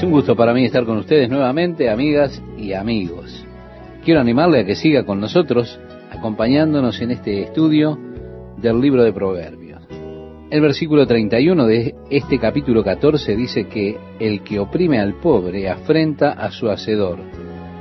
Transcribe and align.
Es 0.00 0.04
un 0.04 0.12
gusto 0.12 0.34
para 0.34 0.54
mí 0.54 0.64
estar 0.64 0.86
con 0.86 0.96
ustedes 0.96 1.28
nuevamente, 1.28 1.90
amigas 1.90 2.42
y 2.56 2.72
amigos. 2.72 3.44
Quiero 4.02 4.18
animarle 4.18 4.60
a 4.60 4.64
que 4.64 4.74
siga 4.74 5.04
con 5.04 5.20
nosotros, 5.20 5.78
acompañándonos 6.10 7.02
en 7.02 7.10
este 7.10 7.42
estudio 7.42 7.98
del 8.56 8.80
libro 8.80 9.04
de 9.04 9.12
Proverbios. 9.12 9.82
El 10.50 10.62
versículo 10.62 11.06
31 11.06 11.66
de 11.66 11.94
este 12.08 12.38
capítulo 12.38 12.82
14 12.82 13.36
dice 13.36 13.68
que 13.68 13.98
el 14.18 14.42
que 14.42 14.58
oprime 14.58 14.98
al 14.98 15.20
pobre 15.20 15.68
afrenta 15.68 16.30
a 16.30 16.50
su 16.50 16.70
hacedor, 16.70 17.18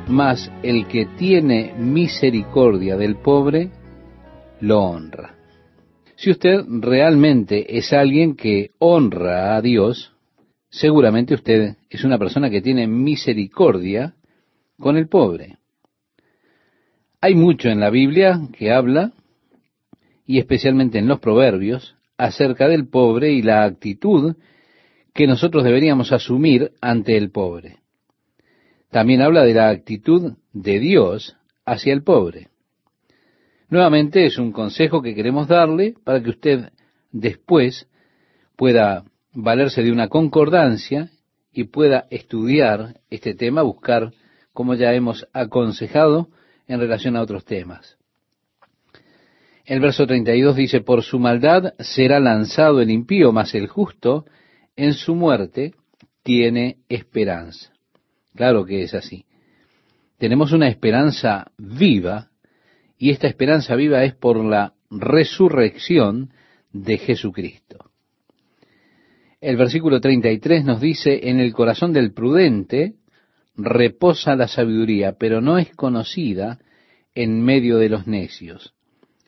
mas 0.10 0.52
el 0.62 0.88
que 0.88 1.06
tiene 1.18 1.74
misericordia 1.78 2.98
del 2.98 3.16
pobre 3.16 3.70
lo 4.60 4.82
honra. 4.82 5.36
Si 6.18 6.32
usted 6.32 6.66
realmente 6.68 7.78
es 7.78 7.94
alguien 7.94 8.36
que 8.36 8.72
honra 8.78 9.56
a 9.56 9.62
Dios, 9.62 10.12
seguramente 10.70 11.34
usted 11.34 11.78
es 11.90 12.04
una 12.04 12.18
persona 12.18 12.50
que 12.50 12.62
tiene 12.62 12.88
misericordia 12.88 14.16
con 14.80 14.98
el 14.98 15.08
pobre. 15.08 15.58
Hay 17.22 17.36
mucho 17.36 17.70
en 17.70 17.80
la 17.80 17.90
Biblia 17.90 18.40
que 18.58 18.72
habla, 18.72 19.12
y 20.26 20.40
especialmente 20.40 21.00
en 21.00 21.08
los 21.08 21.20
proverbios, 21.20 21.96
acerca 22.18 22.68
del 22.68 22.88
pobre 22.88 23.32
y 23.32 23.42
la 23.42 23.64
actitud 23.64 24.36
que 25.14 25.28
nosotros 25.28 25.64
deberíamos 25.64 26.12
asumir 26.12 26.72
ante 26.82 27.18
el 27.18 27.32
pobre. 27.32 27.80
También 28.92 29.22
habla 29.22 29.44
de 29.44 29.54
la 29.54 29.70
actitud 29.70 30.34
de 30.54 30.80
Dios 30.80 31.36
hacia 31.66 31.94
el 31.94 32.04
pobre. 32.04 32.50
Nuevamente 33.70 34.26
es 34.26 34.38
un 34.38 34.52
consejo 34.52 35.02
que 35.02 35.14
queremos 35.14 35.48
darle 35.48 35.96
para 36.04 36.22
que 36.22 36.30
usted 36.30 36.72
después 37.12 37.88
pueda 38.56 39.04
valerse 39.34 39.84
de 39.84 39.92
una 39.92 40.08
concordancia 40.08 41.12
y 41.60 41.66
pueda 41.66 42.08
estudiar 42.10 43.02
este 43.10 43.34
tema, 43.34 43.64
buscar, 43.64 44.14
como 44.54 44.76
ya 44.76 44.94
hemos 44.94 45.28
aconsejado, 45.34 46.30
en 46.70 46.80
relación 46.80 47.18
a 47.18 47.22
otros 47.22 47.44
temas. 47.44 47.98
El 49.66 49.82
verso 49.82 50.08
32 50.08 50.56
dice, 50.56 50.80
por 50.80 51.04
su 51.04 51.20
maldad 51.20 51.74
será 51.80 52.22
lanzado 52.22 52.80
el 52.80 52.90
impío, 52.90 53.34
mas 53.34 53.54
el 53.56 53.68
justo 53.68 54.26
en 54.78 54.94
su 54.94 55.16
muerte 55.16 55.74
tiene 56.24 56.78
esperanza. 56.88 57.74
Claro 58.34 58.64
que 58.64 58.84
es 58.84 58.94
así. 58.94 59.26
Tenemos 60.18 60.54
una 60.54 60.70
esperanza 60.70 61.52
viva 61.58 62.30
y 62.98 63.10
esta 63.10 63.28
esperanza 63.28 63.76
viva 63.76 64.06
es 64.06 64.16
por 64.16 64.42
la 64.46 64.76
resurrección 64.90 66.32
de 66.72 66.98
Jesucristo. 67.00 67.89
El 69.42 69.56
versículo 69.56 70.02
33 70.02 70.66
nos 70.66 70.82
dice, 70.82 71.30
en 71.30 71.40
el 71.40 71.54
corazón 71.54 71.94
del 71.94 72.12
prudente 72.12 72.96
reposa 73.56 74.36
la 74.36 74.48
sabiduría, 74.48 75.14
pero 75.18 75.40
no 75.40 75.58
es 75.58 75.74
conocida 75.76 76.60
en 77.16 77.42
medio 77.42 77.78
de 77.78 77.90
los 77.90 78.06
necios. 78.06 78.74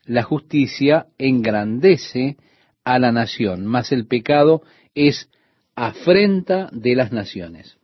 La 0.06 0.23
justicia 0.23 1.08
engrandece 1.18 2.38
a 2.84 3.00
la 3.00 3.12
nación, 3.12 3.66
mas 3.66 3.92
el 3.92 4.08
pecado 4.08 4.64
es 4.95 5.30
afrenta 5.76 6.70
de 6.73 6.96
las 6.96 7.14
naciones. 7.14 7.78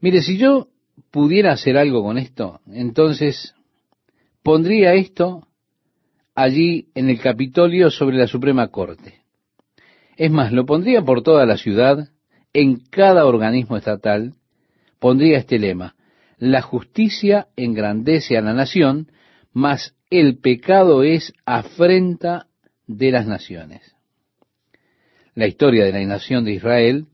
Mire, 0.00 0.22
si 0.22 0.38
yo 0.38 0.68
pudiera 1.10 1.52
hacer 1.52 1.76
algo 1.76 2.02
con 2.02 2.16
esto, 2.16 2.60
entonces 2.66 3.54
pondría 4.42 4.94
esto 4.94 5.46
allí 6.34 6.88
en 6.94 7.10
el 7.10 7.20
Capitolio 7.20 7.90
sobre 7.90 8.16
la 8.16 8.26
Suprema 8.26 8.68
Corte. 8.68 9.19
Es 10.20 10.30
más, 10.30 10.52
lo 10.52 10.66
pondría 10.66 11.00
por 11.00 11.22
toda 11.22 11.46
la 11.46 11.56
ciudad, 11.56 12.10
en 12.52 12.76
cada 12.76 13.24
organismo 13.24 13.78
estatal, 13.78 14.34
pondría 14.98 15.38
este 15.38 15.58
lema, 15.58 15.96
la 16.36 16.60
justicia 16.60 17.48
engrandece 17.56 18.36
a 18.36 18.42
la 18.42 18.52
nación, 18.52 19.10
mas 19.54 19.96
el 20.10 20.36
pecado 20.36 21.04
es 21.04 21.32
afrenta 21.46 22.48
de 22.86 23.12
las 23.12 23.26
naciones. 23.26 23.96
La 25.34 25.46
historia 25.46 25.86
de 25.86 25.92
la 25.92 26.04
nación 26.04 26.44
de 26.44 26.52
Israel, 26.52 27.06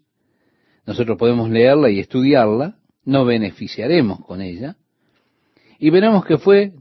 nosotros 0.85 1.17
podemos 1.17 1.49
leerla 1.49 1.91
y 1.91 2.01
estudiarla, 2.01 2.77
no 3.05 3.25
beneficiaremos 3.25 4.19
con 4.27 4.43
ella, 4.43 4.79
y 5.79 5.91
veremos 5.91 6.25
que 6.25 6.39
fue 6.39 6.73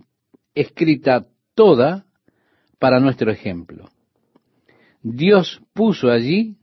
escrita 0.55 1.27
toda 1.53 2.07
para 2.79 2.99
nuestro 2.99 3.31
ejemplo. 3.31 3.91
Dios 5.07 5.61
puso 5.73 6.09
allí 6.09 6.57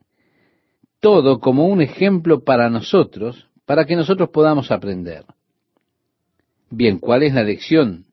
todo 0.98 1.38
como 1.38 1.69
un 1.69 1.80
ejemplo 1.80 2.42
para 2.42 2.69
nosotros, 2.69 3.48
para 3.66 3.84
que 3.84 3.94
nosotros 3.94 4.30
podamos 4.30 4.72
aprender. 4.72 5.25
Bien, 6.69 6.98
¿cuál 6.98 7.22
es 7.22 7.34
la 7.34 7.44
lección 7.44 8.06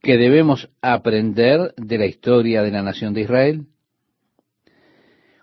que 0.00 0.16
debemos 0.16 0.70
aprender 0.80 1.74
de 1.76 1.98
la 1.98 2.06
historia 2.06 2.62
de 2.62 2.70
la 2.70 2.82
nación 2.82 3.12
de 3.12 3.20
Israel? 3.20 3.66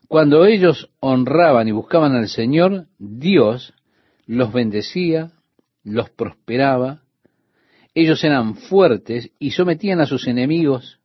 Cuando 0.08 0.48
ellos 0.48 0.90
honraban 1.00 1.68
y 1.68 1.72
buscaban 1.72 2.16
al 2.16 2.28
Señor, 2.28 2.88
Dios 2.98 3.76
los 4.26 4.52
bendecía, 4.52 5.34
los 5.84 6.10
prosperaba, 6.10 7.04
ellos 7.94 8.24
eran 8.24 8.56
fuertes 8.56 9.30
y 9.38 9.52
sometían 9.52 10.02
a 10.02 10.08
sus 10.08 10.28
enemigos 10.28 11.00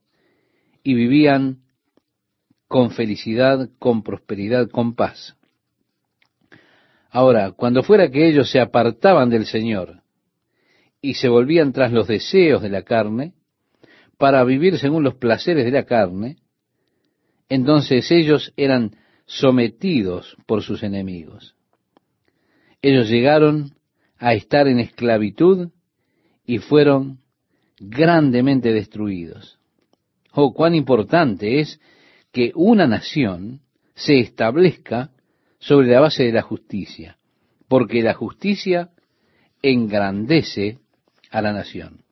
y 0.83 0.95
vivían 0.95 1.59
con 2.71 2.91
felicidad, 2.91 3.69
con 3.79 4.01
prosperidad, 4.01 4.69
con 4.69 4.95
paz. 4.95 5.35
Ahora, 7.09 7.51
cuando 7.51 7.83
fuera 7.83 8.09
que 8.09 8.29
ellos 8.29 8.49
se 8.49 8.61
apartaban 8.61 9.29
del 9.29 9.45
Señor 9.45 10.01
y 11.01 11.15
se 11.15 11.27
volvían 11.27 11.73
tras 11.73 11.91
los 11.91 12.07
deseos 12.07 12.61
de 12.61 12.69
la 12.69 12.83
carne, 12.83 13.33
para 14.17 14.41
vivir 14.45 14.77
según 14.77 15.03
los 15.03 15.15
placeres 15.15 15.65
de 15.65 15.71
la 15.71 15.83
carne, 15.83 16.37
entonces 17.49 18.09
ellos 18.09 18.53
eran 18.55 18.95
sometidos 19.25 20.37
por 20.45 20.63
sus 20.63 20.81
enemigos. 20.81 21.55
Ellos 22.81 23.09
llegaron 23.09 23.75
a 24.17 24.33
estar 24.33 24.69
en 24.69 24.79
esclavitud 24.79 25.71
y 26.45 26.59
fueron 26.59 27.19
grandemente 27.81 28.71
destruidos. 28.71 29.59
Oh, 30.31 30.53
cuán 30.53 30.73
importante 30.73 31.59
es 31.59 31.81
que 32.31 32.51
una 32.55 32.87
nación 32.87 33.61
se 33.93 34.19
establezca 34.19 35.11
sobre 35.59 35.87
la 35.87 35.99
base 35.99 36.23
de 36.23 36.31
la 36.31 36.41
justicia, 36.41 37.17
porque 37.67 38.01
la 38.01 38.13
justicia 38.13 38.89
engrandece 39.61 40.79
a 41.29 41.41
la 41.41 41.53
nación. 41.53 42.03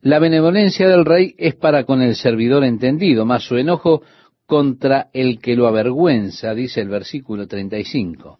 La 0.00 0.18
benevolencia 0.18 0.88
del 0.88 1.04
rey 1.04 1.34
es 1.38 1.54
para 1.54 1.84
con 1.84 2.02
el 2.02 2.14
servidor 2.14 2.64
entendido, 2.64 3.24
mas 3.24 3.44
su 3.44 3.56
enojo 3.56 4.02
contra 4.46 5.08
el 5.12 5.40
que 5.40 5.56
lo 5.56 5.66
avergüenza, 5.66 6.54
dice 6.54 6.82
el 6.82 6.88
versículo 6.88 7.46
35. 7.46 8.38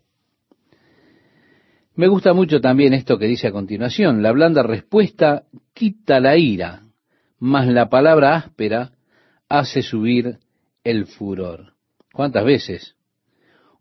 Me 1.97 2.09
gusta 2.09 2.34
mucho 2.34 2.60
también 2.60 2.92
esto 2.92 3.19
que 3.19 3.26
dice 3.26 3.48
a 3.48 3.53
continuación, 3.53 4.22
la 4.22 4.32
blanda 4.32 4.62
respuesta 4.62 5.44
quita 5.72 6.21
la 6.21 6.36
ira, 6.36 6.82
mas 7.38 7.66
la 7.69 7.88
palabra 7.88 8.34
áspera 8.34 8.94
hace 9.59 9.82
subir 9.82 10.38
el 10.82 11.06
furor. 11.06 11.75
¿Cuántas 12.12 12.44
veces 12.44 12.97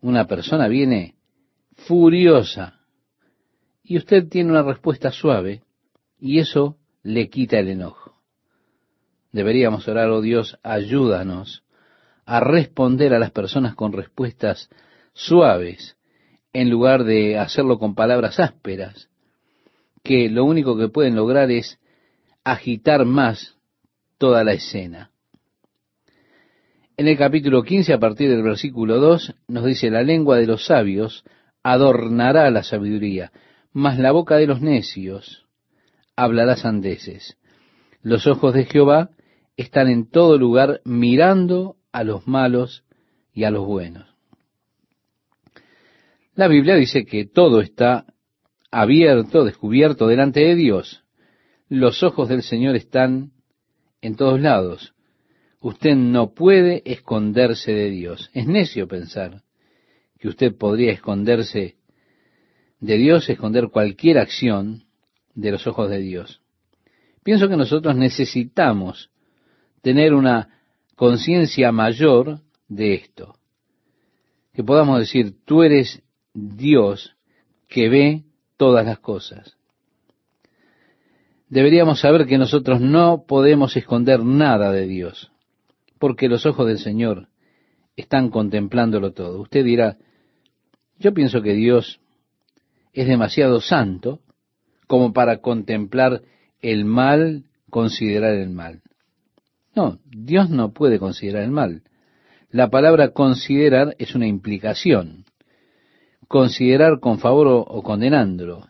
una 0.01 0.27
persona 0.27 0.67
viene 0.67 1.15
furiosa 1.75 2.81
y 3.83 3.97
usted 3.97 4.27
tiene 4.27 4.51
una 4.51 4.63
respuesta 4.63 5.11
suave 5.11 5.61
y 6.19 6.39
eso 6.39 6.77
le 7.03 7.29
quita 7.29 7.59
el 7.59 7.69
enojo. 7.69 8.21
Deberíamos 9.31 9.87
orar, 9.87 10.09
oh 10.09 10.21
Dios, 10.21 10.57
ayúdanos 10.63 11.63
a 12.25 12.39
responder 12.39 13.13
a 13.13 13.19
las 13.19 13.31
personas 13.31 13.75
con 13.75 13.91
respuestas 13.91 14.69
suaves 15.13 15.97
en 16.53 16.69
lugar 16.69 17.03
de 17.03 17.37
hacerlo 17.37 17.79
con 17.79 17.95
palabras 17.95 18.39
ásperas, 18.39 19.09
que 20.03 20.29
lo 20.29 20.45
único 20.45 20.77
que 20.77 20.87
pueden 20.87 21.15
lograr 21.15 21.49
es 21.49 21.79
agitar 22.43 23.05
más 23.05 23.57
toda 24.17 24.43
la 24.43 24.53
escena. 24.53 25.12
En 26.95 27.07
el 27.07 27.17
capítulo 27.17 27.63
15, 27.63 27.91
a 27.93 27.99
partir 27.99 28.29
del 28.29 28.43
versículo 28.43 28.99
2, 28.99 29.35
nos 29.47 29.65
dice, 29.65 29.89
la 29.89 30.03
lengua 30.03 30.37
de 30.37 30.45
los 30.45 30.65
sabios 30.65 31.23
adornará 31.63 32.51
la 32.51 32.61
sabiduría, 32.61 33.31
mas 33.71 33.97
la 33.97 34.11
boca 34.11 34.37
de 34.37 34.45
los 34.45 34.61
necios 34.61 35.47
hablará 36.15 36.55
sandeces. 36.55 37.37
Los 38.03 38.27
ojos 38.27 38.53
de 38.53 38.65
Jehová 38.65 39.09
están 39.57 39.89
en 39.89 40.07
todo 40.07 40.37
lugar 40.37 40.81
mirando 40.85 41.77
a 41.91 42.03
los 42.03 42.27
malos 42.27 42.83
y 43.33 43.45
a 43.45 43.49
los 43.49 43.65
buenos. 43.65 44.07
La 46.35 46.47
Biblia 46.47 46.75
dice 46.75 47.05
que 47.05 47.25
todo 47.25 47.61
está 47.61 48.05
abierto, 48.69 49.45
descubierto 49.45 50.07
delante 50.07 50.41
de 50.41 50.55
Dios. 50.55 51.03
Los 51.69 52.03
ojos 52.03 52.29
del 52.29 52.43
Señor 52.43 52.75
están 52.75 53.31
en 54.01 54.15
todos 54.15 54.39
lados. 54.39 54.92
Usted 55.63 55.95
no 55.95 56.33
puede 56.33 56.83
esconderse 56.83 57.71
de 57.71 57.89
Dios. 57.89 58.29
Es 58.33 58.45
necio 58.47 58.85
pensar 58.85 59.43
que 60.19 60.27
usted 60.27 60.53
podría 60.53 60.91
esconderse 60.91 61.77
de 62.81 62.97
Dios, 62.97 63.29
esconder 63.29 63.69
cualquier 63.69 64.17
acción 64.17 64.83
de 65.33 65.51
los 65.51 65.65
ojos 65.65 65.89
de 65.89 65.99
Dios. 65.99 66.41
Pienso 67.23 67.47
que 67.47 67.55
nosotros 67.55 67.95
necesitamos 67.95 69.09
tener 69.81 70.13
una 70.13 70.49
conciencia 70.97 71.71
mayor 71.71 72.41
de 72.67 72.95
esto. 72.95 73.35
Que 74.53 74.65
podamos 74.65 74.99
decir, 74.99 75.33
tú 75.45 75.63
eres 75.63 76.03
Dios 76.33 77.15
que 77.69 77.87
ve 77.87 78.23
todas 78.57 78.85
las 78.85 78.99
cosas. 78.99 79.55
Deberíamos 81.47 82.01
saber 82.01 82.25
que 82.25 82.37
nosotros 82.37 82.81
no 82.81 83.23
podemos 83.25 83.77
esconder 83.77 84.25
nada 84.25 84.73
de 84.73 84.87
Dios, 84.87 85.32
porque 86.03 86.27
los 86.27 86.45
ojos 86.45 86.67
del 86.67 86.79
Señor 86.79 87.29
están 87.95 88.29
contemplándolo 88.29 89.13
todo. 89.13 89.39
Usted 89.39 89.63
dirá, 89.63 89.95
yo 90.99 91.13
pienso 91.13 91.41
que 91.41 91.53
Dios 91.53 92.01
es 92.91 93.07
demasiado 93.07 93.61
santo 93.61 94.19
como 94.85 95.13
para 95.13 95.37
contemplar 95.37 96.21
el 96.59 96.83
mal, 96.83 97.45
considerar 97.69 98.33
el 98.33 98.49
mal. 98.49 98.81
No, 99.77 99.99
Dios 100.03 100.49
no 100.49 100.73
puede 100.73 100.99
considerar 100.99 101.43
el 101.43 101.51
mal. 101.51 101.83
La 102.49 102.69
palabra 102.69 103.13
considerar 103.13 103.95
es 103.97 104.13
una 104.13 104.27
implicación. 104.27 105.23
Considerar 106.27 106.99
con 106.99 107.19
favor 107.19 107.47
o, 107.47 107.81
condenándolo. 107.81 108.67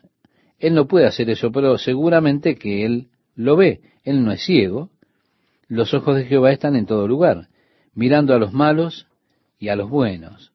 Él 0.59 0.75
no 0.75 0.87
puede 0.87 1.07
hacer 1.07 1.31
eso, 1.31 1.51
pero 1.51 1.79
seguramente 1.79 2.57
que 2.57 2.85
Él 2.85 3.07
lo 3.33 3.55
ve. 3.55 3.81
Él 4.03 4.23
no 4.23 4.31
es 4.31 4.45
ciego. 4.45 4.91
Los 5.73 5.95
ojos 5.95 6.15
de 6.15 6.25
Jehová 6.25 6.51
están 6.51 6.75
en 6.75 6.85
todo 6.85 7.07
lugar, 7.07 7.47
mirando 7.95 8.35
a 8.35 8.37
los 8.37 8.53
malos 8.53 9.07
y 9.57 9.69
a 9.69 9.75
los 9.75 9.89
buenos. 9.89 10.53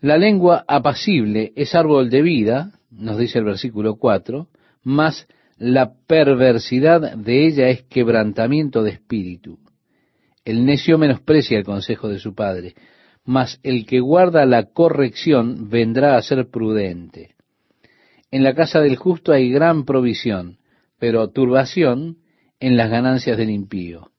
La 0.00 0.16
lengua 0.16 0.64
apacible 0.66 1.52
es 1.54 1.74
árbol 1.74 2.08
de 2.08 2.22
vida, 2.22 2.72
nos 2.90 3.18
dice 3.18 3.40
el 3.40 3.44
versículo 3.44 3.96
4, 3.96 4.48
mas 4.84 5.28
la 5.58 5.92
perversidad 6.06 7.18
de 7.18 7.46
ella 7.46 7.68
es 7.68 7.82
quebrantamiento 7.82 8.82
de 8.82 8.92
espíritu. 8.92 9.58
El 10.42 10.64
necio 10.64 10.96
menosprecia 10.96 11.58
el 11.58 11.64
consejo 11.64 12.08
de 12.08 12.18
su 12.18 12.34
padre, 12.34 12.74
mas 13.22 13.60
el 13.64 13.84
que 13.84 14.00
guarda 14.00 14.46
la 14.46 14.70
corrección 14.70 15.68
vendrá 15.68 16.16
a 16.16 16.22
ser 16.22 16.48
prudente. 16.48 17.34
En 18.30 18.42
la 18.42 18.54
casa 18.54 18.80
del 18.80 18.96
justo 18.96 19.30
hay 19.32 19.50
gran 19.50 19.84
provisión, 19.84 20.56
pero 20.98 21.28
turbación 21.28 22.16
en 22.60 22.76
las 22.76 22.90
ganancias 22.90 23.36
del 23.36 23.50
impío. 23.50 24.10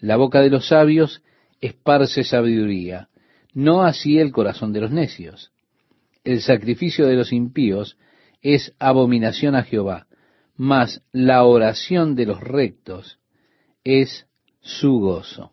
La 0.00 0.16
boca 0.16 0.40
de 0.40 0.50
los 0.50 0.68
sabios 0.68 1.22
esparce 1.60 2.24
sabiduría, 2.24 3.08
no 3.52 3.82
así 3.82 4.18
el 4.18 4.32
corazón 4.32 4.72
de 4.72 4.80
los 4.80 4.90
necios. 4.90 5.52
El 6.24 6.40
sacrificio 6.40 7.06
de 7.06 7.16
los 7.16 7.32
impíos 7.32 7.96
es 8.42 8.74
abominación 8.78 9.54
a 9.56 9.64
Jehová, 9.64 10.06
mas 10.56 11.02
la 11.12 11.44
oración 11.44 12.14
de 12.14 12.26
los 12.26 12.40
rectos 12.40 13.18
es 13.84 14.26
su 14.60 14.98
gozo. 15.00 15.52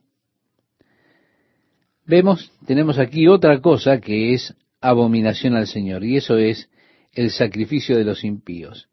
Vemos, 2.05 2.51
tenemos 2.67 2.99
aquí 2.99 3.27
otra 3.27 3.61
cosa 3.61 3.99
que 3.99 4.33
es 4.33 4.55
abominación 4.81 5.55
al 5.55 5.67
Señor, 5.67 6.03
y 6.03 6.17
eso 6.17 6.37
es 6.37 6.69
el 7.13 7.31
sacrificio 7.31 7.97
de 7.97 8.03
los 8.03 8.23
impíos. 8.23 8.89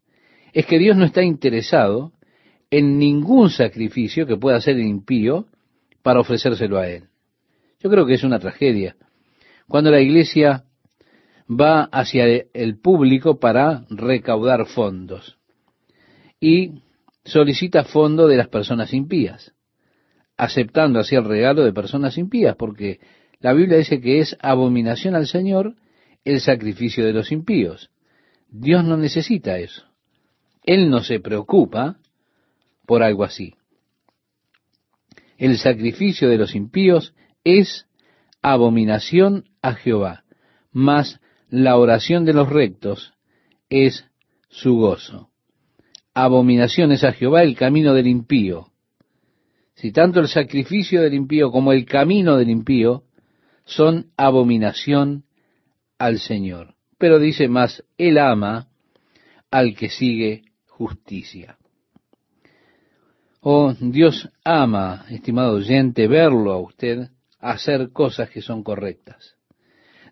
Es 0.53 0.65
que 0.65 0.79
Dios 0.79 0.97
no 0.97 1.05
está 1.05 1.23
interesado 1.23 2.13
en 2.73 2.97
ningún 2.97 3.51
sacrificio 3.51 4.25
que 4.25 4.35
pueda 4.35 4.57
hacer 4.57 4.77
el 4.77 4.87
impío 4.87 5.45
para 6.01 6.19
ofrecérselo 6.19 6.79
a 6.79 6.89
Él. 6.89 7.03
Yo 7.79 7.87
creo 7.91 8.07
que 8.07 8.15
es 8.15 8.23
una 8.23 8.39
tragedia. 8.39 8.95
Cuando 9.67 9.91
la 9.91 10.01
iglesia 10.01 10.63
va 11.47 11.83
hacia 11.83 12.25
el 12.25 12.79
público 12.79 13.39
para 13.39 13.85
recaudar 13.91 14.65
fondos 14.65 15.37
y 16.39 16.81
solicita 17.23 17.83
fondo 17.83 18.27
de 18.27 18.37
las 18.37 18.47
personas 18.47 18.91
impías, 18.91 19.53
aceptando 20.35 20.99
así 20.99 21.15
el 21.15 21.25
regalo 21.25 21.63
de 21.63 21.73
personas 21.73 22.17
impías, 22.17 22.55
porque 22.55 22.99
la 23.39 23.53
Biblia 23.53 23.77
dice 23.77 24.01
que 24.01 24.17
es 24.17 24.35
abominación 24.41 25.13
al 25.13 25.27
Señor 25.27 25.75
el 26.25 26.41
sacrificio 26.41 27.05
de 27.05 27.13
los 27.13 27.31
impíos. 27.31 27.91
Dios 28.49 28.83
no 28.83 28.97
necesita 28.97 29.59
eso. 29.59 29.83
Él 30.63 30.89
no 30.89 31.01
se 31.01 31.19
preocupa 31.19 31.99
por 32.93 33.01
algo 33.01 33.23
así. 33.23 33.55
El 35.39 35.57
sacrificio 35.57 36.29
de 36.29 36.37
los 36.37 36.53
impíos 36.53 37.15
es 37.43 37.87
abominación 38.43 39.45
a 39.63 39.73
Jehová, 39.73 40.25
mas 40.71 41.19
la 41.49 41.75
oración 41.77 42.23
de 42.23 42.33
los 42.33 42.47
rectos 42.47 43.15
es 43.67 44.05
su 44.47 44.75
gozo. 44.75 45.31
Abominación 46.13 46.91
es 46.91 47.03
a 47.03 47.13
Jehová 47.13 47.41
el 47.41 47.55
camino 47.55 47.95
del 47.95 48.05
impío. 48.05 48.67
Si 49.73 49.91
tanto 49.91 50.19
el 50.19 50.27
sacrificio 50.27 51.01
del 51.01 51.15
impío 51.15 51.49
como 51.49 51.73
el 51.73 51.85
camino 51.85 52.37
del 52.37 52.51
impío 52.51 53.05
son 53.65 54.11
abominación 54.17 55.23
al 55.97 56.19
Señor. 56.19 56.75
Pero 56.99 57.17
dice 57.17 57.47
más, 57.47 57.83
Él 57.97 58.19
ama 58.19 58.67
al 59.49 59.75
que 59.75 59.89
sigue 59.89 60.43
justicia. 60.67 61.57
Oh, 63.45 63.73
Dios 63.77 64.29
ama, 64.45 65.05
estimado 65.09 65.55
oyente, 65.55 66.07
verlo 66.07 66.53
a 66.53 66.61
usted 66.61 67.09
hacer 67.41 67.91
cosas 67.91 68.29
que 68.29 68.41
son 68.41 68.63
correctas. 68.63 69.35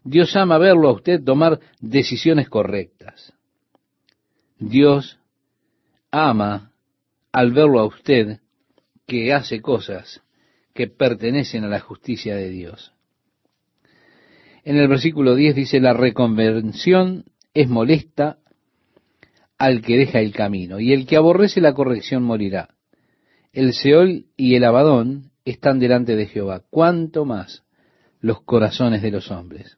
Dios 0.03 0.35
ama 0.35 0.57
verlo 0.57 0.89
a 0.89 0.91
usted 0.91 1.23
tomar 1.23 1.61
decisiones 1.79 2.49
correctas. 2.49 3.33
Dios 4.59 5.17
ama 6.11 6.73
al 7.31 7.53
verlo 7.53 7.79
a 7.79 7.85
usted 7.85 8.41
que 9.07 9.31
hace 9.31 9.61
cosas 9.61 10.21
que 10.73 10.87
pertenecen 10.87 11.63
a 11.63 11.69
la 11.69 11.79
justicia 11.79 12.35
de 12.35 12.49
Dios. 12.49 12.91
En 14.65 14.75
el 14.75 14.89
versículo 14.89 15.35
10 15.35 15.55
dice, 15.55 15.79
la 15.79 15.93
reconvención 15.93 17.23
es 17.53 17.69
molesta 17.69 18.39
al 19.57 19.81
que 19.81 19.95
deja 19.95 20.19
el 20.19 20.33
camino, 20.33 20.81
y 20.81 20.91
el 20.91 21.05
que 21.05 21.15
aborrece 21.15 21.61
la 21.61 21.73
corrección 21.73 22.23
morirá. 22.23 22.75
El 23.53 23.74
Seol 23.74 24.27
y 24.38 24.56
el 24.56 24.63
Abadón 24.63 25.31
están 25.44 25.80
delante 25.80 26.15
de 26.15 26.25
Jehová, 26.25 26.62
cuanto 26.69 27.25
más 27.25 27.63
los 28.21 28.42
corazones 28.44 29.01
de 29.01 29.12
los 29.12 29.30
hombres. 29.30 29.77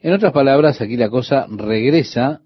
En 0.00 0.12
otras 0.12 0.32
palabras, 0.32 0.80
aquí 0.80 0.96
la 0.96 1.10
cosa 1.10 1.46
regresa 1.48 2.42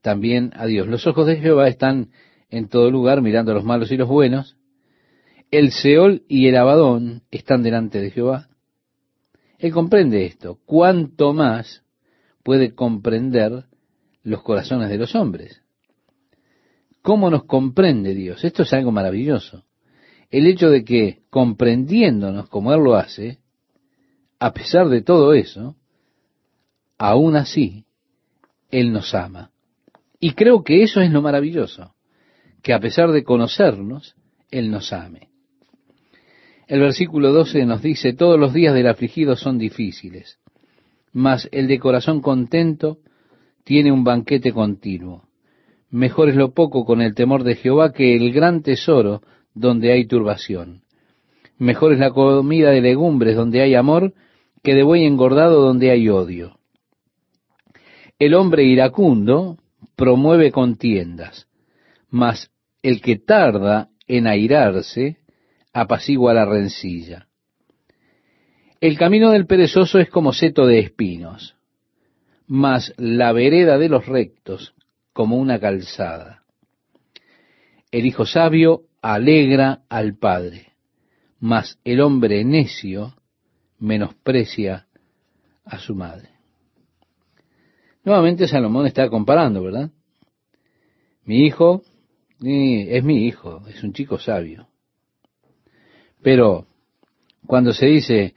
también 0.00 0.52
a 0.54 0.64
Dios. 0.64 0.88
Los 0.88 1.06
ojos 1.06 1.26
de 1.26 1.36
Jehová 1.36 1.68
están 1.68 2.10
en 2.48 2.68
todo 2.68 2.90
lugar 2.90 3.20
mirando 3.20 3.52
a 3.52 3.54
los 3.54 3.64
malos 3.64 3.92
y 3.92 3.98
los 3.98 4.08
buenos. 4.08 4.56
El 5.50 5.70
Seol 5.70 6.22
y 6.28 6.48
el 6.48 6.56
Abadón 6.56 7.24
están 7.30 7.62
delante 7.62 8.00
de 8.00 8.10
Jehová. 8.10 8.48
Él 9.58 9.70
comprende 9.70 10.24
esto. 10.24 10.58
Cuanto 10.64 11.34
más 11.34 11.84
puede 12.42 12.74
comprender 12.74 13.64
los 14.22 14.42
corazones 14.42 14.88
de 14.88 14.96
los 14.96 15.14
hombres 15.14 15.61
cómo 17.02 17.30
nos 17.30 17.44
comprende 17.44 18.14
Dios. 18.14 18.44
Esto 18.44 18.62
es 18.62 18.72
algo 18.72 18.92
maravilloso. 18.92 19.64
El 20.30 20.46
hecho 20.46 20.70
de 20.70 20.84
que 20.84 21.22
comprendiéndonos 21.28 22.48
como 22.48 22.72
Él 22.72 22.80
lo 22.80 22.94
hace, 22.94 23.38
a 24.38 24.52
pesar 24.52 24.88
de 24.88 25.02
todo 25.02 25.34
eso, 25.34 25.76
aún 26.96 27.36
así, 27.36 27.84
Él 28.70 28.92
nos 28.92 29.14
ama. 29.14 29.50
Y 30.18 30.32
creo 30.32 30.62
que 30.62 30.82
eso 30.82 31.00
es 31.00 31.10
lo 31.10 31.20
maravilloso, 31.20 31.94
que 32.62 32.72
a 32.72 32.80
pesar 32.80 33.10
de 33.10 33.24
conocernos, 33.24 34.14
Él 34.50 34.70
nos 34.70 34.92
ame. 34.92 35.28
El 36.68 36.80
versículo 36.80 37.32
12 37.32 37.66
nos 37.66 37.82
dice, 37.82 38.14
todos 38.14 38.38
los 38.38 38.54
días 38.54 38.72
del 38.72 38.86
afligido 38.86 39.36
son 39.36 39.58
difíciles, 39.58 40.38
mas 41.12 41.48
el 41.52 41.66
de 41.66 41.78
corazón 41.78 42.22
contento 42.22 42.98
tiene 43.64 43.92
un 43.92 44.04
banquete 44.04 44.52
continuo. 44.52 45.28
Mejor 45.92 46.30
es 46.30 46.36
lo 46.36 46.54
poco 46.54 46.86
con 46.86 47.02
el 47.02 47.14
temor 47.14 47.44
de 47.44 47.54
Jehová 47.54 47.92
que 47.92 48.16
el 48.16 48.32
gran 48.32 48.62
tesoro 48.62 49.20
donde 49.52 49.92
hay 49.92 50.06
turbación. 50.06 50.84
Mejor 51.58 51.92
es 51.92 51.98
la 51.98 52.10
comida 52.10 52.70
de 52.70 52.80
legumbres 52.80 53.36
donde 53.36 53.60
hay 53.60 53.74
amor 53.74 54.14
que 54.62 54.74
de 54.74 54.84
buey 54.84 55.04
engordado 55.04 55.60
donde 55.60 55.90
hay 55.90 56.08
odio. 56.08 56.58
El 58.18 58.32
hombre 58.32 58.64
iracundo 58.64 59.58
promueve 59.94 60.50
contiendas, 60.50 61.46
mas 62.08 62.50
el 62.82 63.02
que 63.02 63.16
tarda 63.16 63.90
en 64.08 64.26
airarse 64.26 65.18
apacigua 65.74 66.32
la 66.32 66.46
rencilla. 66.46 67.28
El 68.80 68.96
camino 68.96 69.30
del 69.30 69.46
perezoso 69.46 69.98
es 69.98 70.08
como 70.08 70.32
seto 70.32 70.66
de 70.66 70.78
espinos, 70.78 71.54
mas 72.46 72.94
la 72.96 73.32
vereda 73.32 73.76
de 73.76 73.90
los 73.90 74.06
rectos 74.06 74.74
como 75.12 75.36
una 75.36 75.58
calzada. 75.58 76.42
El 77.90 78.06
hijo 78.06 78.24
sabio 78.24 78.84
alegra 79.02 79.82
al 79.88 80.16
padre, 80.16 80.72
mas 81.40 81.78
el 81.84 82.00
hombre 82.00 82.44
necio 82.44 83.14
menosprecia 83.78 84.86
a 85.64 85.78
su 85.78 85.94
madre. 85.94 86.30
Nuevamente 88.04 88.48
Salomón 88.48 88.86
está 88.86 89.08
comparando, 89.08 89.62
¿verdad? 89.62 89.90
Mi 91.24 91.46
hijo 91.46 91.82
es 92.40 93.04
mi 93.04 93.26
hijo, 93.26 93.62
es 93.68 93.82
un 93.84 93.92
chico 93.92 94.18
sabio. 94.18 94.68
Pero 96.22 96.66
cuando 97.46 97.72
se 97.72 97.86
dice 97.86 98.34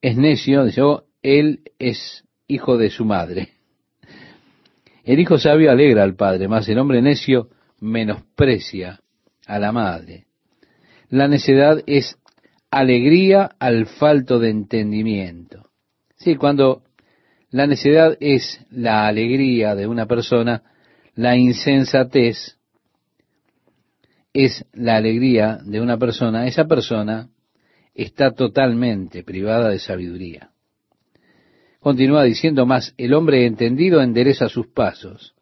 es 0.00 0.16
necio, 0.16 0.64
dice, 0.64 0.82
oh, 0.82 1.04
él 1.22 1.62
es 1.78 2.24
hijo 2.46 2.78
de 2.78 2.90
su 2.90 3.04
madre. 3.04 3.50
El 5.04 5.18
hijo 5.20 5.38
sabio 5.38 5.70
alegra 5.70 6.02
al 6.02 6.14
padre, 6.14 6.48
más 6.48 6.68
el 6.68 6.78
hombre 6.78 7.02
necio 7.02 7.48
menosprecia 7.80 9.00
a 9.46 9.58
la 9.58 9.72
madre. 9.72 10.26
La 11.08 11.26
necedad 11.26 11.82
es 11.86 12.16
alegría 12.70 13.50
al 13.58 13.86
falto 13.86 14.38
de 14.38 14.50
entendimiento. 14.50 15.70
Sí, 16.16 16.36
cuando 16.36 16.82
la 17.50 17.66
necedad 17.66 18.16
es 18.20 18.64
la 18.70 19.06
alegría 19.08 19.74
de 19.74 19.86
una 19.86 20.06
persona, 20.06 20.62
la 21.14 21.36
insensatez 21.36 22.56
es 24.32 24.64
la 24.72 24.96
alegría 24.96 25.58
de 25.64 25.80
una 25.80 25.98
persona, 25.98 26.46
esa 26.46 26.66
persona 26.66 27.30
está 27.94 28.32
totalmente 28.32 29.24
privada 29.24 29.68
de 29.70 29.80
sabiduría. 29.80 30.50
Continúa 31.80 32.24
diciendo 32.24 32.66
más, 32.66 32.94
el 32.98 33.14
hombre 33.14 33.46
entendido 33.46 34.02
endereza 34.02 34.48
sus 34.48 34.66
pasos. 34.66 35.34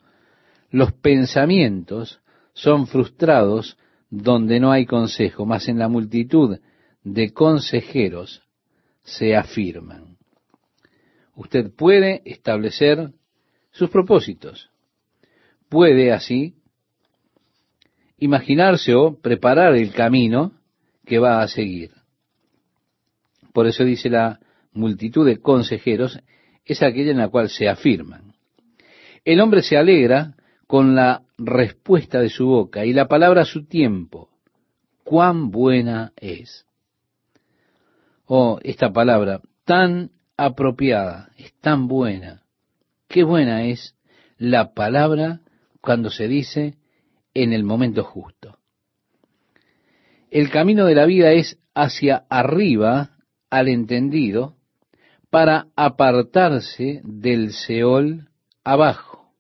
Los 0.70 0.92
pensamientos 0.92 2.20
son 2.54 2.86
frustrados 2.86 3.76
donde 4.08 4.60
no 4.60 4.70
hay 4.70 4.86
consejo, 4.86 5.44
mas 5.44 5.68
en 5.68 5.78
la 5.78 5.88
multitud 5.88 6.58
de 7.02 7.32
consejeros 7.32 8.42
se 9.02 9.34
afirman. 9.36 10.16
Usted 11.34 11.72
puede 11.74 12.22
establecer 12.24 13.12
sus 13.72 13.90
propósitos. 13.90 14.70
Puede 15.68 16.12
así 16.12 16.54
imaginarse 18.18 18.94
o 18.94 19.18
preparar 19.20 19.74
el 19.74 19.92
camino 19.92 20.52
que 21.04 21.18
va 21.18 21.42
a 21.42 21.48
seguir. 21.48 21.92
Por 23.52 23.66
eso 23.66 23.84
dice 23.84 24.08
la 24.08 24.40
multitud 24.72 25.26
de 25.26 25.38
consejeros, 25.38 26.18
es 26.64 26.82
aquella 26.82 27.10
en 27.10 27.18
la 27.18 27.28
cual 27.28 27.48
se 27.48 27.68
afirman. 27.68 28.34
El 29.24 29.40
hombre 29.40 29.62
se 29.62 29.76
alegra 29.76 30.34
con 30.66 30.94
la 30.94 31.22
respuesta 31.38 32.20
de 32.20 32.28
su 32.28 32.46
boca 32.46 32.84
y 32.84 32.92
la 32.92 33.08
palabra 33.08 33.42
a 33.42 33.46
su 33.46 33.64
tiempo. 33.64 34.28
Cuán 35.02 35.50
buena 35.50 36.12
es. 36.16 36.66
Oh, 38.26 38.58
esta 38.62 38.92
palabra 38.92 39.40
tan 39.64 40.10
apropiada, 40.36 41.30
es 41.36 41.54
tan 41.60 41.88
buena. 41.88 42.42
Qué 43.08 43.24
buena 43.24 43.64
es 43.64 43.96
la 44.36 44.74
palabra 44.74 45.40
cuando 45.80 46.10
se 46.10 46.28
dice 46.28 46.76
en 47.32 47.52
el 47.52 47.64
momento 47.64 48.04
justo. 48.04 48.58
El 50.30 50.50
camino 50.50 50.84
de 50.84 50.94
la 50.94 51.06
vida 51.06 51.32
es 51.32 51.58
hacia 51.74 52.26
arriba 52.28 53.16
al 53.48 53.68
entendido 53.68 54.57
para 55.30 55.66
apartarse 55.76 57.00
del 57.04 57.52
Seol 57.52 58.28
abajo. 58.64 59.32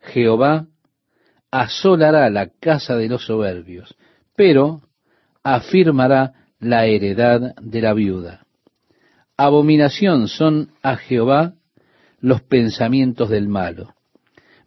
Jehová 0.00 0.66
asolará 1.50 2.30
la 2.30 2.48
casa 2.48 2.96
de 2.96 3.08
los 3.08 3.26
soberbios, 3.26 3.96
pero 4.36 4.82
afirmará 5.42 6.34
la 6.58 6.86
heredad 6.86 7.54
de 7.60 7.80
la 7.80 7.92
viuda. 7.92 8.46
Abominación 9.36 10.28
son 10.28 10.72
a 10.82 10.96
Jehová 10.96 11.54
los 12.20 12.42
pensamientos 12.42 13.30
del 13.30 13.48
malo. 13.48 13.94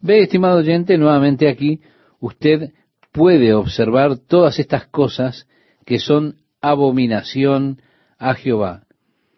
Ve, 0.00 0.22
estimado 0.22 0.58
oyente, 0.58 0.98
nuevamente 0.98 1.48
aquí 1.48 1.80
usted 2.20 2.72
puede 3.12 3.54
observar 3.54 4.18
todas 4.18 4.58
estas 4.58 4.86
cosas 4.86 5.46
que 5.86 5.98
son 5.98 6.36
abominación 6.60 7.80
a 8.18 8.34
Jehová. 8.34 8.84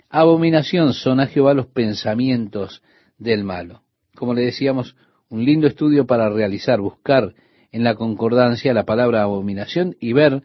Abominación 0.09 0.95
son 0.95 1.21
a 1.21 1.27
Jehová 1.27 1.55
los 1.55 1.67
pensamientos 1.67 2.83
del 3.19 3.45
malo. 3.45 3.83
Como 4.15 4.35
le 4.35 4.43
decíamos, 4.43 4.97
un 5.29 5.45
lindo 5.45 5.67
estudio 5.67 6.07
para 6.07 6.29
realizar, 6.29 6.81
buscar 6.81 7.35
en 7.73 7.85
la 7.85 7.95
concordancia 7.95 8.73
la 8.73 8.85
palabra 8.85 9.23
abominación 9.23 9.97
y 10.01 10.13
ver 10.13 10.43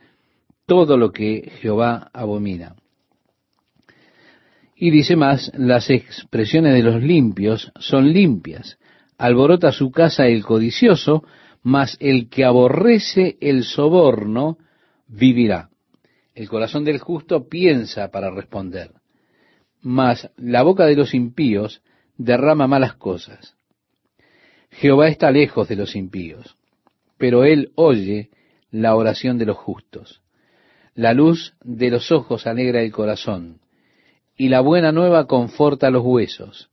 todo 0.65 0.97
lo 0.97 1.11
que 1.11 1.51
Jehová 1.61 2.09
abomina. 2.13 2.75
Y 4.75 4.89
dice 4.89 5.15
más, 5.15 5.51
las 5.55 5.89
expresiones 5.91 6.73
de 6.73 6.81
los 6.81 7.03
limpios 7.03 7.71
son 7.79 8.11
limpias. 8.11 8.79
Alborota 9.17 9.71
su 9.71 9.91
casa 9.91 10.25
el 10.25 10.43
codicioso, 10.43 11.23
mas 11.61 11.97
el 11.99 12.29
que 12.29 12.45
aborrece 12.45 13.37
el 13.41 13.63
soborno 13.63 14.57
vivirá. 15.07 15.69
El 16.33 16.49
corazón 16.49 16.83
del 16.83 16.97
justo 16.97 17.47
piensa 17.47 18.09
para 18.09 18.31
responder, 18.31 18.91
mas 19.81 20.29
la 20.37 20.63
boca 20.63 20.85
de 20.85 20.95
los 20.95 21.13
impíos 21.13 21.81
derrama 22.17 22.67
malas 22.67 22.95
cosas. 22.95 23.55
Jehová 24.69 25.07
está 25.07 25.31
lejos 25.31 25.67
de 25.67 25.75
los 25.75 25.95
impíos, 25.95 26.55
pero 27.17 27.43
él 27.43 27.71
oye 27.75 28.29
la 28.69 28.95
oración 28.95 29.37
de 29.37 29.45
los 29.45 29.57
justos. 29.57 30.21
La 30.95 31.13
luz 31.13 31.55
de 31.63 31.89
los 31.89 32.11
ojos 32.11 32.47
alegra 32.47 32.81
el 32.81 32.91
corazón, 32.91 33.59
y 34.37 34.49
la 34.49 34.61
buena 34.61 34.91
nueva 34.91 35.27
conforta 35.27 35.89
los 35.89 36.03
huesos. 36.03 36.69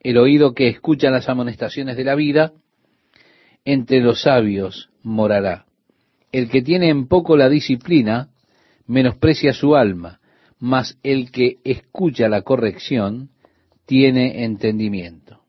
El 0.00 0.18
oído 0.18 0.52
que 0.52 0.68
escucha 0.68 1.10
las 1.10 1.28
amonestaciones 1.28 1.96
de 1.96 2.04
la 2.04 2.14
vida, 2.14 2.52
entre 3.64 4.00
los 4.00 4.22
sabios 4.22 4.90
morará. 5.02 5.66
El 6.32 6.50
que 6.50 6.62
tiene 6.62 6.88
en 6.88 7.06
poco 7.06 7.36
la 7.36 7.48
disciplina, 7.48 8.30
menosprecia 8.86 9.52
su 9.52 9.76
alma, 9.76 10.20
mas 10.62 10.96
el 11.02 11.32
que 11.32 11.56
escucha 11.64 12.28
la 12.28 12.42
corrección, 12.42 13.30
tiene 13.84 14.44
entendimiento. 14.44 15.40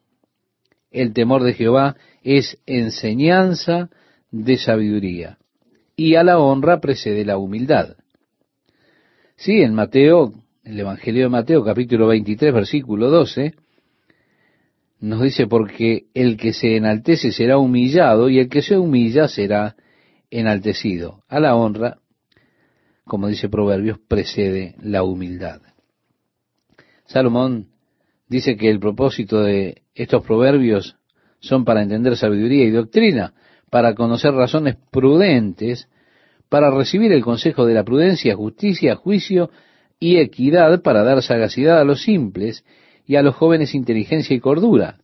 El 0.89 1.13
temor 1.13 1.43
de 1.43 1.53
Jehová 1.53 1.95
es 2.23 2.57
enseñanza 2.65 3.91
de 4.31 4.57
sabiduría, 4.57 5.37
y 5.95 6.15
a 6.15 6.23
la 6.23 6.39
honra 6.39 6.81
precede 6.81 7.25
la 7.25 7.37
humildad. 7.37 7.95
Sí, 9.35 9.61
en 9.61 9.75
Mateo, 9.75 10.33
el 10.63 10.79
Evangelio 10.79 11.25
de 11.25 11.29
Mateo, 11.29 11.63
capítulo 11.63 12.07
23, 12.07 12.51
versículo 12.51 13.11
12, 13.11 13.53
nos 14.99 15.21
dice, 15.21 15.45
porque 15.45 16.05
el 16.15 16.37
que 16.37 16.53
se 16.53 16.75
enaltece 16.75 17.31
será 17.31 17.59
humillado, 17.59 18.29
y 18.29 18.39
el 18.39 18.49
que 18.49 18.63
se 18.63 18.79
humilla 18.79 19.27
será 19.27 19.75
enaltecido. 20.31 21.21
A 21.27 21.39
la 21.39 21.55
honra 21.55 21.99
como 23.05 23.27
dice 23.27 23.49
Proverbios, 23.49 23.99
precede 24.07 24.75
la 24.81 25.03
humildad. 25.03 25.61
Salomón 27.05 27.67
dice 28.27 28.55
que 28.55 28.69
el 28.69 28.79
propósito 28.79 29.41
de 29.41 29.83
estos 29.93 30.23
proverbios 30.23 30.95
son 31.39 31.65
para 31.65 31.81
entender 31.81 32.15
sabiduría 32.15 32.63
y 32.63 32.71
doctrina, 32.71 33.33
para 33.69 33.93
conocer 33.95 34.33
razones 34.33 34.77
prudentes, 34.91 35.89
para 36.47 36.71
recibir 36.71 37.11
el 37.11 37.23
consejo 37.23 37.65
de 37.65 37.73
la 37.73 37.83
prudencia, 37.83 38.35
justicia, 38.35 38.95
juicio 38.95 39.49
y 39.99 40.17
equidad, 40.17 40.81
para 40.81 41.03
dar 41.03 41.21
sagacidad 41.21 41.79
a 41.79 41.83
los 41.83 42.03
simples 42.03 42.63
y 43.05 43.15
a 43.15 43.21
los 43.21 43.35
jóvenes 43.35 43.75
inteligencia 43.75 44.35
y 44.35 44.39
cordura. 44.39 44.99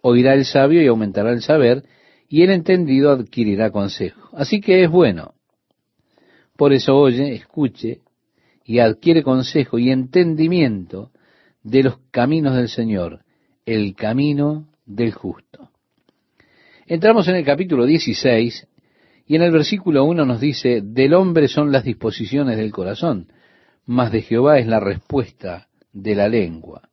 Oirá 0.00 0.34
el 0.34 0.44
sabio 0.44 0.82
y 0.82 0.86
aumentará 0.86 1.30
el 1.30 1.42
saber, 1.42 1.84
y 2.28 2.42
el 2.42 2.50
entendido 2.50 3.12
adquirirá 3.12 3.70
consejo. 3.70 4.30
Así 4.32 4.60
que 4.60 4.82
es 4.82 4.90
bueno 4.90 5.33
por 6.56 6.72
eso 6.72 6.96
oye, 6.96 7.34
escuche 7.34 8.00
y 8.64 8.78
adquiere 8.78 9.22
consejo 9.22 9.78
y 9.78 9.90
entendimiento 9.90 11.10
de 11.62 11.82
los 11.82 11.98
caminos 12.10 12.56
del 12.56 12.68
Señor, 12.68 13.24
el 13.66 13.94
camino 13.94 14.68
del 14.86 15.12
justo. 15.12 15.70
Entramos 16.86 17.26
en 17.28 17.36
el 17.36 17.44
capítulo 17.44 17.86
16 17.86 18.68
y 19.26 19.36
en 19.36 19.42
el 19.42 19.50
versículo 19.50 20.04
1 20.04 20.24
nos 20.26 20.40
dice, 20.40 20.82
del 20.82 21.14
hombre 21.14 21.48
son 21.48 21.72
las 21.72 21.84
disposiciones 21.84 22.56
del 22.56 22.72
corazón, 22.72 23.32
mas 23.86 24.12
de 24.12 24.22
Jehová 24.22 24.58
es 24.58 24.66
la 24.66 24.80
respuesta 24.80 25.68
de 25.92 26.14
la 26.14 26.28
lengua. 26.28 26.88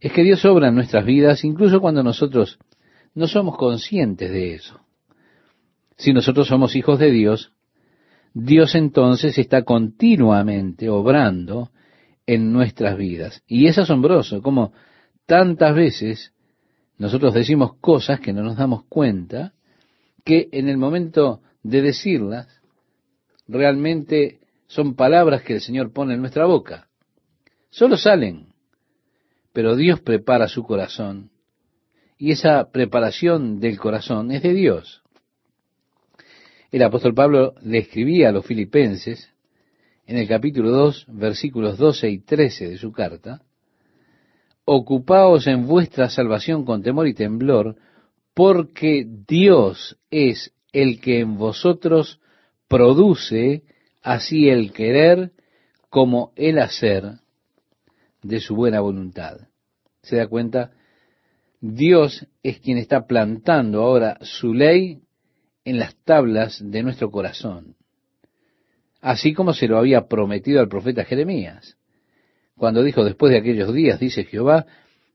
Es 0.00 0.12
que 0.12 0.24
Dios 0.24 0.44
obra 0.44 0.68
en 0.68 0.74
nuestras 0.74 1.04
vidas 1.04 1.44
incluso 1.44 1.80
cuando 1.80 2.02
nosotros 2.02 2.58
no 3.14 3.28
somos 3.28 3.56
conscientes 3.56 4.30
de 4.30 4.54
eso. 4.54 4.80
Si 5.96 6.12
nosotros 6.12 6.48
somos 6.48 6.74
hijos 6.74 6.98
de 6.98 7.10
Dios, 7.10 7.52
Dios 8.34 8.74
entonces 8.74 9.36
está 9.38 9.62
continuamente 9.62 10.88
obrando 10.88 11.70
en 12.26 12.52
nuestras 12.52 12.96
vidas. 12.96 13.42
Y 13.46 13.66
es 13.66 13.78
asombroso 13.78 14.42
como 14.42 14.72
tantas 15.26 15.74
veces 15.74 16.32
nosotros 16.98 17.34
decimos 17.34 17.74
cosas 17.80 18.20
que 18.20 18.32
no 18.32 18.42
nos 18.42 18.56
damos 18.56 18.84
cuenta 18.84 19.54
que 20.24 20.48
en 20.52 20.68
el 20.68 20.78
momento 20.78 21.42
de 21.62 21.82
decirlas 21.82 22.48
realmente 23.48 24.40
son 24.66 24.94
palabras 24.94 25.42
que 25.42 25.54
el 25.54 25.60
Señor 25.60 25.92
pone 25.92 26.14
en 26.14 26.20
nuestra 26.20 26.46
boca. 26.46 26.88
Solo 27.70 27.96
salen, 27.96 28.48
pero 29.52 29.76
Dios 29.76 30.00
prepara 30.00 30.48
su 30.48 30.62
corazón 30.62 31.30
y 32.18 32.30
esa 32.30 32.70
preparación 32.70 33.58
del 33.58 33.78
corazón 33.78 34.30
es 34.30 34.42
de 34.42 34.54
Dios. 34.54 35.01
El 36.72 36.82
apóstol 36.82 37.12
Pablo 37.12 37.54
le 37.62 37.78
escribía 37.78 38.30
a 38.30 38.32
los 38.32 38.46
filipenses 38.46 39.30
en 40.06 40.16
el 40.16 40.26
capítulo 40.26 40.70
2, 40.70 41.04
versículos 41.08 41.76
12 41.76 42.08
y 42.08 42.18
13 42.20 42.70
de 42.70 42.78
su 42.78 42.92
carta, 42.92 43.42
Ocupaos 44.64 45.48
en 45.48 45.66
vuestra 45.66 46.08
salvación 46.08 46.64
con 46.64 46.82
temor 46.82 47.08
y 47.08 47.14
temblor, 47.14 47.76
porque 48.32 49.04
Dios 49.26 49.98
es 50.10 50.54
el 50.72 51.00
que 51.00 51.20
en 51.20 51.36
vosotros 51.36 52.20
produce 52.68 53.64
así 54.02 54.48
el 54.48 54.72
querer 54.72 55.32
como 55.90 56.32
el 56.36 56.58
hacer 56.58 57.18
de 58.22 58.40
su 58.40 58.54
buena 58.54 58.80
voluntad. 58.80 59.40
¿Se 60.00 60.16
da 60.16 60.26
cuenta? 60.26 60.70
Dios 61.60 62.26
es 62.42 62.60
quien 62.60 62.78
está 62.78 63.06
plantando 63.06 63.82
ahora 63.82 64.18
su 64.22 64.54
ley 64.54 65.01
en 65.64 65.78
las 65.78 65.94
tablas 66.04 66.60
de 66.62 66.82
nuestro 66.82 67.10
corazón, 67.10 67.76
así 69.00 69.32
como 69.34 69.52
se 69.52 69.68
lo 69.68 69.78
había 69.78 70.06
prometido 70.08 70.60
al 70.60 70.68
profeta 70.68 71.04
Jeremías, 71.04 71.76
cuando 72.56 72.82
dijo, 72.82 73.04
después 73.04 73.32
de 73.32 73.38
aquellos 73.38 73.72
días, 73.72 73.98
dice 73.98 74.24
Jehová, 74.24 74.66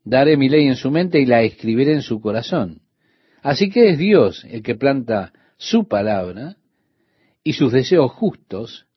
daré 0.04 0.38
mi 0.38 0.50
ley 0.50 0.68
en 0.68 0.76
su 0.76 0.92
mente 0.92 1.20
y 1.20 1.26
la 1.26 1.44
escribiré 1.44 1.94
en 1.94 2.02
su 2.02 2.20
corazón. 2.20 2.82
Así 3.42 3.70
que 3.70 3.90
es 3.90 3.98
Dios 3.98 4.46
el 4.50 4.64
que 4.64 4.76
planta 4.76 5.32
su 5.58 5.88
palabra 5.88 6.58
y 7.44 7.54
sus 7.54 7.72
deseos 7.72 8.12
justos 8.12 8.88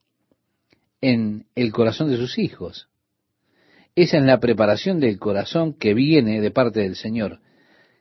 en 1.00 1.46
el 1.54 1.72
corazón 1.72 2.10
de 2.10 2.16
sus 2.16 2.38
hijos. 2.38 2.88
Esa 3.94 4.18
es 4.18 4.24
la 4.24 4.40
preparación 4.40 5.00
del 5.00 5.18
corazón 5.18 5.74
que 5.74 5.94
viene 5.94 6.40
de 6.40 6.50
parte 6.50 6.80
del 6.80 6.96
Señor. 6.96 7.40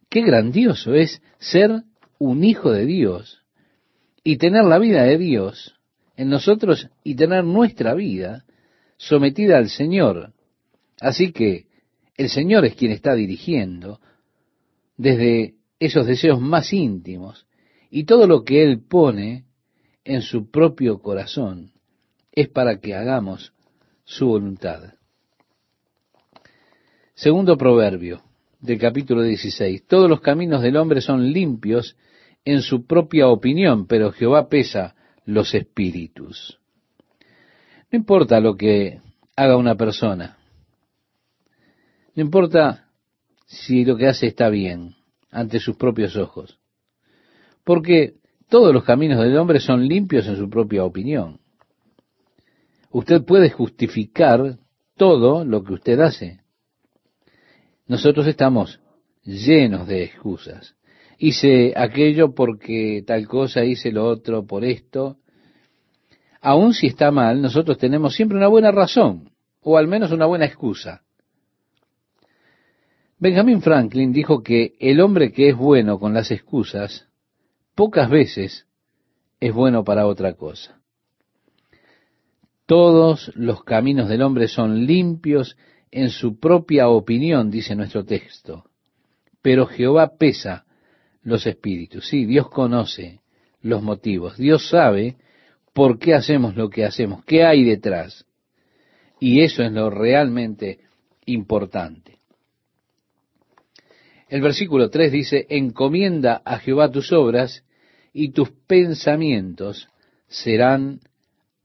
Qué 0.10 0.22
grandioso 0.22 0.94
es 0.94 1.22
ser 1.40 1.84
un 2.18 2.44
hijo 2.44 2.72
de 2.72 2.86
Dios 2.86 3.39
y 4.24 4.38
tener 4.38 4.66
la 4.66 4.80
vida 4.80 5.04
de 5.04 5.18
Dios 5.18 5.76
en 6.16 6.30
nosotros 6.30 6.90
y 7.04 7.16
tener 7.16 7.44
nuestra 7.44 7.94
vida 7.94 8.46
sometida 8.98 9.58
al 9.58 9.70
Señor. 9.70 10.34
Así 11.00 11.32
que 11.32 11.68
el 12.18 12.30
Señor 12.30 12.66
es 12.66 12.76
quien 12.76 12.92
está 12.92 13.14
dirigiendo 13.14 14.00
desde 14.98 15.56
esos 15.80 16.06
deseos 16.06 16.42
más 16.42 16.74
íntimos 16.74 17.48
y 17.90 18.04
todo 18.04 18.28
lo 18.28 18.44
que 18.44 18.64
Él 18.64 18.82
pone 18.82 19.46
en 20.04 20.22
su 20.22 20.50
propio 20.52 21.00
corazón 21.00 21.72
es 22.32 22.50
para 22.50 22.80
que 22.80 22.96
hagamos 22.96 23.54
su 24.04 24.28
voluntad. 24.28 24.94
Segundo 27.14 27.58
proverbio 27.58 28.24
del 28.60 28.80
capítulo 28.80 29.24
16. 29.24 29.86
Todos 29.88 30.10
los 30.10 30.22
caminos 30.22 30.62
del 30.62 30.78
hombre 30.78 31.02
son 31.02 31.32
limpios 31.32 31.96
en 32.46 32.62
su 32.62 32.86
propia 32.86 33.28
opinión, 33.28 33.88
pero 33.88 34.12
Jehová 34.12 34.50
pesa 34.50 34.96
los 35.26 35.54
espíritus. 35.54 36.60
No 37.92 37.98
importa 37.98 38.40
lo 38.40 38.56
que 38.56 39.02
haga 39.36 39.58
una 39.58 39.76
persona. 39.76 40.38
No 42.16 42.22
importa 42.22 42.90
si 43.46 43.86
lo 43.86 43.98
que 43.98 44.08
hace 44.08 44.28
está 44.28 44.50
bien 44.50 44.96
ante 45.32 45.60
sus 45.60 45.76
propios 45.76 46.16
ojos. 46.16 46.60
Porque 47.64 48.16
todos 48.50 48.74
los 48.74 48.84
caminos 48.84 49.20
del 49.20 49.38
hombre 49.38 49.60
son 49.60 49.88
limpios 49.88 50.28
en 50.28 50.38
su 50.38 50.50
propia 50.50 50.84
opinión. 50.84 51.40
Usted 52.92 53.24
puede 53.24 53.52
justificar 53.52 54.58
todo 54.98 55.46
lo 55.46 55.64
que 55.64 55.74
usted 55.74 56.00
hace. 56.00 56.42
Nosotros 57.88 58.28
estamos 58.28 58.80
llenos 59.24 59.88
de 59.88 60.04
excusas. 60.04 60.76
Hice 61.22 61.74
aquello 61.76 62.34
porque 62.34 63.04
tal 63.06 63.28
cosa, 63.28 63.66
hice 63.66 63.92
lo 63.92 64.08
otro 64.08 64.48
por 64.48 64.64
esto. 64.64 65.18
Aun 66.40 66.74
si 66.74 66.88
está 66.88 67.12
mal, 67.12 67.42
nosotros 67.42 67.78
tenemos 67.78 68.16
siempre 68.16 68.38
una 68.38 68.48
buena 68.48 68.72
razón, 68.72 69.30
o 69.62 69.78
al 69.78 69.90
menos 69.90 70.14
una 70.14 70.26
buena 70.26 70.46
excusa. 70.46 71.04
Benjamin 73.18 73.62
Franklin 73.62 74.14
dijo 74.14 74.42
que 74.42 74.76
el 74.80 75.02
hombre 75.02 75.34
que 75.34 75.50
es 75.50 75.58
bueno 75.58 76.00
con 76.00 76.14
las 76.14 76.32
excusas, 76.32 77.10
pocas 77.76 78.10
veces 78.10 78.66
es 79.42 79.54
bueno 79.54 79.84
para 79.84 80.08
otra 80.08 80.36
cosa. 80.36 80.80
Todos 82.66 83.34
los 83.36 83.66
caminos 83.66 84.08
del 84.08 84.22
hombre 84.22 84.48
son 84.48 84.86
limpios 84.86 85.58
en 85.92 86.12
su 86.12 86.40
propia 86.40 86.88
opinión, 86.88 87.52
dice 87.52 87.76
nuestro 87.76 88.06
texto. 88.06 88.70
Pero 89.42 89.66
Jehová 89.66 90.14
pesa 90.18 90.66
los 91.30 91.46
espíritus. 91.46 92.08
Sí, 92.08 92.26
Dios 92.26 92.50
conoce 92.50 93.22
los 93.62 93.82
motivos. 93.82 94.38
Dios 94.38 94.68
sabe 94.70 95.18
por 95.74 96.00
qué 96.00 96.14
hacemos 96.14 96.56
lo 96.56 96.70
que 96.70 96.86
hacemos, 96.86 97.24
qué 97.26 97.44
hay 97.44 97.64
detrás. 97.64 98.26
Y 99.20 99.42
eso 99.42 99.64
es 99.64 99.72
lo 99.72 99.90
realmente 99.90 100.80
importante. 101.26 102.18
El 104.28 104.42
versículo 104.42 104.90
3 104.90 105.12
dice, 105.12 105.48
encomienda 105.50 106.42
a 106.46 106.60
Jehová 106.60 106.92
tus 106.92 107.12
obras 107.12 107.64
y 108.14 108.32
tus 108.32 108.52
pensamientos 108.68 109.88
serán 110.28 111.00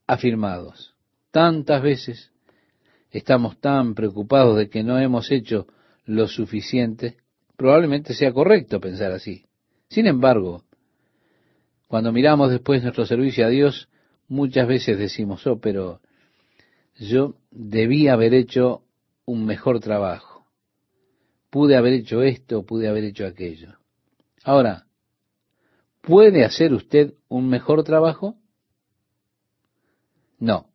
afirmados. 0.06 0.94
Tantas 1.30 1.82
veces 1.82 2.30
estamos 3.10 3.60
tan 3.60 3.94
preocupados 3.94 4.56
de 4.56 4.68
que 4.68 4.82
no 4.82 4.98
hemos 4.98 5.30
hecho 5.30 5.66
lo 6.06 6.26
suficiente, 6.26 7.16
probablemente 7.56 8.14
sea 8.14 8.32
correcto 8.32 8.80
pensar 8.80 9.12
así. 9.12 9.44
Sin 9.94 10.08
embargo, 10.08 10.64
cuando 11.86 12.10
miramos 12.10 12.50
después 12.50 12.82
nuestro 12.82 13.06
servicio 13.06 13.46
a 13.46 13.48
Dios, 13.48 13.88
muchas 14.26 14.66
veces 14.66 14.98
decimos, 14.98 15.46
oh, 15.46 15.60
pero 15.60 16.00
yo 16.96 17.36
debía 17.52 18.14
haber 18.14 18.34
hecho 18.34 18.82
un 19.24 19.46
mejor 19.46 19.78
trabajo. 19.78 20.48
Pude 21.48 21.76
haber 21.76 21.92
hecho 21.92 22.22
esto, 22.22 22.66
pude 22.66 22.88
haber 22.88 23.04
hecho 23.04 23.24
aquello. 23.24 23.76
Ahora, 24.42 24.86
¿puede 26.00 26.44
hacer 26.44 26.74
usted 26.74 27.14
un 27.28 27.48
mejor 27.48 27.84
trabajo? 27.84 28.34
No. 30.40 30.70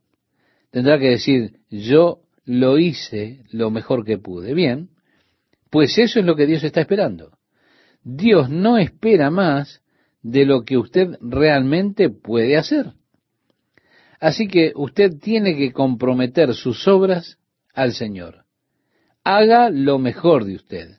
Tendrá 0.72 0.98
que 0.98 1.10
decir, 1.10 1.60
yo 1.70 2.22
lo 2.46 2.78
hice 2.78 3.44
lo 3.52 3.70
mejor 3.70 4.06
que 4.06 4.18
pude. 4.18 4.54
Bien, 4.54 4.92
pues 5.70 5.98
eso 5.98 6.22
es 6.22 6.26
lo 6.26 6.38
que 6.38 6.46
Dios 6.46 6.64
está 6.64 6.80
esperando. 6.80 7.38
Dios 8.16 8.50
no 8.50 8.78
espera 8.78 9.30
más 9.30 9.82
de 10.24 10.46
lo 10.46 10.64
que 10.64 10.78
usted 10.78 11.18
realmente 11.22 12.10
puede 12.10 12.58
hacer. 12.58 12.94
Así 14.20 14.48
que 14.48 14.74
usted 14.76 15.20
tiene 15.22 15.56
que 15.56 15.72
comprometer 15.72 16.54
sus 16.56 16.88
obras 16.88 17.38
al 17.74 17.94
Señor. 17.94 18.46
Haga 19.24 19.70
lo 19.70 20.00
mejor 20.00 20.46
de 20.46 20.56
usted, 20.56 20.90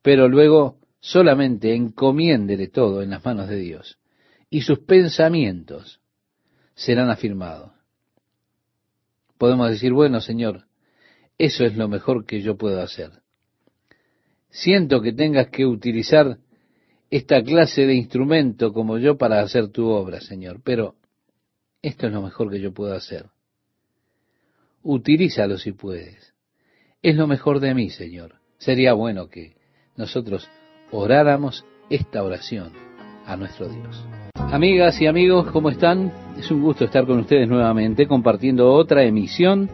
pero 0.00 0.28
luego 0.28 0.78
solamente 1.00 1.74
encomiéndele 1.74 2.68
todo 2.68 3.02
en 3.02 3.10
las 3.10 3.24
manos 3.24 3.48
de 3.48 3.56
Dios 3.56 3.98
y 4.48 4.62
sus 4.62 4.78
pensamientos 4.78 6.00
serán 6.74 7.10
afirmados. 7.10 7.72
Podemos 9.36 9.70
decir, 9.70 9.92
bueno, 9.92 10.20
Señor, 10.20 10.66
eso 11.36 11.64
es 11.64 11.76
lo 11.76 11.88
mejor 11.88 12.24
que 12.24 12.40
yo 12.42 12.56
puedo 12.56 12.80
hacer. 12.80 13.10
Siento 14.50 15.00
que 15.00 15.12
tengas 15.12 15.48
que 15.48 15.66
utilizar 15.66 16.38
esta 17.10 17.42
clase 17.42 17.86
de 17.86 17.94
instrumento 17.94 18.72
como 18.72 18.98
yo 18.98 19.16
para 19.16 19.40
hacer 19.40 19.68
tu 19.68 19.88
obra, 19.88 20.20
Señor, 20.20 20.60
pero 20.62 20.94
esto 21.82 22.06
es 22.06 22.12
lo 22.12 22.22
mejor 22.22 22.50
que 22.50 22.60
yo 22.60 22.72
puedo 22.72 22.94
hacer. 22.94 23.26
Utilízalo 24.82 25.58
si 25.58 25.72
puedes. 25.72 26.34
Es 27.02 27.16
lo 27.16 27.26
mejor 27.26 27.60
de 27.60 27.74
mí, 27.74 27.90
Señor. 27.90 28.36
Sería 28.58 28.92
bueno 28.92 29.28
que 29.28 29.56
nosotros 29.96 30.48
oráramos 30.90 31.64
esta 31.90 32.22
oración 32.22 32.72
a 33.26 33.36
nuestro 33.36 33.68
Dios. 33.68 34.04
Amigas 34.34 35.00
y 35.00 35.06
amigos, 35.06 35.50
¿cómo 35.52 35.70
están? 35.70 36.12
Es 36.38 36.50
un 36.50 36.62
gusto 36.62 36.84
estar 36.84 37.06
con 37.06 37.18
ustedes 37.18 37.48
nuevamente 37.48 38.06
compartiendo 38.06 38.72
otra 38.72 39.04
emisión 39.04 39.68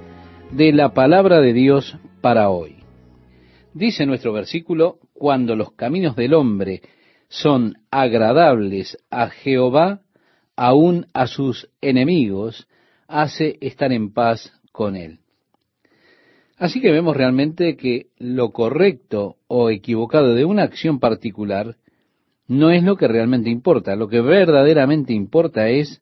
de 0.50 0.72
la 0.72 0.92
palabra 0.92 1.40
de 1.40 1.52
Dios 1.52 1.96
para 2.20 2.50
hoy. 2.50 2.73
Dice 3.74 4.06
nuestro 4.06 4.32
versículo, 4.32 5.00
cuando 5.12 5.56
los 5.56 5.72
caminos 5.72 6.14
del 6.14 6.34
hombre 6.34 6.80
son 7.28 7.74
agradables 7.90 8.96
a 9.10 9.28
Jehová, 9.30 10.02
aun 10.54 11.06
a 11.12 11.26
sus 11.26 11.68
enemigos, 11.80 12.68
hace 13.08 13.58
estar 13.60 13.92
en 13.92 14.12
paz 14.12 14.52
con 14.70 14.94
él. 14.94 15.18
Así 16.56 16.80
que 16.80 16.92
vemos 16.92 17.16
realmente 17.16 17.76
que 17.76 18.06
lo 18.16 18.52
correcto 18.52 19.38
o 19.48 19.70
equivocado 19.70 20.34
de 20.34 20.44
una 20.44 20.62
acción 20.62 21.00
particular 21.00 21.76
no 22.46 22.70
es 22.70 22.84
lo 22.84 22.96
que 22.96 23.08
realmente 23.08 23.50
importa. 23.50 23.96
Lo 23.96 24.06
que 24.06 24.20
verdaderamente 24.20 25.12
importa 25.12 25.68
es 25.68 26.00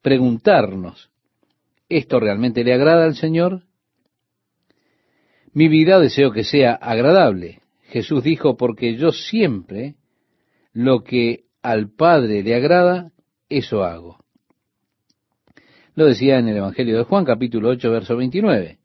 preguntarnos, 0.00 1.10
¿esto 1.88 2.20
realmente 2.20 2.62
le 2.62 2.72
agrada 2.72 3.04
al 3.04 3.16
Señor? 3.16 3.67
Mi 5.52 5.68
vida 5.68 5.98
deseo 5.98 6.32
que 6.32 6.44
sea 6.44 6.74
agradable. 6.74 7.60
Jesús 7.84 8.22
dijo, 8.22 8.56
porque 8.56 8.96
yo 8.96 9.12
siempre 9.12 9.94
lo 10.72 11.02
que 11.02 11.44
al 11.62 11.90
Padre 11.90 12.42
le 12.42 12.54
agrada, 12.54 13.12
eso 13.48 13.82
hago. 13.84 14.18
Lo 15.94 16.06
decía 16.06 16.38
en 16.38 16.48
el 16.48 16.58
Evangelio 16.58 16.96
de 16.96 17.04
Juan, 17.04 17.24
capítulo 17.24 17.70
8, 17.70 17.90
verso 17.90 18.16
29. 18.16 18.78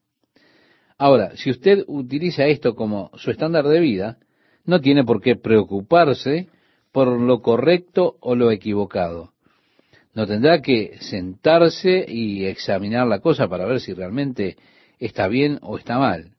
Ahora, 0.98 1.36
si 1.36 1.50
usted 1.50 1.84
utiliza 1.88 2.46
esto 2.46 2.76
como 2.76 3.12
su 3.16 3.30
estándar 3.30 3.68
de 3.68 3.80
vida, 3.80 4.18
no 4.66 4.80
tiene 4.80 5.04
por 5.04 5.22
qué 5.22 5.36
preocuparse 5.36 6.48
por 6.92 7.08
lo 7.20 7.42
correcto 7.42 8.16
o 8.22 8.36
lo 8.36 8.52
equivocado. 8.52 9.34
No 10.14 10.28
tendrá 10.28 10.62
que 10.62 10.98
sentarse 11.00 12.06
y 12.08 12.46
examinar 12.46 13.08
la 13.08 13.20
cosa 13.20 13.48
para 13.48 13.66
ver 13.66 13.80
si 13.80 13.94
realmente 13.94 14.58
está 15.00 15.28
bien 15.28 15.60
o 15.62 15.78
está 15.78 15.98
mal. 15.98 16.33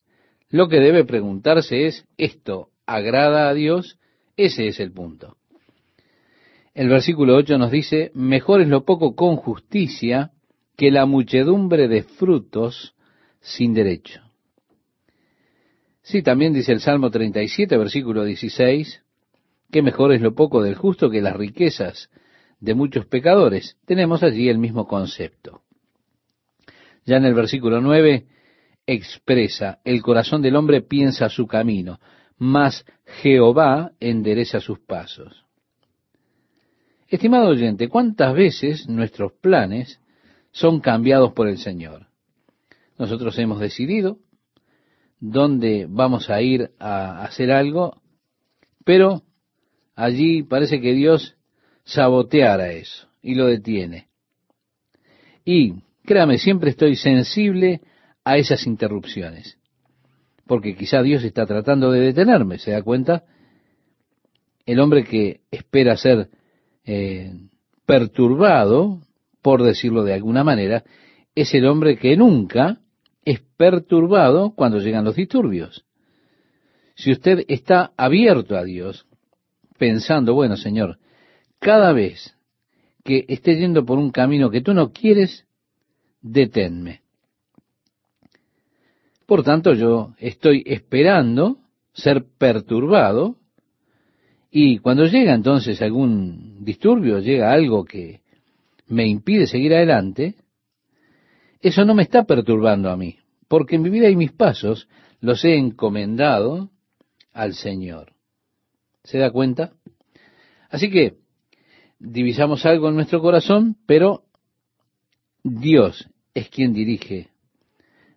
Lo 0.51 0.69
que 0.69 0.81
debe 0.81 1.05
preguntarse 1.05 1.87
es, 1.87 2.07
¿esto 2.17 2.69
agrada 2.87 3.49
a 3.49 3.55
Dios? 3.55 3.99
Ese 4.37 4.69
es 4.69 4.81
el 4.81 4.93
punto. 4.93 5.37
El 6.75 6.89
versículo 6.89 7.37
8 7.37 7.57
nos 7.57 7.71
dice, 7.71 8.11
mejor 8.15 8.61
es 8.61 8.69
lo 8.69 8.85
poco 8.85 9.15
con 9.15 9.37
justicia 9.37 10.33
que 10.77 10.91
la 10.91 11.07
muchedumbre 11.07 11.89
de 11.89 12.03
frutos 12.03 12.95
sin 13.41 13.75
derecho. 13.75 14.21
Sí, 16.03 16.23
también 16.23 16.53
dice 16.53 16.73
el 16.73 16.81
Salmo 16.81 17.11
37, 17.11 17.77
versículo 17.79 18.25
16, 18.25 19.03
que 19.71 19.83
mejor 19.83 20.13
es 20.13 20.21
lo 20.21 20.35
poco 20.35 20.63
del 20.63 20.75
justo 20.75 21.11
que 21.11 21.23
las 21.23 21.37
riquezas 21.37 22.11
de 22.61 22.75
muchos 22.75 23.07
pecadores. 23.07 23.77
Tenemos 23.87 24.23
allí 24.23 24.49
el 24.49 24.59
mismo 24.59 24.87
concepto. 24.87 25.63
Ya 27.07 27.17
en 27.17 27.25
el 27.25 27.35
versículo 27.35 27.81
9 27.81 28.27
expresa, 28.87 29.81
el 29.85 30.03
corazón 30.03 30.43
del 30.43 30.57
hombre 30.57 30.83
piensa 30.83 31.29
su 31.29 31.47
camino, 31.47 31.99
mas 32.39 32.85
Jehová 33.23 33.93
endereza 34.01 34.61
sus 34.61 34.79
pasos. 34.81 35.45
Estimado 37.09 37.49
oyente, 37.49 37.89
¿cuántas 37.89 38.35
veces 38.35 38.89
nuestros 38.89 39.33
planes 39.33 40.01
son 40.51 40.81
cambiados 40.81 41.33
por 41.33 41.49
el 41.49 41.59
Señor? 41.59 42.09
Nosotros 42.99 43.39
hemos 43.39 43.61
decidido 43.61 44.19
dónde 45.21 45.87
vamos 45.89 46.31
a 46.31 46.41
ir 46.43 46.71
a 46.79 47.23
hacer 47.25 47.51
algo, 47.51 48.01
pero 48.85 49.23
allí 49.95 50.43
parece 50.43 50.81
que 50.81 50.93
Dios 50.93 51.37
saboteara 51.85 52.73
eso 52.73 53.09
y 53.23 53.35
lo 53.35 53.47
detiene. 53.47 54.09
Y 55.45 55.75
créame, 56.05 56.39
siempre 56.39 56.71
estoy 56.71 56.97
sensible 56.97 57.81
a 58.25 58.37
esas 58.39 58.67
interrupciones, 58.67 59.59
porque 60.47 60.75
quizá 60.75 61.03
Dios 61.03 61.23
está 61.25 61.47
tratando 61.47 61.91
de 61.91 62.01
detenerme, 62.01 62.59
¿se 62.59 62.73
da 62.73 62.83
cuenta? 62.83 63.25
El 64.67 64.81
hombre 64.81 65.05
que 65.05 65.43
espera 65.51 65.97
ser 65.97 66.31
eh, 66.85 67.33
perturbado, 67.87 69.01
por 69.43 69.63
decirlo 69.63 70.05
de 70.05 70.15
alguna 70.15 70.43
manera, 70.43 70.85
es 71.35 71.53
el 71.55 71.67
hombre 71.67 71.97
que 71.97 72.17
nunca 72.17 72.81
es 73.25 73.41
perturbado 73.57 74.55
cuando 74.55 74.79
llegan 74.79 75.05
los 75.05 75.17
disturbios. 75.17 75.85
Si 76.95 77.11
usted 77.11 77.45
está 77.49 77.93
abierto 77.97 78.57
a 78.57 78.65
Dios, 78.65 79.07
pensando, 79.79 80.35
bueno, 80.35 80.57
Señor, 80.57 80.99
cada 81.59 81.93
vez 81.93 82.37
que 83.03 83.27
esté 83.29 83.57
yendo 83.57 83.85
por 83.85 83.99
un 83.99 84.11
camino 84.11 84.51
que 84.51 84.61
tú 84.61 84.73
no 84.73 84.93
quieres, 84.93 85.47
deténme. 86.23 87.04
Por 89.35 89.43
tanto, 89.43 89.75
yo 89.75 90.15
estoy 90.19 90.63
esperando 90.65 91.59
ser 91.93 92.25
perturbado 92.39 93.35
y 94.49 94.79
cuando 94.79 95.07
llega 95.07 95.35
entonces 95.35 95.83
algún 95.83 96.65
disturbio, 96.65 97.19
llega 97.19 97.51
algo 97.51 97.85
que 97.85 98.21
me 98.87 99.09
impide 99.09 99.49
seguir 99.49 99.75
adelante, 99.75 100.37
eso 101.61 101.85
no 101.85 101.97
me 101.97 102.05
está 102.05 102.23
perturbando 102.23 102.91
a 102.91 102.97
mí, 102.97 103.19
porque 103.49 103.75
en 103.75 103.83
mi 103.83 103.91
vida 103.91 104.09
y 104.09 104.15
mis 104.15 104.31
pasos 104.31 104.89
los 105.21 105.45
he 105.45 105.57
encomendado 105.57 106.71
al 107.33 107.55
Señor. 107.55 108.13
¿Se 109.03 109.19
da 109.19 109.33
cuenta? 109.33 109.73
Así 110.71 110.91
que 110.91 111.17
divisamos 111.99 112.65
algo 112.67 112.89
en 112.89 112.95
nuestro 112.95 113.21
corazón, 113.21 113.79
pero 113.85 114.27
Dios 115.43 116.09
es 116.35 116.49
quien 116.51 116.73
dirige 116.73 117.31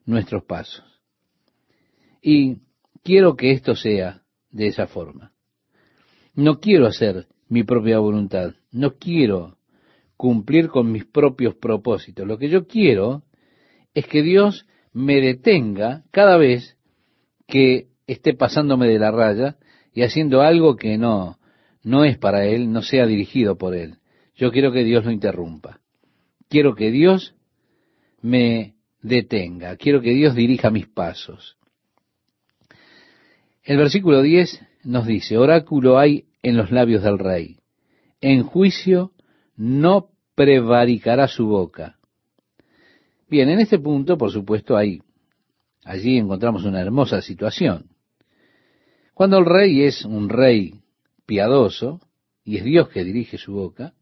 nuestros 0.05 0.43
pasos. 0.43 0.86
Y 2.29 2.57
quiero 3.05 3.37
que 3.37 3.51
esto 3.51 3.73
sea 3.73 4.23
de 4.51 4.67
esa 4.67 4.87
forma. 4.87 5.31
No 6.35 6.59
quiero 6.59 6.85
hacer 6.85 7.27
mi 7.47 7.63
propia 7.63 7.99
voluntad, 7.99 8.55
no 8.69 8.97
quiero 8.97 9.59
cumplir 10.17 10.67
con 10.67 10.91
mis 10.91 11.05
propios 11.05 11.55
propósitos. 11.55 12.27
Lo 12.27 12.37
que 12.37 12.49
yo 12.49 12.67
quiero 12.67 13.23
es 13.93 14.07
que 14.07 14.23
Dios 14.23 14.65
me 14.91 15.21
detenga 15.21 16.03
cada 16.11 16.35
vez 16.35 16.77
que 17.47 17.87
esté 18.07 18.33
pasándome 18.33 18.89
de 18.89 18.99
la 18.99 19.11
raya 19.11 19.55
y 19.93 20.01
haciendo 20.01 20.41
algo 20.41 20.75
que 20.75 20.97
no, 20.97 21.39
no 21.81 22.03
es 22.03 22.17
para 22.17 22.45
Él, 22.45 22.73
no 22.73 22.81
sea 22.81 23.05
dirigido 23.05 23.57
por 23.57 23.73
Él. 23.73 23.99
Yo 24.35 24.51
quiero 24.51 24.73
que 24.73 24.83
Dios 24.83 25.05
lo 25.05 25.11
interrumpa. 25.11 25.79
Quiero 26.49 26.75
que 26.75 26.91
Dios 26.91 27.35
me 28.21 28.75
detenga. 29.01 29.77
Quiero 29.77 30.01
que 30.01 30.11
Dios 30.11 30.35
dirija 30.35 30.69
mis 30.69 30.89
pasos. 30.89 31.57
El 33.67 33.75
versículo 33.75 34.21
10 34.21 34.61
nos 34.85 35.05
dice, 35.05 35.37
oráculo 35.37 35.99
hay 35.99 36.23
en 36.41 36.55
los 36.55 36.71
labios 36.71 37.03
del 37.03 37.19
rey. 37.19 37.57
En 38.21 38.43
juicio 38.43 39.11
no 39.57 40.07
prevaricará 40.35 41.27
su 41.27 41.47
boca. 41.47 41.97
Bien, 43.29 43.49
en 43.49 43.59
este 43.59 43.77
punto, 43.77 44.17
por 44.17 44.31
supuesto, 44.31 44.77
hay, 44.77 45.01
allí 45.83 46.17
encontramos 46.17 46.63
una 46.63 46.79
hermosa 46.79 47.21
situación. 47.21 47.87
Cuando 49.13 49.37
el 49.37 49.45
rey 49.45 49.83
es 49.83 50.05
un 50.05 50.29
rey 50.29 50.75
piadoso, 51.25 51.99
y 52.45 52.55
es 52.55 52.63
Dios 52.63 52.87
que 52.87 53.03
dirige 53.03 53.37
su 53.37 53.51
boca, 53.51 53.93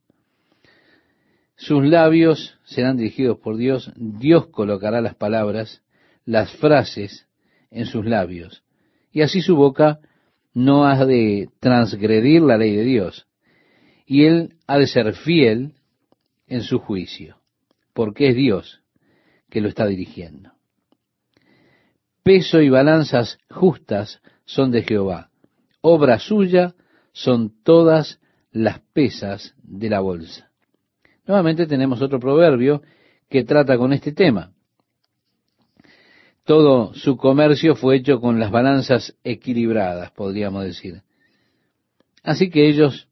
sus 1.56 1.84
labios 1.84 2.60
serán 2.66 2.98
dirigidos 2.98 3.40
por 3.40 3.58
Dios, 3.58 3.92
Dios 3.96 4.46
colocará 4.46 5.02
las 5.02 5.16
palabras, 5.16 5.82
las 6.24 6.52
frases 6.58 7.28
en 7.72 7.88
sus 7.88 8.06
labios, 8.06 8.64
y 9.16 9.22
así 9.22 9.42
su 9.42 9.56
boca 9.56 10.00
no 10.54 10.86
ha 10.86 11.06
de 11.06 11.48
transgredir 11.62 12.42
la 12.42 12.58
ley 12.58 12.76
de 12.76 12.84
Dios, 12.84 13.28
y 14.06 14.26
él 14.26 14.56
ha 14.68 14.78
de 14.78 14.88
ser 14.88 15.14
fiel 15.16 15.72
en 16.48 16.64
su 16.64 16.80
juicio, 16.80 17.38
porque 17.94 18.28
es 18.28 18.36
Dios 18.36 18.82
que 19.50 19.62
lo 19.62 19.70
está 19.70 19.88
dirigiendo. 19.88 20.52
Peso 22.24 22.60
y 22.60 22.68
balanzas 22.68 23.40
justas 23.50 24.22
son 24.44 24.72
de 24.72 24.84
Jehová. 24.84 25.30
Obra 25.80 26.20
suya 26.20 26.76
son 27.14 27.54
todas 27.64 28.20
las 28.52 28.82
pesas 28.92 29.56
de 29.64 29.90
la 29.90 30.02
bolsa. 30.02 30.52
Nuevamente 31.26 31.68
tenemos 31.68 32.02
otro 32.02 32.20
proverbio 32.20 32.82
que 33.30 33.46
trata 33.46 33.78
con 33.78 33.94
este 33.94 34.12
tema. 34.12 34.52
Todo 36.46 36.94
su 36.94 37.18
comercio 37.18 37.76
fue 37.76 37.98
hecho 37.98 38.22
con 38.22 38.40
las 38.40 38.52
balanzas 38.52 39.18
equilibradas, 39.24 40.12
podríamos 40.12 40.64
decir. 40.64 41.02
Así 42.22 42.52
que 42.52 42.70
ellos 42.70 43.10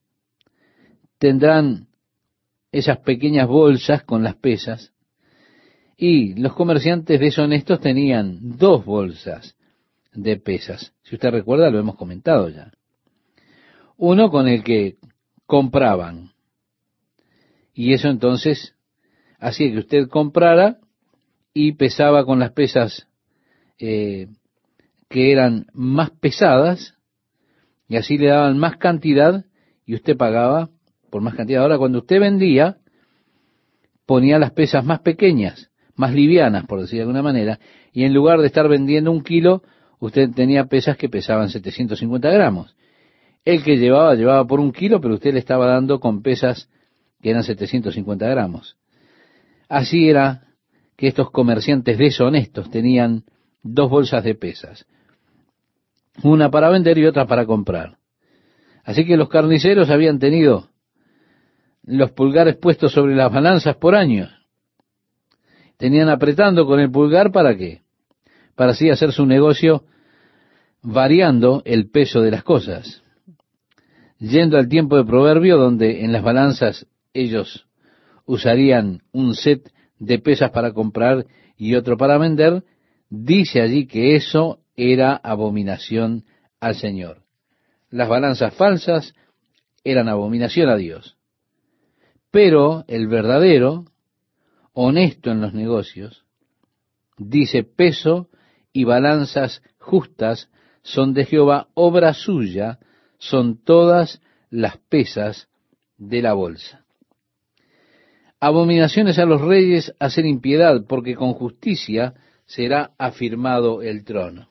tendrán 1.17 1.88
esas 2.72 3.00
pequeñas 3.00 3.48
bolsas 3.48 4.04
con 4.04 4.24
las 4.24 4.36
pesas 4.36 4.93
y 5.98 6.36
los 6.36 6.54
comerciantes 6.54 7.19
deshonestos 7.19 7.80
tenían 7.80 8.58
dos 8.58 8.86
bolsas 8.86 9.56
de 10.13 10.38
pesas. 10.38 10.93
Si 11.02 11.15
usted 11.15 11.32
recuerda, 11.32 11.72
lo 11.72 11.80
hemos 11.80 11.96
comentado 11.96 12.50
ya. 12.50 12.72
Uno 13.98 14.30
con 14.30 14.48
el 14.48 14.63
que 14.63 14.98
compraban. 15.48 16.34
Y 17.74 17.93
eso 17.93 18.10
entonces 18.10 18.76
hacía 19.39 19.72
que 19.72 19.80
usted 19.80 20.08
comprara 20.08 20.78
y 21.52 21.74
pesaba 21.74 22.26
con 22.26 22.39
las 22.39 22.52
pesas 22.52 23.08
eh, 23.80 24.28
que 25.10 25.32
eran 25.32 25.68
más 25.74 26.12
pesadas 26.12 26.96
y 27.88 27.98
así 27.98 28.18
le 28.18 28.28
daban 28.28 28.58
más 28.58 28.78
cantidad 28.78 29.46
y 29.86 29.96
usted 29.96 30.18
pagaba 30.18 30.70
por 31.10 31.22
más 31.22 31.36
cantidad. 31.36 31.62
Ahora, 31.62 31.78
cuando 31.78 32.00
usted 32.00 32.20
vendía, 32.20 32.78
ponía 34.06 34.40
las 34.40 34.52
pesas 34.52 34.84
más 34.84 35.02
pequeñas 35.02 35.70
más 35.96 36.14
livianas, 36.14 36.66
por 36.66 36.82
decir 36.82 36.98
de 36.98 37.02
alguna 37.02 37.22
manera, 37.22 37.60
y 37.92 38.04
en 38.04 38.14
lugar 38.14 38.40
de 38.40 38.48
estar 38.48 38.68
vendiendo 38.68 39.12
un 39.12 39.24
kilo, 39.24 39.64
usted 40.00 40.30
tenía 40.32 40.66
pesas 40.66 40.98
que 40.98 41.10
pesaban 41.10 41.50
750 41.50 42.30
gramos. 42.30 42.76
El 43.46 43.64
que 43.64 43.78
llevaba, 43.78 44.16
llevaba 44.16 44.46
por 44.48 44.60
un 44.60 44.72
kilo, 44.72 45.02
pero 45.02 45.16
usted 45.16 45.34
le 45.34 45.40
estaba 45.40 45.68
dando 45.68 46.00
con 46.00 46.22
pesas 46.22 46.70
que 47.22 47.30
eran 47.30 47.44
750 47.44 48.28
gramos. 48.28 48.78
Así 49.70 50.10
era 50.10 50.48
que 50.96 51.08
estos 51.08 51.32
comerciantes 51.32 51.98
deshonestos 51.98 52.70
tenían 52.70 53.24
dos 53.63 53.89
bolsas 53.89 54.23
de 54.23 54.36
pesas, 54.36 54.86
una 56.21 56.52
para 56.52 56.69
vender 56.69 56.97
y 56.97 57.06
otra 57.06 57.26
para 57.26 57.45
comprar. 57.45 57.97
Así 58.84 59.06
que 59.06 59.17
los 59.17 59.30
carniceros 59.30 59.89
habían 59.89 60.19
tenido 60.19 60.69
los 61.84 62.12
pulgares 62.12 62.58
puestos 62.58 62.91
sobre 62.91 63.15
las 63.15 63.32
balanzas 63.32 63.76
por 63.78 63.95
años. 63.95 64.30
Tenían 65.78 66.10
apretando 66.10 66.65
con 66.65 66.80
el 66.80 66.91
pulgar 66.91 67.32
para 67.32 67.58
qué? 67.58 67.82
Para 68.56 68.71
así 68.71 68.89
hacer 68.89 69.12
su 69.12 69.26
negocio 69.26 69.84
variando 70.82 71.62
el 71.65 71.89
peso 71.89 72.21
de 72.21 72.32
las 72.32 72.43
cosas. 72.43 73.02
Yendo 74.19 74.58
al 74.58 74.67
tiempo 74.67 74.97
de 74.97 75.06
proverbio 75.06 75.58
donde 75.58 76.04
en 76.04 76.12
las 76.12 76.23
balanzas 76.23 76.86
ellos 77.13 77.67
usarían 78.26 79.02
un 79.12 79.36
set 79.36 79.71
de 79.99 80.19
pesas 80.19 80.52
para 80.52 80.73
comprar 80.73 81.26
y 81.58 81.76
otro 81.76 81.97
para 81.97 82.17
vender, 82.17 82.63
dice 83.13 83.62
allí 83.62 83.86
que 83.86 84.15
eso 84.15 84.60
era 84.76 85.15
abominación 85.15 86.26
al 86.60 86.73
Señor. 86.73 87.21
Las 87.91 88.10
balanzas 88.10 88.56
falsas 88.56 89.13
eran 89.84 90.10
abominación 90.10 90.67
a 90.69 90.78
Dios. 90.78 91.15
Pero 92.32 92.86
el 92.88 93.08
verdadero, 93.08 93.86
honesto 94.73 95.30
en 95.30 95.41
los 95.41 95.54
negocios, 95.54 96.26
dice 97.19 97.63
peso 97.63 98.30
y 98.71 98.86
balanzas 98.86 99.62
justas 99.78 100.49
son 100.82 101.13
de 101.13 101.26
Jehová, 101.26 101.67
obra 101.76 102.15
suya, 102.15 102.80
son 103.19 103.63
todas 103.63 104.23
las 104.49 104.78
pesas 104.89 105.49
de 105.97 106.23
la 106.23 106.34
bolsa. 106.34 106.84
Abominaciones 108.39 109.19
a 109.19 109.26
los 109.26 109.39
reyes 109.39 109.93
hacer 109.99 110.26
impiedad, 110.26 110.86
porque 110.88 111.15
con 111.15 111.34
justicia 111.34 112.15
será 112.45 112.91
afirmado 112.97 113.82
el 113.82 114.03
trono. 114.03 114.49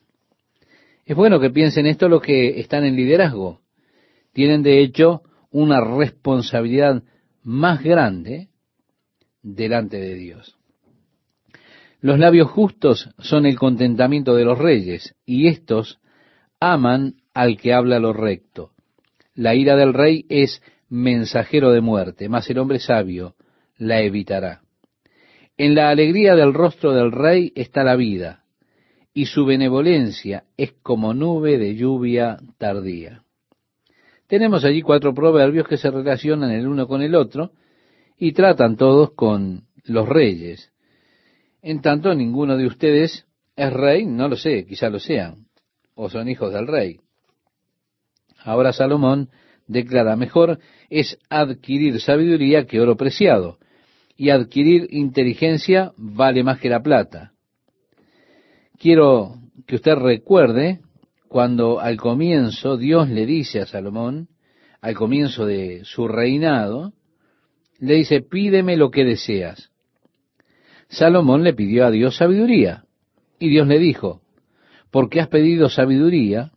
Es 1.05 1.15
bueno 1.15 1.39
que 1.39 1.49
piensen 1.49 1.85
esto 1.85 2.07
los 2.07 2.21
que 2.21 2.59
están 2.59 2.85
en 2.85 2.95
liderazgo. 2.95 3.61
Tienen 4.31 4.63
de 4.63 4.81
hecho 4.81 5.21
una 5.51 5.81
responsabilidad 5.81 7.03
más 7.43 7.83
grande 7.83 8.49
delante 9.41 9.97
de 9.97 10.15
Dios. 10.15 10.57
Los 11.99 12.19
labios 12.19 12.49
justos 12.49 13.09
son 13.19 13.45
el 13.45 13.57
contentamiento 13.57 14.35
de 14.35 14.43
los 14.43 14.57
reyes, 14.57 15.15
y 15.25 15.47
éstos 15.47 15.99
aman 16.59 17.15
al 17.33 17.57
que 17.57 17.73
habla 17.73 17.99
lo 17.99 18.11
recto. 18.11 18.71
La 19.35 19.55
ira 19.55 19.75
del 19.75 19.93
rey 19.93 20.25
es 20.29 20.61
mensajero 20.89 21.71
de 21.71 21.81
muerte, 21.81 22.27
mas 22.29 22.49
el 22.49 22.59
hombre 22.59 22.79
sabio 22.79 23.35
la 23.77 24.01
evitará. 24.01 24.62
En 25.57 25.75
la 25.75 25.89
alegría 25.89 26.35
del 26.35 26.53
rostro 26.53 26.93
del 26.93 27.11
rey 27.11 27.51
está 27.55 27.83
la 27.83 27.95
vida, 27.95 28.43
y 29.13 29.27
su 29.27 29.45
benevolencia 29.45 30.45
es 30.57 30.73
como 30.81 31.13
nube 31.13 31.57
de 31.57 31.75
lluvia 31.75 32.37
tardía. 32.57 33.23
Tenemos 34.27 34.65
allí 34.65 34.81
cuatro 34.81 35.13
proverbios 35.13 35.67
que 35.67 35.77
se 35.77 35.91
relacionan 35.91 36.49
el 36.51 36.67
uno 36.67 36.87
con 36.87 37.03
el 37.03 37.13
otro 37.13 37.51
y 38.17 38.31
tratan 38.31 38.77
todos 38.77 39.11
con 39.11 39.65
los 39.83 40.09
reyes. 40.09 40.71
En 41.61 41.81
tanto, 41.81 42.15
ninguno 42.15 42.57
de 42.57 42.65
ustedes 42.65 43.27
es 43.55 43.73
rey, 43.73 44.05
no 44.05 44.27
lo 44.27 44.35
sé, 44.35 44.65
quizá 44.65 44.89
lo 44.89 44.99
sean 44.99 45.45
o 45.95 46.09
son 46.09 46.27
hijos 46.27 46.51
del 46.51 46.67
rey. 46.67 46.99
Ahora 48.43 48.73
Salomón 48.73 49.29
declara, 49.67 50.15
mejor 50.15 50.59
es 50.89 51.19
adquirir 51.29 52.01
sabiduría 52.01 52.65
que 52.65 52.81
oro 52.81 52.97
preciado, 52.97 53.59
y 54.15 54.29
adquirir 54.29 54.87
inteligencia 54.91 55.91
vale 55.97 56.43
más 56.43 56.59
que 56.59 56.69
la 56.69 56.81
plata. 56.81 57.33
Quiero 58.77 59.35
que 59.65 59.75
usted 59.75 59.95
recuerde 59.95 60.81
cuando 61.27 61.79
al 61.79 61.97
comienzo 61.97 62.77
Dios 62.77 63.09
le 63.09 63.25
dice 63.25 63.61
a 63.61 63.65
Salomón, 63.65 64.27
al 64.81 64.95
comienzo 64.95 65.45
de 65.45 65.81
su 65.83 66.07
reinado, 66.07 66.93
le 67.79 67.95
dice, 67.95 68.21
pídeme 68.21 68.77
lo 68.77 68.91
que 68.91 69.03
deseas. 69.03 69.71
Salomón 70.89 71.43
le 71.43 71.53
pidió 71.53 71.85
a 71.85 71.91
Dios 71.91 72.17
sabiduría, 72.17 72.83
y 73.39 73.49
Dios 73.49 73.67
le 73.67 73.79
dijo, 73.79 74.21
porque 74.91 75.21
has 75.21 75.27
pedido 75.27 75.69
sabiduría, 75.69 76.51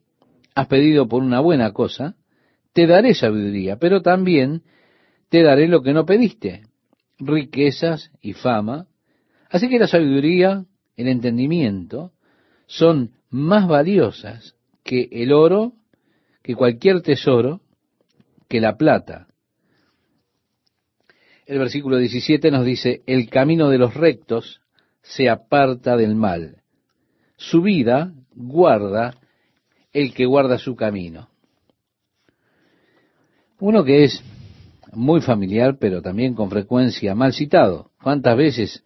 has 0.55 0.67
pedido 0.67 1.09
por 1.09 1.23
una 1.23 1.41
buena 1.41 1.73
cosa, 1.73 2.17
te 2.73 2.87
daré 2.87 3.15
sabiduría, 3.15 3.79
pero 3.79 4.03
también 4.03 4.63
te 5.31 5.43
daré 5.43 5.69
lo 5.69 5.83
que 5.83 5.95
no 5.95 6.05
pediste, 6.05 6.63
riquezas 7.19 8.11
y 8.21 8.33
fama. 8.33 8.87
Así 9.51 9.69
que 9.69 9.79
la 9.79 9.87
sabiduría, 9.87 10.65
el 10.97 11.09
entendimiento, 11.09 12.13
son 12.67 13.13
más 13.31 13.67
valiosas 13.69 14.57
que 14.83 15.09
el 15.11 15.33
oro, 15.33 15.73
que 16.43 16.55
cualquier 16.55 17.03
tesoro, 17.03 17.61
que 18.49 18.61
la 18.61 18.77
plata. 18.77 19.27
El 21.47 21.59
versículo 21.59 21.99
17 21.99 22.51
nos 22.51 22.65
dice, 22.65 23.03
el 23.07 23.29
camino 23.29 23.69
de 23.69 23.79
los 23.79 23.95
rectos 23.95 24.61
se 25.03 25.29
aparta 25.29 25.97
del 25.97 26.17
mal. 26.17 26.63
Su 27.37 27.63
vida 27.63 28.13
guarda 28.35 29.15
el 29.93 30.13
que 30.13 30.27
guarda 30.27 30.59
su 30.59 30.75
camino. 30.75 31.29
Uno 33.59 33.85
que 33.85 34.05
es 34.05 34.23
muy 34.97 35.21
familiar, 35.21 35.77
pero 35.79 36.03
también 36.03 36.35
con 36.35 36.51
frecuencia 36.51 37.15
mal 37.15 37.33
citado. 37.33 37.91
¿Cuántas 38.03 38.37
veces 38.37 38.85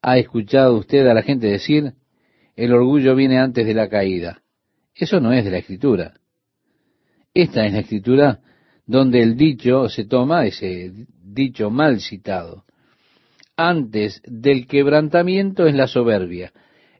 ha 0.00 0.16
escuchado 0.16 0.76
usted 0.76 1.06
a 1.06 1.14
la 1.14 1.22
gente 1.22 1.48
decir, 1.48 1.94
el 2.56 2.72
orgullo 2.72 3.14
viene 3.14 3.38
antes 3.38 3.66
de 3.66 3.74
la 3.74 3.88
caída? 3.88 4.42
Eso 4.94 5.20
no 5.20 5.32
es 5.32 5.44
de 5.44 5.50
la 5.50 5.58
escritura. 5.58 6.14
Esta 7.34 7.66
es 7.66 7.72
la 7.72 7.80
escritura 7.80 8.40
donde 8.86 9.22
el 9.22 9.36
dicho 9.36 9.88
se 9.88 10.04
toma, 10.04 10.46
ese 10.46 10.92
dicho 11.22 11.70
mal 11.70 12.00
citado. 12.00 12.64
Antes 13.56 14.22
del 14.26 14.66
quebrantamiento 14.66 15.66
es 15.66 15.74
la 15.74 15.86
soberbia, 15.86 16.52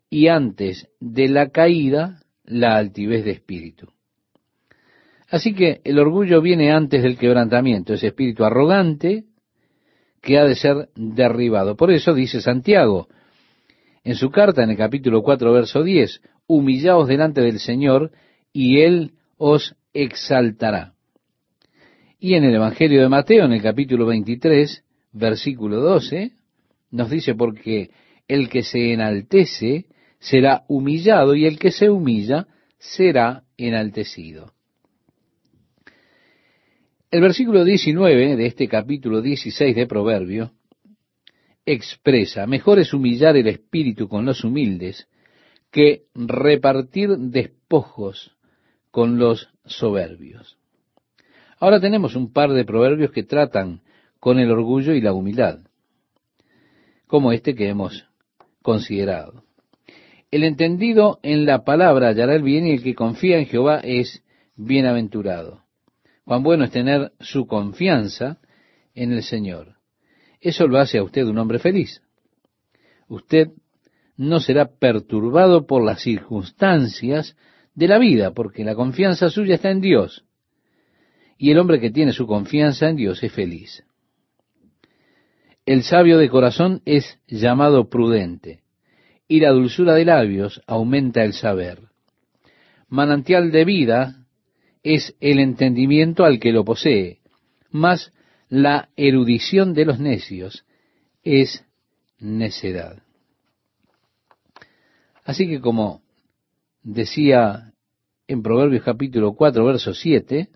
y 0.08 0.28
antes 0.28 0.88
de 1.00 1.28
la 1.28 1.50
caída 1.50 2.20
la 2.44 2.76
altivez 2.76 3.24
de 3.24 3.30
espíritu. 3.30 3.92
Así 5.30 5.54
que 5.54 5.80
el 5.84 5.98
orgullo 5.98 6.42
viene 6.42 6.72
antes 6.72 7.02
del 7.02 7.16
quebrantamiento, 7.16 7.94
ese 7.94 8.08
espíritu 8.08 8.44
arrogante 8.44 9.24
que 10.20 10.38
ha 10.38 10.44
de 10.44 10.56
ser 10.56 10.88
derribado. 10.96 11.76
Por 11.76 11.90
eso 11.92 12.12
dice 12.14 12.40
Santiago 12.40 13.08
en 14.02 14.16
su 14.16 14.30
carta 14.30 14.62
en 14.62 14.70
el 14.70 14.76
capítulo 14.76 15.22
4, 15.22 15.52
verso 15.52 15.82
10, 15.82 16.22
humillaos 16.46 17.06
delante 17.06 17.42
del 17.42 17.58
Señor 17.58 18.10
y 18.52 18.80
Él 18.80 19.12
os 19.36 19.76
exaltará. 19.92 20.94
Y 22.18 22.34
en 22.34 22.44
el 22.44 22.54
Evangelio 22.54 23.00
de 23.00 23.08
Mateo, 23.08 23.44
en 23.44 23.52
el 23.52 23.62
capítulo 23.62 24.06
23, 24.06 24.84
versículo 25.12 25.80
12, 25.80 26.32
nos 26.90 27.10
dice, 27.10 27.34
porque 27.34 27.90
el 28.26 28.48
que 28.48 28.62
se 28.62 28.92
enaltece 28.92 29.86
será 30.18 30.64
humillado 30.68 31.34
y 31.34 31.46
el 31.46 31.58
que 31.58 31.70
se 31.70 31.88
humilla 31.88 32.46
será 32.78 33.44
enaltecido. 33.56 34.52
El 37.10 37.22
versículo 37.22 37.64
19 37.64 38.36
de 38.36 38.46
este 38.46 38.68
capítulo 38.68 39.20
16 39.20 39.74
de 39.74 39.86
Proverbio 39.88 40.52
expresa, 41.66 42.46
mejor 42.46 42.78
es 42.78 42.94
humillar 42.94 43.36
el 43.36 43.48
espíritu 43.48 44.08
con 44.08 44.24
los 44.24 44.44
humildes 44.44 45.08
que 45.72 46.04
repartir 46.14 47.10
despojos 47.18 48.36
con 48.92 49.18
los 49.18 49.48
soberbios. 49.64 50.56
Ahora 51.58 51.80
tenemos 51.80 52.14
un 52.14 52.32
par 52.32 52.52
de 52.52 52.64
proverbios 52.64 53.10
que 53.10 53.24
tratan 53.24 53.80
con 54.20 54.38
el 54.38 54.48
orgullo 54.52 54.94
y 54.94 55.00
la 55.00 55.12
humildad, 55.12 55.58
como 57.08 57.32
este 57.32 57.56
que 57.56 57.68
hemos 57.68 58.06
considerado. 58.62 59.42
El 60.30 60.44
entendido 60.44 61.18
en 61.24 61.44
la 61.44 61.64
palabra 61.64 62.10
hallará 62.10 62.36
el 62.36 62.44
bien 62.44 62.68
y 62.68 62.70
el 62.70 62.84
que 62.84 62.94
confía 62.94 63.40
en 63.40 63.46
Jehová 63.46 63.80
es 63.82 64.22
bienaventurado. 64.54 65.64
Cuán 66.30 66.44
bueno 66.44 66.62
es 66.62 66.70
tener 66.70 67.10
su 67.18 67.48
confianza 67.48 68.38
en 68.94 69.10
el 69.10 69.24
Señor. 69.24 69.78
Eso 70.40 70.68
lo 70.68 70.78
hace 70.78 70.98
a 70.98 71.02
usted 71.02 71.24
un 71.24 71.36
hombre 71.38 71.58
feliz. 71.58 72.02
Usted 73.08 73.48
no 74.16 74.38
será 74.38 74.70
perturbado 74.78 75.66
por 75.66 75.84
las 75.84 76.02
circunstancias 76.02 77.36
de 77.74 77.88
la 77.88 77.98
vida, 77.98 78.30
porque 78.30 78.62
la 78.62 78.76
confianza 78.76 79.28
suya 79.28 79.56
está 79.56 79.72
en 79.72 79.80
Dios. 79.80 80.24
Y 81.36 81.50
el 81.50 81.58
hombre 81.58 81.80
que 81.80 81.90
tiene 81.90 82.12
su 82.12 82.28
confianza 82.28 82.88
en 82.88 82.94
Dios 82.94 83.20
es 83.24 83.32
feliz. 83.32 83.82
El 85.66 85.82
sabio 85.82 86.16
de 86.16 86.28
corazón 86.28 86.80
es 86.84 87.18
llamado 87.26 87.90
prudente 87.90 88.62
y 89.26 89.40
la 89.40 89.50
dulzura 89.50 89.94
de 89.94 90.04
labios 90.04 90.62
aumenta 90.68 91.24
el 91.24 91.32
saber. 91.32 91.88
Manantial 92.86 93.50
de 93.50 93.64
vida 93.64 94.19
es 94.82 95.14
el 95.20 95.38
entendimiento 95.38 96.24
al 96.24 96.38
que 96.38 96.52
lo 96.52 96.64
posee, 96.64 97.18
mas 97.70 98.12
la 98.48 98.88
erudición 98.96 99.74
de 99.74 99.84
los 99.84 99.98
necios 99.98 100.64
es 101.22 101.64
necedad. 102.18 103.02
Así 105.24 105.46
que 105.46 105.60
como 105.60 106.02
decía 106.82 107.72
en 108.26 108.42
Proverbios 108.42 108.82
capítulo 108.84 109.34
4, 109.34 109.64
verso 109.64 109.94
7, 109.94 110.48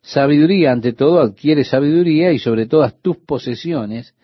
sabiduría 0.00 0.72
ante 0.72 0.92
todo 0.92 1.20
adquiere 1.20 1.64
sabiduría 1.64 2.32
y 2.32 2.38
sobre 2.38 2.66
todas 2.66 3.00
tus 3.00 3.16
posesiones 3.18 4.14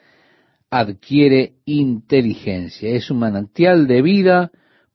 adquiere 0.70 1.54
inteligencia. 1.64 2.90
Es 2.90 3.10
un 3.10 3.18
manantial 3.18 3.86
de 3.86 4.02
vida 4.02 4.50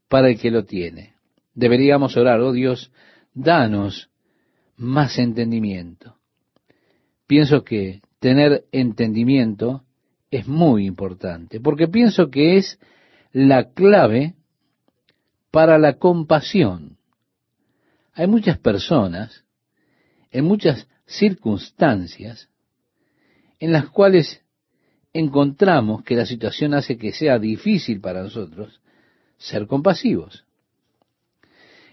para 0.09 0.29
el 0.29 0.39
que 0.39 0.51
lo 0.51 0.65
tiene. 0.65 1.13
Deberíamos 1.53 2.17
orar, 2.17 2.41
oh 2.41 2.51
Dios, 2.51 2.91
danos 3.33 4.08
más 4.79 5.19
entendimiento. 5.19 6.15
Pienso 7.27 7.63
que 7.63 8.01
tener 8.19 8.65
entendimiento 8.71 9.83
es 10.31 10.47
muy 10.47 10.85
importante, 10.85 11.59
porque 11.59 11.87
pienso 11.87 12.29
que 12.29 12.57
es 12.57 12.79
la 13.31 13.71
clave 13.71 14.35
para 15.51 15.77
la 15.77 15.97
compasión. 15.97 16.97
Hay 18.13 18.27
muchas 18.27 18.57
personas, 18.57 19.43
en 20.31 20.45
muchas 20.45 20.87
circunstancias, 21.05 22.49
en 23.59 23.73
las 23.73 23.89
cuales 23.89 24.41
encontramos 25.11 26.03
que 26.03 26.15
la 26.15 26.25
situación 26.25 26.73
hace 26.73 26.97
que 26.97 27.11
sea 27.11 27.37
difícil 27.37 27.99
para 27.99 28.23
nosotros 28.23 28.81
ser 29.37 29.67
compasivos. 29.67 30.45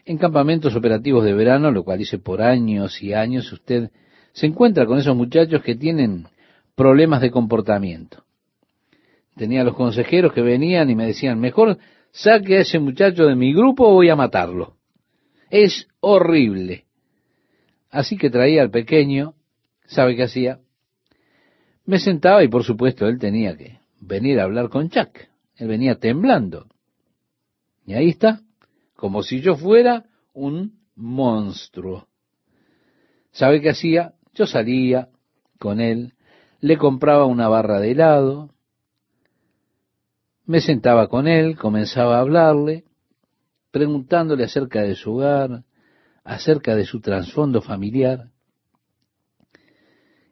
En 0.07 0.19
campamentos 0.19 0.77
operativos 0.77 1.25
de 1.25 1.35
verano, 1.35 1.73
lo 1.73 1.83
cual 1.83 2.01
hice 2.01 2.19
por 2.19 2.41
años 2.41 3.03
y 3.03 3.13
años, 3.13 3.53
usted 3.53 3.91
se 4.33 4.47
encuentra 4.47 4.87
con 4.87 4.99
esos 4.99 5.17
muchachos 5.17 5.63
que 5.63 5.75
tienen 5.75 6.29
problemas 6.77 7.21
de 7.21 7.33
comportamiento. 7.33 8.23
Tenía 9.35 9.65
los 9.65 9.75
consejeros 9.75 10.33
que 10.33 10.43
venían 10.43 10.89
y 10.91 10.95
me 10.95 11.07
decían, 11.09 11.41
mejor 11.41 11.79
saque 12.13 12.57
a 12.57 12.61
ese 12.61 12.79
muchacho 12.79 13.25
de 13.27 13.35
mi 13.35 13.53
grupo 13.53 13.89
o 13.89 13.95
voy 13.95 14.09
a 14.09 14.15
matarlo. 14.15 14.77
Es 15.51 15.89
horrible. 15.99 16.85
Así 17.91 18.17
que 18.17 18.31
traía 18.31 18.63
al 18.63 18.71
pequeño, 18.71 19.35
¿sabe 19.87 20.15
qué 20.15 20.23
hacía? 20.23 20.61
Me 21.85 21.99
sentaba 21.99 22.45
y 22.45 22.49
por 22.49 22.63
supuesto 22.63 23.09
él 23.09 23.19
tenía 23.19 23.57
que 23.57 23.81
venir 24.01 24.39
a 24.39 24.45
hablar 24.45 24.69
con 24.69 24.89
Chuck. 24.89 25.19
Él 25.57 25.67
venía 25.67 25.97
temblando. 25.97 26.67
Y 27.87 27.95
ahí 27.95 28.11
está, 28.11 28.43
como 28.97 29.23
si 29.23 29.41
yo 29.41 29.57
fuera 29.57 30.07
un 30.33 30.81
monstruo. 30.95 32.09
¿Sabe 33.31 33.61
qué 33.61 33.71
hacía? 33.71 34.15
Yo 34.35 34.47
salía 34.47 35.11
con 35.59 35.81
él, 35.81 36.15
le 36.61 36.79
compraba 36.79 37.27
una 37.27 37.49
barra 37.49 37.81
de 37.81 37.93
helado, 37.93 38.51
me 40.47 40.61
sentaba 40.61 41.09
con 41.09 41.27
él, 41.27 41.57
comenzaba 41.57 42.17
a 42.17 42.21
hablarle, 42.21 42.85
preguntándole 43.71 44.45
acerca 44.45 44.83
de 44.83 44.95
su 44.95 45.15
hogar, 45.15 45.65
acerca 46.25 46.75
de 46.75 46.85
su 46.85 47.01
trasfondo 47.01 47.61
familiar. 47.61 48.31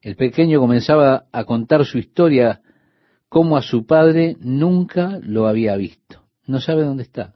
El 0.00 0.16
pequeño 0.16 0.60
comenzaba 0.60 1.26
a 1.32 1.44
contar 1.44 1.84
su 1.84 1.98
historia, 1.98 2.62
como 3.28 3.56
a 3.56 3.62
su 3.62 3.86
padre 3.86 4.36
nunca 4.40 5.18
lo 5.22 5.46
había 5.46 5.76
visto. 5.76 6.22
No 6.46 6.60
sabe 6.60 6.84
dónde 6.84 7.02
está. 7.02 7.34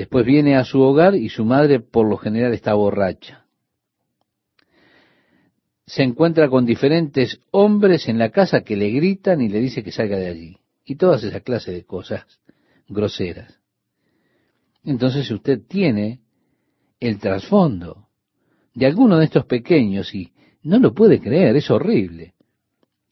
Después 0.00 0.24
viene 0.24 0.56
a 0.56 0.64
su 0.64 0.80
hogar 0.80 1.14
y 1.14 1.28
su 1.28 1.44
madre 1.44 1.78
por 1.78 2.08
lo 2.08 2.16
general 2.16 2.54
está 2.54 2.72
borracha. 2.72 3.44
Se 5.84 6.02
encuentra 6.02 6.48
con 6.48 6.64
diferentes 6.64 7.38
hombres 7.50 8.08
en 8.08 8.16
la 8.16 8.30
casa 8.30 8.62
que 8.62 8.76
le 8.76 8.88
gritan 8.92 9.42
y 9.42 9.50
le 9.50 9.60
dice 9.60 9.82
que 9.82 9.92
salga 9.92 10.16
de 10.16 10.28
allí. 10.28 10.56
Y 10.86 10.96
todas 10.96 11.22
esas 11.22 11.42
clases 11.42 11.74
de 11.74 11.84
cosas 11.84 12.24
groseras. 12.88 13.60
Entonces 14.84 15.30
usted 15.30 15.60
tiene 15.68 16.20
el 16.98 17.18
trasfondo 17.18 18.08
de 18.72 18.86
alguno 18.86 19.18
de 19.18 19.26
estos 19.26 19.44
pequeños 19.44 20.14
y 20.14 20.32
no 20.62 20.78
lo 20.78 20.94
puede 20.94 21.20
creer, 21.20 21.56
es 21.56 21.70
horrible. 21.70 22.32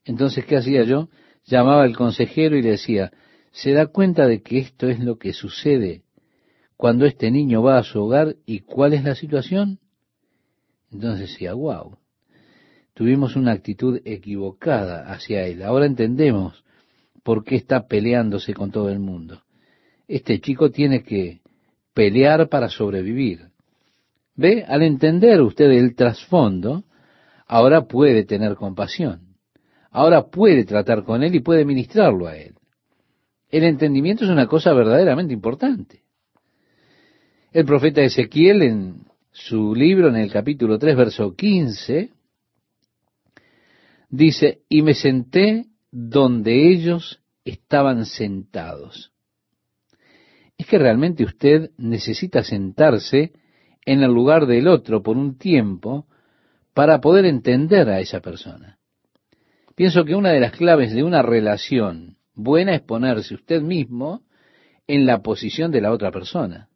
Entonces, 0.06 0.46
¿qué 0.46 0.56
hacía 0.56 0.84
yo? 0.84 1.10
Llamaba 1.44 1.82
al 1.82 1.94
consejero 1.94 2.56
y 2.56 2.62
le 2.62 2.70
decía, 2.70 3.12
¿se 3.50 3.72
da 3.72 3.88
cuenta 3.88 4.26
de 4.26 4.40
que 4.40 4.56
esto 4.56 4.88
es 4.88 5.00
lo 5.00 5.18
que 5.18 5.34
sucede 5.34 6.07
cuando 6.78 7.06
este 7.06 7.32
niño 7.32 7.60
va 7.60 7.78
a 7.78 7.82
su 7.82 8.00
hogar 8.00 8.36
y 8.46 8.60
cuál 8.60 8.94
es 8.94 9.02
la 9.02 9.16
situación? 9.16 9.80
Entonces 10.92 11.28
decía, 11.28 11.52
wow, 11.52 11.98
tuvimos 12.94 13.34
una 13.34 13.50
actitud 13.50 14.00
equivocada 14.04 15.12
hacia 15.12 15.44
él. 15.44 15.64
Ahora 15.64 15.86
entendemos 15.86 16.64
por 17.24 17.42
qué 17.42 17.56
está 17.56 17.88
peleándose 17.88 18.54
con 18.54 18.70
todo 18.70 18.90
el 18.90 19.00
mundo. 19.00 19.42
Este 20.06 20.40
chico 20.40 20.70
tiene 20.70 21.02
que 21.02 21.40
pelear 21.94 22.48
para 22.48 22.68
sobrevivir. 22.68 23.48
¿Ve? 24.36 24.64
Al 24.66 24.82
entender 24.82 25.42
usted 25.42 25.72
el 25.72 25.96
trasfondo, 25.96 26.84
ahora 27.48 27.86
puede 27.86 28.24
tener 28.24 28.54
compasión. 28.54 29.34
Ahora 29.90 30.28
puede 30.28 30.64
tratar 30.64 31.02
con 31.02 31.24
él 31.24 31.34
y 31.34 31.40
puede 31.40 31.64
ministrarlo 31.64 32.28
a 32.28 32.36
él. 32.36 32.54
El 33.50 33.64
entendimiento 33.64 34.24
es 34.24 34.30
una 34.30 34.46
cosa 34.46 34.72
verdaderamente 34.72 35.34
importante. 35.34 36.04
El 37.50 37.64
profeta 37.64 38.02
Ezequiel 38.02 38.60
en 38.62 39.06
su 39.32 39.74
libro, 39.74 40.08
en 40.08 40.16
el 40.16 40.30
capítulo 40.30 40.78
3, 40.78 40.96
verso 40.96 41.34
15, 41.34 42.10
dice, 44.10 44.60
y 44.68 44.82
me 44.82 44.92
senté 44.92 45.64
donde 45.90 46.70
ellos 46.70 47.22
estaban 47.46 48.04
sentados. 48.04 49.12
Es 50.58 50.66
que 50.66 50.78
realmente 50.78 51.24
usted 51.24 51.70
necesita 51.78 52.42
sentarse 52.42 53.32
en 53.86 54.02
el 54.02 54.12
lugar 54.12 54.46
del 54.46 54.68
otro 54.68 55.02
por 55.02 55.16
un 55.16 55.38
tiempo 55.38 56.06
para 56.74 57.00
poder 57.00 57.24
entender 57.24 57.88
a 57.88 58.00
esa 58.00 58.20
persona. 58.20 58.78
Pienso 59.74 60.04
que 60.04 60.14
una 60.14 60.32
de 60.32 60.40
las 60.40 60.52
claves 60.52 60.92
de 60.92 61.02
una 61.02 61.22
relación 61.22 62.18
buena 62.34 62.74
es 62.74 62.82
ponerse 62.82 63.34
usted 63.34 63.62
mismo 63.62 64.22
en 64.86 65.06
la 65.06 65.22
posición 65.22 65.70
de 65.70 65.80
la 65.80 65.92
otra 65.92 66.10
persona. 66.10 66.68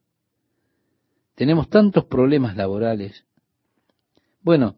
Tenemos 1.35 1.69
tantos 1.69 2.05
problemas 2.05 2.57
laborales. 2.57 3.25
Bueno, 4.43 4.77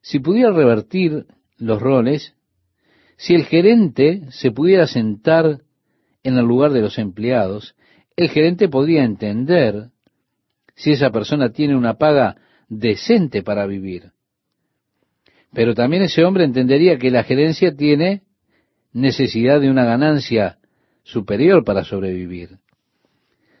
si 0.00 0.18
pudiera 0.18 0.52
revertir 0.52 1.26
los 1.58 1.80
roles, 1.80 2.34
si 3.16 3.34
el 3.34 3.44
gerente 3.44 4.22
se 4.30 4.50
pudiera 4.50 4.86
sentar 4.86 5.60
en 6.22 6.36
el 6.36 6.44
lugar 6.44 6.72
de 6.72 6.82
los 6.82 6.98
empleados, 6.98 7.74
el 8.16 8.28
gerente 8.30 8.68
podría 8.68 9.04
entender 9.04 9.90
si 10.74 10.92
esa 10.92 11.10
persona 11.10 11.50
tiene 11.50 11.76
una 11.76 11.94
paga 11.94 12.36
decente 12.68 13.42
para 13.42 13.66
vivir. 13.66 14.12
Pero 15.52 15.74
también 15.74 16.02
ese 16.02 16.24
hombre 16.24 16.44
entendería 16.44 16.98
que 16.98 17.10
la 17.10 17.24
gerencia 17.24 17.74
tiene 17.74 18.22
necesidad 18.92 19.60
de 19.60 19.70
una 19.70 19.84
ganancia 19.84 20.58
superior 21.02 21.64
para 21.64 21.84
sobrevivir. 21.84 22.58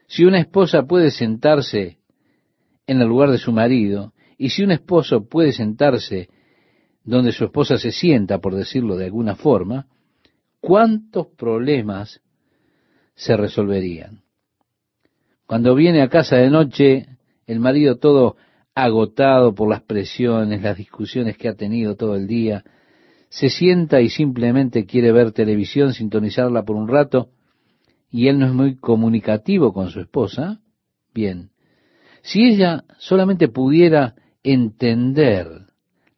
Si 0.06 0.24
una 0.24 0.40
esposa 0.40 0.84
puede 0.84 1.10
sentarse 1.10 1.98
en 2.92 3.02
el 3.02 3.08
lugar 3.08 3.30
de 3.30 3.38
su 3.38 3.52
marido, 3.52 4.12
y 4.38 4.50
si 4.50 4.62
un 4.62 4.70
esposo 4.70 5.28
puede 5.28 5.52
sentarse 5.52 6.28
donde 7.04 7.32
su 7.32 7.44
esposa 7.44 7.78
se 7.78 7.90
sienta, 7.90 8.38
por 8.38 8.54
decirlo 8.54 8.96
de 8.96 9.06
alguna 9.06 9.34
forma, 9.34 9.86
¿cuántos 10.60 11.26
problemas 11.28 12.20
se 13.14 13.36
resolverían? 13.36 14.22
Cuando 15.46 15.74
viene 15.74 16.02
a 16.02 16.08
casa 16.08 16.36
de 16.36 16.50
noche, 16.50 17.06
el 17.46 17.60
marido 17.60 17.98
todo 17.98 18.36
agotado 18.74 19.54
por 19.54 19.68
las 19.68 19.82
presiones, 19.82 20.62
las 20.62 20.76
discusiones 20.76 21.36
que 21.36 21.48
ha 21.48 21.54
tenido 21.54 21.96
todo 21.96 22.16
el 22.16 22.26
día, 22.26 22.64
se 23.28 23.48
sienta 23.48 24.00
y 24.00 24.08
simplemente 24.08 24.86
quiere 24.86 25.12
ver 25.12 25.32
televisión, 25.32 25.94
sintonizarla 25.94 26.64
por 26.64 26.76
un 26.76 26.88
rato, 26.88 27.30
y 28.10 28.28
él 28.28 28.38
no 28.38 28.46
es 28.46 28.52
muy 28.52 28.76
comunicativo 28.76 29.72
con 29.72 29.88
su 29.88 30.00
esposa, 30.00 30.60
bien, 31.14 31.51
si 32.22 32.44
ella 32.44 32.84
solamente 32.98 33.48
pudiera 33.48 34.14
entender 34.42 35.66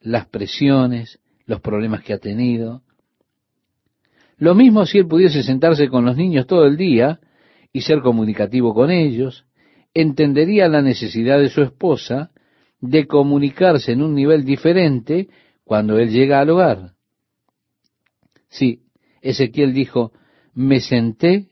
las 0.01 0.27
presiones, 0.27 1.19
los 1.45 1.61
problemas 1.61 2.03
que 2.03 2.13
ha 2.13 2.19
tenido. 2.19 2.83
Lo 4.37 4.53
mismo 4.55 4.85
si 4.85 4.99
él 4.99 5.07
pudiese 5.07 5.43
sentarse 5.43 5.89
con 5.89 6.05
los 6.05 6.15
niños 6.15 6.47
todo 6.47 6.65
el 6.65 6.77
día 6.77 7.19
y 7.73 7.81
ser 7.81 8.01
comunicativo 8.01 8.73
con 8.73 8.91
ellos, 8.91 9.45
entendería 9.93 10.67
la 10.67 10.81
necesidad 10.81 11.39
de 11.39 11.49
su 11.49 11.61
esposa 11.61 12.31
de 12.81 13.07
comunicarse 13.07 13.93
en 13.93 14.01
un 14.01 14.13
nivel 14.13 14.43
diferente 14.43 15.29
cuando 15.63 15.97
él 15.97 16.09
llega 16.09 16.39
al 16.39 16.49
hogar. 16.51 16.91
Sí, 18.49 18.83
Ezequiel 19.21 19.73
dijo, 19.73 20.11
me 20.53 20.79
senté 20.79 21.47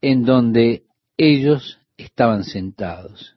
en 0.00 0.24
donde 0.24 0.84
ellos 1.16 1.77
estaban 1.98 2.44
sentados. 2.44 3.36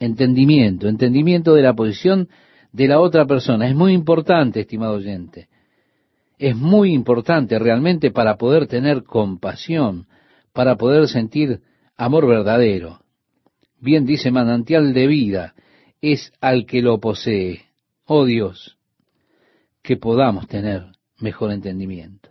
Entendimiento, 0.00 0.88
entendimiento 0.88 1.54
de 1.54 1.62
la 1.62 1.74
posición 1.74 2.28
de 2.72 2.88
la 2.88 2.98
otra 2.98 3.26
persona. 3.26 3.68
Es 3.68 3.76
muy 3.76 3.92
importante, 3.92 4.60
estimado 4.60 4.94
oyente. 4.94 5.48
Es 6.38 6.56
muy 6.56 6.92
importante 6.92 7.58
realmente 7.58 8.10
para 8.10 8.36
poder 8.36 8.66
tener 8.66 9.04
compasión, 9.04 10.08
para 10.52 10.76
poder 10.76 11.06
sentir 11.06 11.60
amor 11.96 12.26
verdadero. 12.26 13.00
Bien 13.78 14.06
dice 14.06 14.32
manantial 14.32 14.92
de 14.92 15.06
vida 15.06 15.54
es 16.00 16.32
al 16.40 16.66
que 16.66 16.82
lo 16.82 16.98
posee. 16.98 17.62
Oh 18.06 18.24
Dios, 18.24 18.76
que 19.82 19.96
podamos 19.96 20.48
tener 20.48 20.86
mejor 21.20 21.52
entendimiento. 21.52 22.30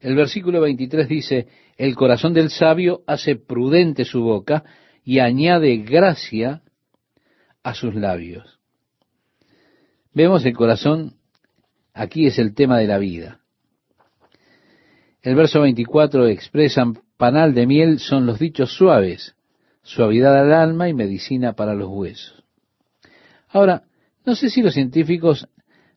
El 0.00 0.14
versículo 0.14 0.60
23 0.60 1.08
dice, 1.08 1.48
el 1.80 1.96
corazón 1.96 2.34
del 2.34 2.50
sabio 2.50 3.00
hace 3.06 3.36
prudente 3.36 4.04
su 4.04 4.20
boca 4.20 4.64
y 5.02 5.20
añade 5.20 5.78
gracia 5.78 6.60
a 7.62 7.72
sus 7.72 7.94
labios. 7.94 8.60
Vemos 10.12 10.44
el 10.44 10.54
corazón, 10.54 11.14
aquí 11.94 12.26
es 12.26 12.38
el 12.38 12.54
tema 12.54 12.76
de 12.76 12.86
la 12.86 12.98
vida. 12.98 13.40
El 15.22 15.34
verso 15.36 15.62
24 15.62 16.26
expresa, 16.26 16.84
panal 17.16 17.54
de 17.54 17.66
miel 17.66 17.98
son 17.98 18.26
los 18.26 18.38
dichos 18.38 18.74
suaves, 18.74 19.34
suavidad 19.82 20.38
al 20.38 20.52
alma 20.52 20.90
y 20.90 20.92
medicina 20.92 21.54
para 21.54 21.72
los 21.72 21.88
huesos. 21.88 22.44
Ahora, 23.48 23.84
no 24.26 24.34
sé 24.34 24.50
si 24.50 24.60
los 24.60 24.74
científicos 24.74 25.48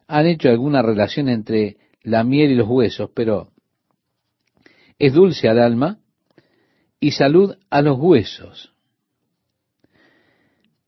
han 0.07 0.27
hecho 0.27 0.47
alguna 0.47 0.81
relación 0.81 1.27
entre 1.27 1.75
la 2.03 2.23
miel 2.23 2.51
y 2.51 2.55
los 2.55 2.69
huesos, 2.69 3.09
pero 3.13 3.52
es 5.05 5.11
dulce 5.11 5.49
al 5.49 5.59
alma 5.59 5.99
y 6.97 7.11
salud 7.11 7.57
a 7.69 7.81
los 7.81 7.99
huesos. 7.99 8.73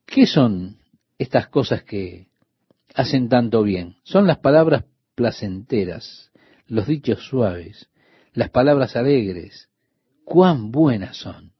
¿Qué 0.06 0.26
son 0.26 0.78
estas 1.18 1.48
cosas 1.48 1.82
que 1.82 2.28
hacen 2.94 3.28
tanto 3.28 3.62
bien? 3.62 3.96
Son 4.04 4.26
las 4.26 4.38
palabras 4.38 4.84
placenteras, 5.14 6.32
los 6.66 6.86
dichos 6.86 7.26
suaves, 7.26 7.90
las 8.32 8.48
palabras 8.48 8.96
alegres. 8.96 9.68
Cuán 10.24 10.70
buenas 10.70 11.18
son. 11.18 11.52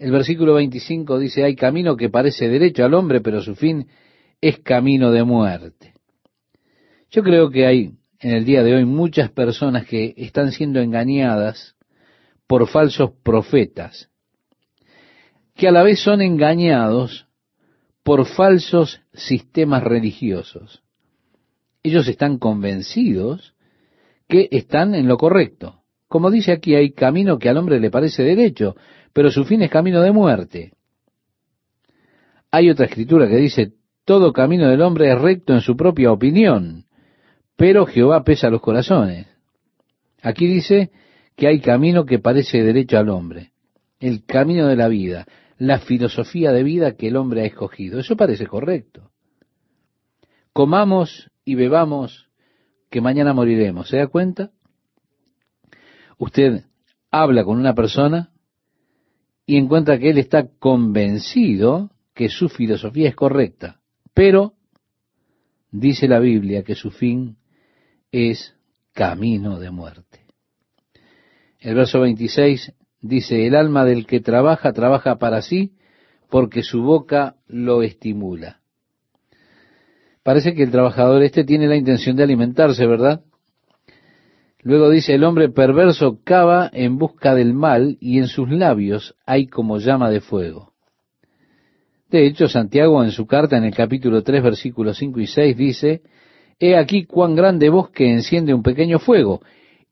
El 0.00 0.10
versículo 0.10 0.54
25 0.54 1.20
dice, 1.20 1.44
hay 1.44 1.54
camino 1.54 1.96
que 1.96 2.10
parece 2.10 2.48
derecho 2.48 2.84
al 2.84 2.94
hombre, 2.94 3.20
pero 3.20 3.40
su 3.42 3.54
fin 3.54 3.86
es 4.40 4.58
camino 4.58 5.12
de 5.12 5.22
muerte. 5.22 5.94
Yo 7.12 7.22
creo 7.22 7.48
que 7.48 7.64
hay 7.64 7.92
en 8.26 8.32
el 8.32 8.44
día 8.44 8.64
de 8.64 8.74
hoy 8.74 8.84
muchas 8.84 9.30
personas 9.30 9.86
que 9.86 10.12
están 10.16 10.50
siendo 10.50 10.80
engañadas 10.80 11.76
por 12.48 12.66
falsos 12.66 13.12
profetas, 13.22 14.10
que 15.54 15.68
a 15.68 15.70
la 15.70 15.84
vez 15.84 16.00
son 16.00 16.20
engañados 16.20 17.28
por 18.02 18.26
falsos 18.26 19.00
sistemas 19.12 19.84
religiosos. 19.84 20.82
Ellos 21.84 22.08
están 22.08 22.38
convencidos 22.38 23.54
que 24.26 24.48
están 24.50 24.96
en 24.96 25.06
lo 25.06 25.18
correcto. 25.18 25.84
Como 26.08 26.32
dice 26.32 26.50
aquí, 26.50 26.74
hay 26.74 26.90
camino 26.90 27.38
que 27.38 27.48
al 27.48 27.58
hombre 27.58 27.78
le 27.78 27.92
parece 27.92 28.24
derecho, 28.24 28.74
pero 29.12 29.30
su 29.30 29.44
fin 29.44 29.62
es 29.62 29.70
camino 29.70 30.02
de 30.02 30.10
muerte. 30.10 30.72
Hay 32.50 32.70
otra 32.70 32.86
escritura 32.86 33.28
que 33.28 33.36
dice, 33.36 33.74
todo 34.04 34.32
camino 34.32 34.68
del 34.68 34.82
hombre 34.82 35.12
es 35.12 35.20
recto 35.20 35.52
en 35.52 35.60
su 35.60 35.76
propia 35.76 36.10
opinión, 36.10 36.85
pero 37.56 37.86
Jehová 37.86 38.22
pesa 38.22 38.50
los 38.50 38.60
corazones. 38.60 39.26
Aquí 40.22 40.46
dice 40.46 40.90
que 41.34 41.48
hay 41.48 41.60
camino 41.60 42.04
que 42.04 42.18
parece 42.18 42.62
derecho 42.62 42.98
al 42.98 43.08
hombre, 43.08 43.52
el 43.98 44.24
camino 44.24 44.66
de 44.66 44.76
la 44.76 44.88
vida, 44.88 45.26
la 45.58 45.78
filosofía 45.78 46.52
de 46.52 46.62
vida 46.62 46.96
que 46.96 47.08
el 47.08 47.16
hombre 47.16 47.42
ha 47.42 47.46
escogido. 47.46 47.98
Eso 47.98 48.16
parece 48.16 48.46
correcto. 48.46 49.10
Comamos 50.52 51.30
y 51.44 51.54
bebamos 51.54 52.28
que 52.90 53.00
mañana 53.00 53.32
moriremos. 53.32 53.88
¿Se 53.88 53.98
da 53.98 54.06
cuenta? 54.06 54.50
Usted 56.18 56.64
habla 57.10 57.44
con 57.44 57.58
una 57.58 57.74
persona 57.74 58.30
y 59.46 59.56
encuentra 59.56 59.98
que 59.98 60.10
él 60.10 60.18
está 60.18 60.48
convencido 60.58 61.90
que 62.14 62.28
su 62.28 62.48
filosofía 62.48 63.10
es 63.10 63.14
correcta, 63.14 63.80
pero 64.14 64.54
dice 65.70 66.08
la 66.08 66.18
Biblia 66.18 66.62
que 66.62 66.74
su 66.74 66.90
fin 66.90 67.36
es 68.16 68.54
camino 68.94 69.58
de 69.58 69.70
muerte. 69.70 70.20
El 71.60 71.74
verso 71.74 72.00
26 72.00 72.72
dice, 73.02 73.46
el 73.46 73.54
alma 73.54 73.84
del 73.84 74.06
que 74.06 74.20
trabaja, 74.20 74.72
trabaja 74.72 75.16
para 75.16 75.42
sí, 75.42 75.74
porque 76.30 76.62
su 76.62 76.82
boca 76.82 77.36
lo 77.46 77.82
estimula. 77.82 78.60
Parece 80.22 80.54
que 80.54 80.62
el 80.62 80.70
trabajador 80.70 81.22
este 81.22 81.44
tiene 81.44 81.68
la 81.68 81.76
intención 81.76 82.16
de 82.16 82.24
alimentarse, 82.24 82.86
¿verdad? 82.86 83.22
Luego 84.62 84.90
dice, 84.90 85.14
el 85.14 85.22
hombre 85.22 85.50
perverso 85.50 86.18
cava 86.24 86.68
en 86.72 86.98
busca 86.98 87.34
del 87.34 87.54
mal 87.54 87.98
y 88.00 88.18
en 88.18 88.26
sus 88.26 88.50
labios 88.50 89.14
hay 89.24 89.46
como 89.46 89.78
llama 89.78 90.10
de 90.10 90.20
fuego. 90.20 90.72
De 92.10 92.26
hecho, 92.26 92.48
Santiago 92.48 93.04
en 93.04 93.10
su 93.10 93.26
carta 93.26 93.56
en 93.56 93.64
el 93.64 93.74
capítulo 93.74 94.22
3, 94.22 94.42
versículos 94.42 94.96
5 94.96 95.20
y 95.20 95.26
6 95.26 95.56
dice, 95.56 96.02
He 96.58 96.76
aquí 96.76 97.04
cuán 97.04 97.34
grande 97.34 97.68
bosque 97.68 98.10
enciende 98.10 98.54
un 98.54 98.62
pequeño 98.62 98.98
fuego, 98.98 99.42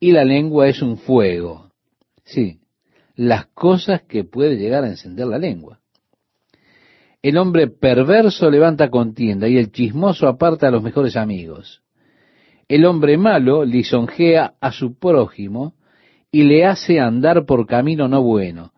y 0.01 0.13
la 0.13 0.25
lengua 0.25 0.69
es 0.69 0.83
un 0.83 0.97
fuego. 0.97 1.71
Sí, 2.25 2.61
las 3.17 3.47
cosas 3.47 4.03
que 4.03 4.25
puede 4.25 4.57
llegar 4.57 4.85
a 4.85 4.89
encender 4.89 5.27
la 5.27 5.39
lengua. 5.39 5.81
El 7.23 7.39
hombre 7.39 7.69
perverso 7.69 8.51
levanta 8.51 8.91
contienda 8.91 9.49
y 9.49 9.57
el 9.57 9.73
chismoso 9.73 10.29
aparta 10.29 10.69
a 10.69 10.71
los 10.71 10.83
mejores 10.83 11.17
amigos. 11.17 11.83
El 12.69 12.85
hombre 12.87 13.17
malo 13.17 13.65
lisonjea 13.65 14.55
a 14.61 14.73
su 14.73 14.99
prójimo 14.99 15.75
y 16.31 16.45
le 16.45 16.67
hace 16.67 17.01
andar 17.01 17.47
por 17.47 17.67
camino 17.67 18.09
no 18.09 18.23
bueno. 18.23 18.73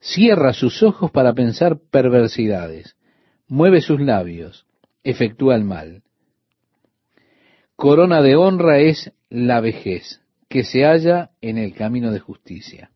Cierra 0.00 0.52
sus 0.52 0.82
ojos 0.82 1.10
para 1.10 1.32
pensar 1.32 1.78
perversidades. 1.90 2.96
Mueve 3.48 3.80
sus 3.80 4.00
labios. 4.00 4.66
Efectúa 5.02 5.54
el 5.54 5.64
mal. 5.64 6.02
Corona 7.78 8.22
de 8.22 8.34
honra 8.34 8.80
es 8.80 9.12
la 9.30 9.60
vejez, 9.60 10.20
que 10.48 10.64
se 10.64 10.82
halla 10.82 11.30
en 11.40 11.58
el 11.58 11.74
camino 11.74 12.10
de 12.10 12.18
justicia. 12.18 12.90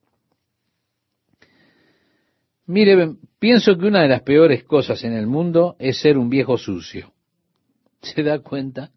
Mire, 2.67 3.15
pienso 3.39 3.79
que 3.79 3.87
una 3.87 4.03
de 4.03 4.09
las 4.09 4.23
peores 4.23 4.65
cosas 4.65 5.05
en 5.05 5.13
el 5.13 5.29
mundo 5.29 5.77
es 5.79 6.01
ser 6.01 6.19
un 6.19 6.29
viejo 6.29 6.59
sucio. 6.59 7.13
¿Se 8.03 8.25
da 8.25 8.41
cuenta? 8.41 8.91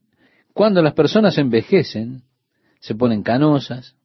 Cuando 0.55 0.81
las 0.81 0.95
personas 0.95 1.37
envejecen, 1.37 2.23
se 2.79 2.95
ponen 2.95 3.21
canosas, 3.21 3.95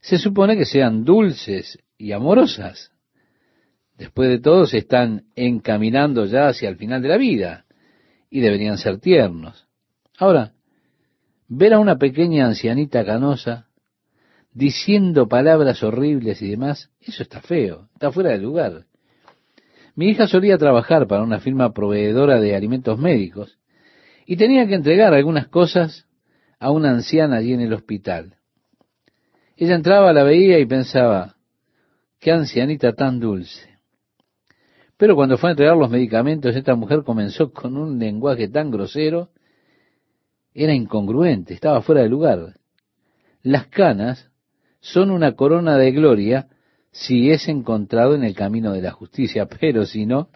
se 0.00 0.16
supone 0.16 0.56
que 0.56 0.64
sean 0.64 1.04
dulces 1.04 1.78
y 1.98 2.12
amorosas. 2.12 2.90
Después 3.98 4.30
de 4.30 4.38
todo, 4.38 4.64
se 4.64 4.78
están 4.78 5.24
encaminando 5.36 6.24
ya 6.24 6.48
hacia 6.48 6.70
el 6.70 6.78
final 6.78 7.02
de 7.02 7.08
la 7.08 7.18
vida 7.18 7.66
y 8.30 8.40
deberían 8.40 8.78
ser 8.78 8.98
tiernos. 8.98 9.66
Ahora, 10.16 10.54
ver 11.50 11.74
a 11.74 11.80
una 11.80 11.98
pequeña 11.98 12.46
ancianita 12.46 13.04
canosa 13.04 13.66
diciendo 14.52 15.28
palabras 15.28 15.82
horribles 15.82 16.40
y 16.42 16.50
demás, 16.50 16.90
eso 17.00 17.24
está 17.24 17.40
feo, 17.40 17.88
está 17.92 18.12
fuera 18.12 18.30
de 18.30 18.38
lugar. 18.38 18.84
Mi 19.96 20.08
hija 20.08 20.28
solía 20.28 20.56
trabajar 20.58 21.08
para 21.08 21.22
una 21.22 21.40
firma 21.40 21.72
proveedora 21.72 22.40
de 22.40 22.54
alimentos 22.54 22.98
médicos 22.98 23.58
y 24.26 24.36
tenía 24.36 24.66
que 24.68 24.76
entregar 24.76 25.12
algunas 25.12 25.48
cosas 25.48 26.06
a 26.60 26.70
una 26.70 26.90
anciana 26.90 27.38
allí 27.38 27.52
en 27.52 27.62
el 27.62 27.72
hospital. 27.72 28.36
Ella 29.56 29.74
entraba, 29.74 30.12
la 30.12 30.22
veía 30.22 30.60
y 30.60 30.66
pensaba, 30.66 31.34
qué 32.20 32.30
ancianita 32.30 32.92
tan 32.92 33.18
dulce. 33.18 33.68
Pero 34.96 35.16
cuando 35.16 35.36
fue 35.36 35.50
a 35.50 35.52
entregar 35.52 35.76
los 35.76 35.90
medicamentos, 35.90 36.54
esta 36.54 36.76
mujer 36.76 37.02
comenzó 37.02 37.52
con 37.52 37.76
un 37.76 37.98
lenguaje 37.98 38.48
tan 38.48 38.70
grosero 38.70 39.30
era 40.54 40.74
incongruente, 40.74 41.54
estaba 41.54 41.82
fuera 41.82 42.02
de 42.02 42.08
lugar. 42.08 42.56
Las 43.42 43.66
canas 43.68 44.30
son 44.80 45.10
una 45.10 45.32
corona 45.32 45.76
de 45.76 45.92
gloria 45.92 46.48
si 46.92 47.30
es 47.30 47.48
encontrado 47.48 48.14
en 48.14 48.24
el 48.24 48.34
camino 48.34 48.72
de 48.72 48.82
la 48.82 48.90
justicia, 48.90 49.46
pero 49.60 49.86
si 49.86 50.06
no, 50.06 50.28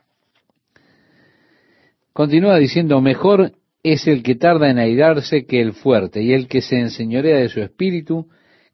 continúa 2.13 2.59
diciendo, 2.59 3.01
mejor 3.01 3.53
es 3.83 4.07
el 4.07 4.23
que 4.23 4.35
tarda 4.35 4.71
en 4.71 4.79
airarse 4.79 5.45
que 5.45 5.61
el 5.61 5.75
fuerte, 5.75 6.23
y 6.23 6.33
el 6.33 6.49
que 6.49 6.63
se 6.63 6.79
enseñorea 6.79 7.37
de 7.37 7.49
su 7.49 7.61
espíritu 7.61 8.29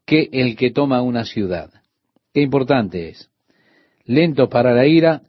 que 0.07 0.29
el 0.33 0.57
que 0.57 0.71
toma 0.71 1.03
una 1.03 1.25
ciudad. 1.25 1.71
Qué 2.33 2.43
importante 2.43 3.09
es. 3.09 3.31
Lento 4.05 4.49
para 4.49 4.73
la 4.73 4.87
ira, 4.87 5.23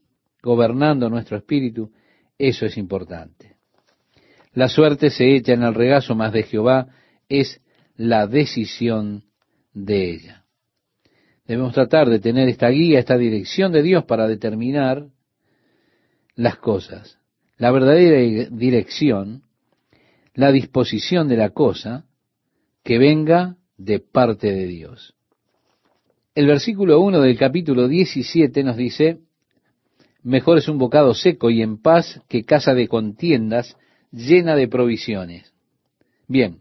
gobernando 0.43 1.09
nuestro 1.09 1.37
espíritu, 1.37 1.91
eso 2.37 2.65
es 2.65 2.77
importante. 2.77 3.50
La 4.53 4.67
suerte 4.67 5.09
se 5.09 5.35
echa 5.35 5.53
en 5.53 5.63
el 5.63 5.73
regazo, 5.73 6.15
más 6.15 6.33
de 6.33 6.43
Jehová 6.43 6.87
es 7.29 7.61
la 7.95 8.27
decisión 8.27 9.23
de 9.73 10.11
ella. 10.11 10.45
Debemos 11.45 11.73
tratar 11.73 12.09
de 12.09 12.19
tener 12.19 12.49
esta 12.49 12.69
guía, 12.69 12.99
esta 12.99 13.17
dirección 13.17 13.71
de 13.71 13.81
Dios 13.81 14.05
para 14.05 14.27
determinar 14.27 15.07
las 16.35 16.57
cosas. 16.57 17.19
La 17.57 17.71
verdadera 17.71 18.49
dirección, 18.51 19.43
la 20.33 20.51
disposición 20.51 21.27
de 21.27 21.37
la 21.37 21.49
cosa 21.49 22.05
que 22.83 22.97
venga 22.97 23.57
de 23.77 23.99
parte 23.99 24.51
de 24.51 24.67
Dios. 24.67 25.15
El 26.35 26.47
versículo 26.47 26.99
1 27.01 27.21
del 27.21 27.37
capítulo 27.37 27.87
17 27.87 28.63
nos 28.63 28.77
dice, 28.77 29.19
Mejor 30.23 30.57
es 30.57 30.67
un 30.67 30.77
bocado 30.77 31.13
seco 31.13 31.49
y 31.49 31.61
en 31.61 31.81
paz 31.81 32.21
que 32.29 32.45
casa 32.45 32.73
de 32.73 32.87
contiendas 32.87 33.75
llena 34.11 34.55
de 34.55 34.67
provisiones. 34.67 35.53
Bien, 36.27 36.59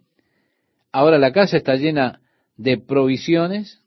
ahora 0.93 1.19
la 1.19 1.33
casa 1.33 1.57
está 1.57 1.75
llena 1.75 2.21
de 2.57 2.79
provisiones, 2.79 3.81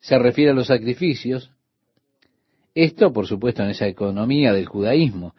se 0.00 0.18
refiere 0.18 0.50
a 0.50 0.54
los 0.54 0.66
sacrificios. 0.66 1.50
Esto, 2.74 3.12
por 3.12 3.26
supuesto, 3.26 3.62
en 3.62 3.70
esa 3.70 3.86
economía 3.86 4.52
del 4.52 4.66
judaísmo. 4.66 5.34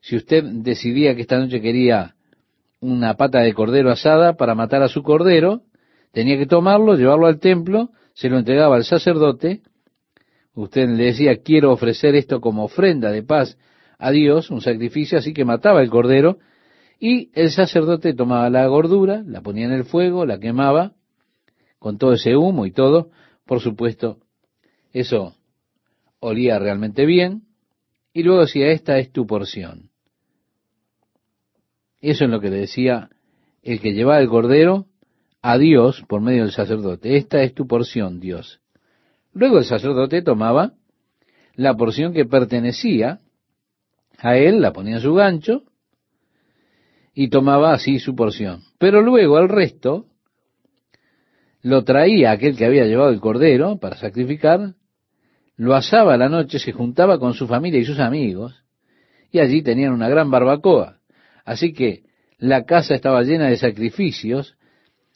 Si 0.00 0.16
usted 0.16 0.44
decidía 0.44 1.14
que 1.14 1.22
esta 1.22 1.38
noche 1.38 1.60
quería 1.60 2.16
una 2.80 3.14
pata 3.14 3.40
de 3.40 3.52
cordero 3.54 3.90
asada 3.90 4.34
para 4.36 4.54
matar 4.54 4.82
a 4.82 4.88
su 4.88 5.02
cordero, 5.02 5.62
tenía 6.12 6.38
que 6.38 6.46
tomarlo, 6.46 6.96
llevarlo 6.96 7.26
al 7.26 7.38
templo, 7.38 7.90
se 8.14 8.28
lo 8.28 8.38
entregaba 8.38 8.76
al 8.76 8.84
sacerdote, 8.84 9.60
usted 10.54 10.88
le 10.88 11.04
decía, 11.04 11.42
quiero 11.42 11.72
ofrecer 11.72 12.14
esto 12.14 12.40
como 12.40 12.64
ofrenda 12.64 13.10
de 13.10 13.22
paz 13.22 13.56
a 13.98 14.10
Dios, 14.10 14.50
un 14.50 14.60
sacrificio, 14.62 15.18
así 15.18 15.32
que 15.32 15.44
mataba 15.44 15.82
el 15.82 15.90
cordero, 15.90 16.38
y 17.00 17.30
el 17.32 17.50
sacerdote 17.50 18.12
tomaba 18.12 18.50
la 18.50 18.66
gordura, 18.66 19.24
la 19.26 19.40
ponía 19.40 19.64
en 19.64 19.72
el 19.72 19.84
fuego, 19.84 20.26
la 20.26 20.38
quemaba, 20.38 20.92
con 21.78 21.96
todo 21.96 22.12
ese 22.12 22.36
humo 22.36 22.66
y 22.66 22.72
todo, 22.72 23.10
por 23.46 23.60
supuesto, 23.60 24.18
eso 24.92 25.34
olía 26.20 26.58
realmente 26.58 27.06
bien, 27.06 27.44
y 28.12 28.22
luego 28.22 28.42
decía, 28.42 28.70
esta 28.70 28.98
es 28.98 29.10
tu 29.10 29.26
porción. 29.26 29.88
Eso 32.02 32.24
es 32.24 32.30
lo 32.30 32.40
que 32.40 32.50
le 32.50 32.56
decía 32.56 33.08
el 33.62 33.80
que 33.80 33.94
llevaba 33.94 34.20
el 34.20 34.28
cordero 34.28 34.86
a 35.40 35.56
Dios 35.56 36.04
por 36.06 36.20
medio 36.20 36.42
del 36.42 36.52
sacerdote. 36.52 37.16
Esta 37.16 37.42
es 37.42 37.54
tu 37.54 37.66
porción, 37.66 38.20
Dios. 38.20 38.60
Luego 39.32 39.58
el 39.58 39.64
sacerdote 39.64 40.22
tomaba 40.22 40.74
la 41.54 41.74
porción 41.74 42.12
que 42.12 42.26
pertenecía 42.26 43.20
a 44.18 44.36
él, 44.36 44.60
la 44.60 44.72
ponía 44.72 44.96
en 44.96 45.02
su 45.02 45.14
gancho 45.14 45.64
y 47.14 47.28
tomaba 47.28 47.72
así 47.72 47.98
su 47.98 48.14
porción. 48.14 48.62
Pero 48.78 49.02
luego 49.02 49.38
el 49.38 49.48
resto 49.48 50.06
lo 51.62 51.84
traía 51.84 52.30
aquel 52.30 52.56
que 52.56 52.64
había 52.64 52.84
llevado 52.84 53.10
el 53.10 53.20
cordero 53.20 53.78
para 53.78 53.96
sacrificar, 53.96 54.74
lo 55.56 55.74
asaba 55.74 56.14
a 56.14 56.16
la 56.16 56.28
noche, 56.28 56.58
se 56.58 56.72
juntaba 56.72 57.18
con 57.18 57.34
su 57.34 57.46
familia 57.46 57.80
y 57.80 57.84
sus 57.84 57.98
amigos, 57.98 58.64
y 59.30 59.40
allí 59.40 59.62
tenían 59.62 59.92
una 59.92 60.08
gran 60.08 60.30
barbacoa. 60.30 61.00
Así 61.44 61.72
que 61.72 62.04
la 62.38 62.64
casa 62.64 62.94
estaba 62.94 63.22
llena 63.22 63.48
de 63.48 63.58
sacrificios, 63.58 64.56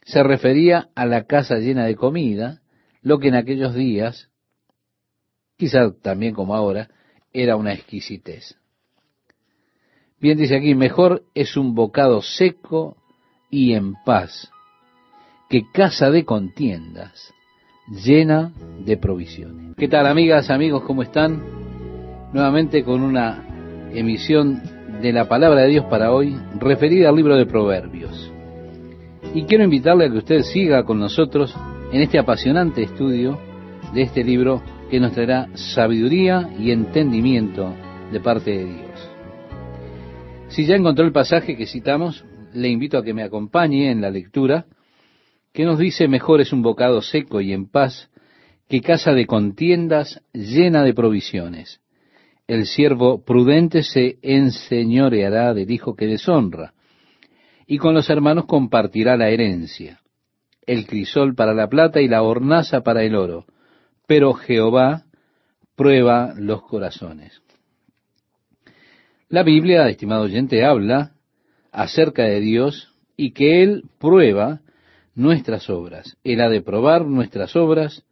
se 0.05 0.23
refería 0.23 0.91
a 0.95 1.07
la 1.07 1.25
casa 1.25 1.59
llena 1.59 1.87
de 1.87 1.97
comida, 1.97 2.61
lo 3.01 3.19
que 3.19 3.29
en 3.29 3.37
aquellos 3.37 3.75
días, 3.75 4.29
quizá 5.57 5.93
también 6.03 6.35
como 6.35 6.55
ahora, 6.55 6.91
era 7.33 7.57
una 7.57 7.73
exquisitez. 7.73 8.57
Bien 10.25 10.39
dice 10.39 10.57
aquí, 10.57 10.75
mejor 10.75 11.25
es 11.35 11.55
un 11.55 11.75
bocado 11.75 12.23
seco 12.23 12.97
y 13.51 13.75
en 13.75 13.93
paz 14.07 14.51
que 15.51 15.71
casa 15.71 16.11
de 16.11 16.25
contiendas 16.25 17.35
llena 17.89 18.51
de 18.87 18.97
provisiones. 18.97 19.77
¿Qué 19.77 19.87
tal 19.87 20.07
amigas, 20.07 20.49
amigos? 20.49 20.83
¿Cómo 20.85 21.03
están? 21.03 21.43
Nuevamente 22.33 22.85
con 22.85 23.03
una 23.03 23.91
emisión 23.93 24.63
de 25.03 25.13
la 25.13 25.29
palabra 25.29 25.61
de 25.61 25.69
Dios 25.69 25.85
para 25.91 26.11
hoy, 26.11 26.35
referida 26.59 27.11
al 27.11 27.17
libro 27.17 27.37
de 27.37 27.45
Proverbios. 27.45 28.33
Y 29.35 29.43
quiero 29.43 29.65
invitarle 29.65 30.07
a 30.07 30.11
que 30.11 30.17
usted 30.17 30.41
siga 30.41 30.85
con 30.85 30.99
nosotros 30.99 31.55
en 31.93 32.01
este 32.01 32.19
apasionante 32.19 32.83
estudio 32.83 33.39
de 33.93 34.01
este 34.01 34.25
libro 34.25 34.63
que 34.91 35.01
nos 35.01 35.13
traerá 35.13 35.49
sabiduría 35.53 36.49
y 36.59 36.71
entendimiento 36.71 37.75
de 38.11 38.21
parte 38.21 38.51
de 38.53 38.65
Dios. 38.65 38.84
Si 40.49 40.67
ya 40.67 40.77
encontró 40.77 41.05
el 41.05 41.13
pasaje 41.13 41.57
que 41.57 41.67
citamos, 41.67 42.25
le 42.53 42.69
invito 42.69 42.99
a 42.99 43.03
que 43.03 43.15
me 43.15 43.23
acompañe 43.23 43.91
en 43.91 44.01
la 44.01 44.11
lectura 44.11 44.67
que 45.53 45.65
nos 45.65 45.79
dice, 45.79 46.09
mejor 46.09 46.41
es 46.41 46.53
un 46.53 46.63
bocado 46.63 47.03
seco 47.03 47.41
y 47.41 47.53
en 47.53 47.69
paz 47.69 48.11
que 48.69 48.81
casa 48.81 49.13
de 49.13 49.27
contiendas 49.27 50.23
llena 50.33 50.83
de 50.83 50.95
provisiones 50.95 51.81
el 52.47 52.67
siervo 52.67 53.25
prudente 53.25 53.83
se 53.83 54.19
enseñoreará 54.23 55.55
del 55.55 55.71
hijo 55.71 55.95
que 55.95 56.07
deshonra, 56.07 56.75
y 57.67 57.79
con 57.79 57.95
los 57.95 58.11
hermanos 58.11 58.45
compartirá 58.47 59.17
la 59.17 59.31
herencia, 59.31 60.01
el 60.67 60.87
crisol 60.87 61.35
para 61.35 61.55
la 61.55 61.69
plata 61.69 62.01
y 62.01 62.09
la 62.09 62.23
hornaza 62.23 62.83
para 62.83 63.03
el 63.03 63.15
oro, 63.15 63.47
pero 64.07 64.35
Jehová 64.35 65.05
prueba 65.75 66.35
los 66.37 66.63
corazones. 66.63 67.41
La 69.29 69.43
Biblia, 69.43 69.89
estimado 69.89 70.23
oyente, 70.25 70.65
habla 70.65 71.13
acerca 71.73 72.25
de 72.25 72.41
Dios 72.41 72.95
y 73.17 73.33
que 73.33 73.63
Él 73.63 73.85
prueba 73.99 74.61
nuestras 75.15 75.71
obras. 75.71 76.17
Él 76.25 76.41
ha 76.41 76.49
de 76.49 76.61
probar 76.61 77.07
nuestras 77.07 77.57
obras 77.57 78.05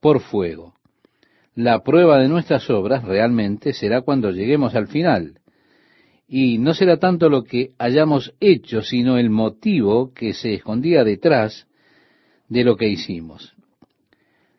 por 0.00 0.20
fuego 0.20 0.74
la 1.54 1.82
prueba 1.82 2.18
de 2.18 2.28
nuestras 2.28 2.68
obras 2.70 3.04
realmente 3.04 3.72
será 3.72 4.00
cuando 4.02 4.30
lleguemos 4.30 4.74
al 4.74 4.88
final. 4.88 5.38
Y 6.26 6.58
no 6.58 6.72
será 6.72 6.96
tanto 6.96 7.28
lo 7.28 7.44
que 7.44 7.72
hayamos 7.78 8.32
hecho, 8.40 8.80
sino 8.80 9.18
el 9.18 9.28
motivo 9.28 10.12
que 10.14 10.32
se 10.32 10.54
escondía 10.54 11.04
detrás 11.04 11.66
de 12.48 12.64
lo 12.64 12.76
que 12.76 12.88
hicimos. 12.88 13.54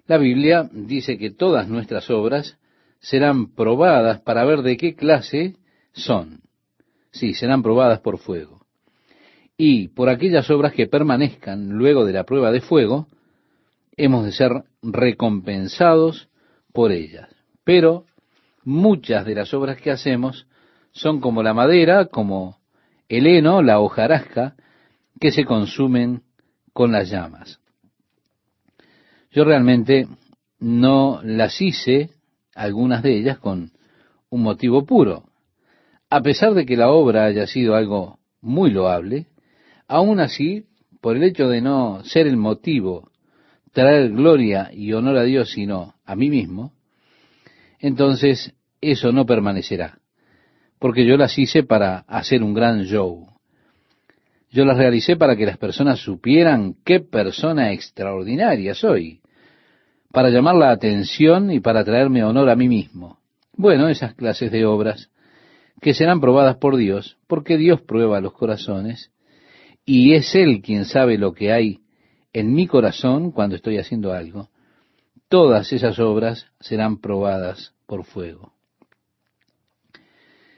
La 0.06 0.18
Biblia 0.18 0.70
dice 0.72 1.18
que 1.18 1.32
todas 1.32 1.68
nuestras 1.68 2.12
obras 2.12 2.60
serán 3.00 3.54
probadas 3.56 4.22
para 4.22 4.46
ver 4.46 4.62
de 4.62 4.78
qué 4.78 4.96
clase 4.96 5.56
son. 5.94 6.42
Sí, 7.12 7.34
serán 7.34 7.64
probadas 7.64 8.00
por 8.00 8.18
fuego. 8.18 8.66
Y 9.56 9.90
por 9.90 10.10
aquellas 10.10 10.50
obras 10.50 10.74
que 10.74 10.88
permanezcan 10.88 11.70
luego 11.70 12.06
de 12.06 12.14
la 12.14 12.24
prueba 12.24 12.52
de 12.52 12.62
fuego, 12.62 13.08
hemos 13.96 14.26
de 14.26 14.32
ser 14.32 14.64
recompensados 14.82 16.30
por 16.74 16.92
ellas. 16.92 17.30
Pero 17.64 18.06
muchas 18.64 19.26
de 19.26 19.36
las 19.36 19.54
obras 19.54 19.80
que 19.80 19.92
hacemos 19.92 20.48
son 20.92 21.22
como 21.22 21.44
la 21.44 21.54
madera, 21.54 22.06
como 22.06 22.58
el 23.08 23.28
heno, 23.28 23.62
la 23.62 23.80
hojarasca, 23.80 24.56
que 25.20 25.32
se 25.32 25.46
consumen 25.46 26.24
con 26.74 26.92
las 26.92 27.10
llamas. 27.10 27.60
Yo 29.32 29.44
realmente 29.44 30.08
no 30.60 31.22
las 31.24 31.62
hice, 31.62 32.12
algunas 32.56 33.04
de 33.04 33.18
ellas, 33.18 33.38
con 33.38 33.72
un 34.30 34.42
motivo 34.42 34.86
puro. 34.86 35.26
A 36.16 36.22
pesar 36.22 36.54
de 36.54 36.68
que 36.68 36.78
la 36.78 36.92
obra 36.92 37.26
haya 37.26 37.48
sido 37.48 37.74
algo 37.74 38.20
muy 38.40 38.70
loable, 38.70 39.26
aún 39.88 40.20
así, 40.20 40.68
por 41.02 41.18
el 41.18 41.24
hecho 41.24 41.50
de 41.50 41.60
no 41.60 42.04
ser 42.04 42.28
el 42.28 42.38
motivo 42.38 43.10
traer 43.72 44.12
gloria 44.12 44.70
y 44.72 44.94
honor 44.94 45.18
a 45.18 45.24
Dios, 45.24 45.50
sino 45.50 45.96
a 46.06 46.16
mí 46.16 46.30
mismo, 46.30 46.72
entonces 47.80 48.54
eso 48.80 49.12
no 49.12 49.26
permanecerá, 49.26 49.98
porque 50.78 51.04
yo 51.04 51.18
las 51.18 51.36
hice 51.40 51.64
para 51.64 52.02
hacer 52.02 52.44
un 52.44 52.54
gran 52.54 52.84
show. 52.84 53.26
Yo 54.52 54.66
las 54.66 54.78
realicé 54.78 55.16
para 55.16 55.36
que 55.36 55.48
las 55.48 55.58
personas 55.58 55.98
supieran 55.98 56.76
qué 56.86 57.00
persona 57.00 57.72
extraordinaria 57.72 58.76
soy, 58.76 59.22
para 60.12 60.30
llamar 60.30 60.58
la 60.58 60.70
atención 60.70 61.50
y 61.50 61.60
para 61.60 61.84
traerme 61.84 62.24
honor 62.24 62.52
a 62.52 62.56
mí 62.56 62.70
mismo. 62.70 63.18
Bueno, 63.56 63.88
esas 63.88 64.14
clases 64.14 64.52
de 64.52 64.64
obras 64.64 65.10
que 65.84 65.94
serán 65.94 66.22
probadas 66.22 66.56
por 66.56 66.78
Dios, 66.78 67.18
porque 67.28 67.58
Dios 67.58 67.82
prueba 67.82 68.22
los 68.22 68.34
corazones, 68.34 69.12
y 69.86 70.14
es 70.14 70.34
Él 70.34 70.62
quien 70.62 70.86
sabe 70.86 71.18
lo 71.18 71.34
que 71.34 71.52
hay 71.52 71.82
en 72.32 72.54
mi 72.54 72.68
corazón 72.68 73.32
cuando 73.32 73.58
estoy 73.58 73.78
haciendo 73.78 74.14
algo, 74.14 74.50
todas 75.28 75.74
esas 75.74 76.00
obras 76.00 76.48
serán 76.62 77.02
probadas 77.02 77.76
por 77.86 78.06
fuego. 78.06 78.54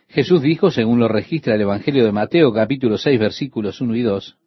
Jesús 0.10 0.44
dijo, 0.44 0.70
según 0.70 1.00
lo 1.00 1.08
registra 1.08 1.56
el 1.56 1.62
Evangelio 1.62 2.06
de 2.06 2.12
Mateo 2.12 2.54
capítulo 2.54 2.98
6 3.00 3.20
versículos 3.20 3.82
1 3.82 3.96
y 3.96 4.02
2, 4.04 4.38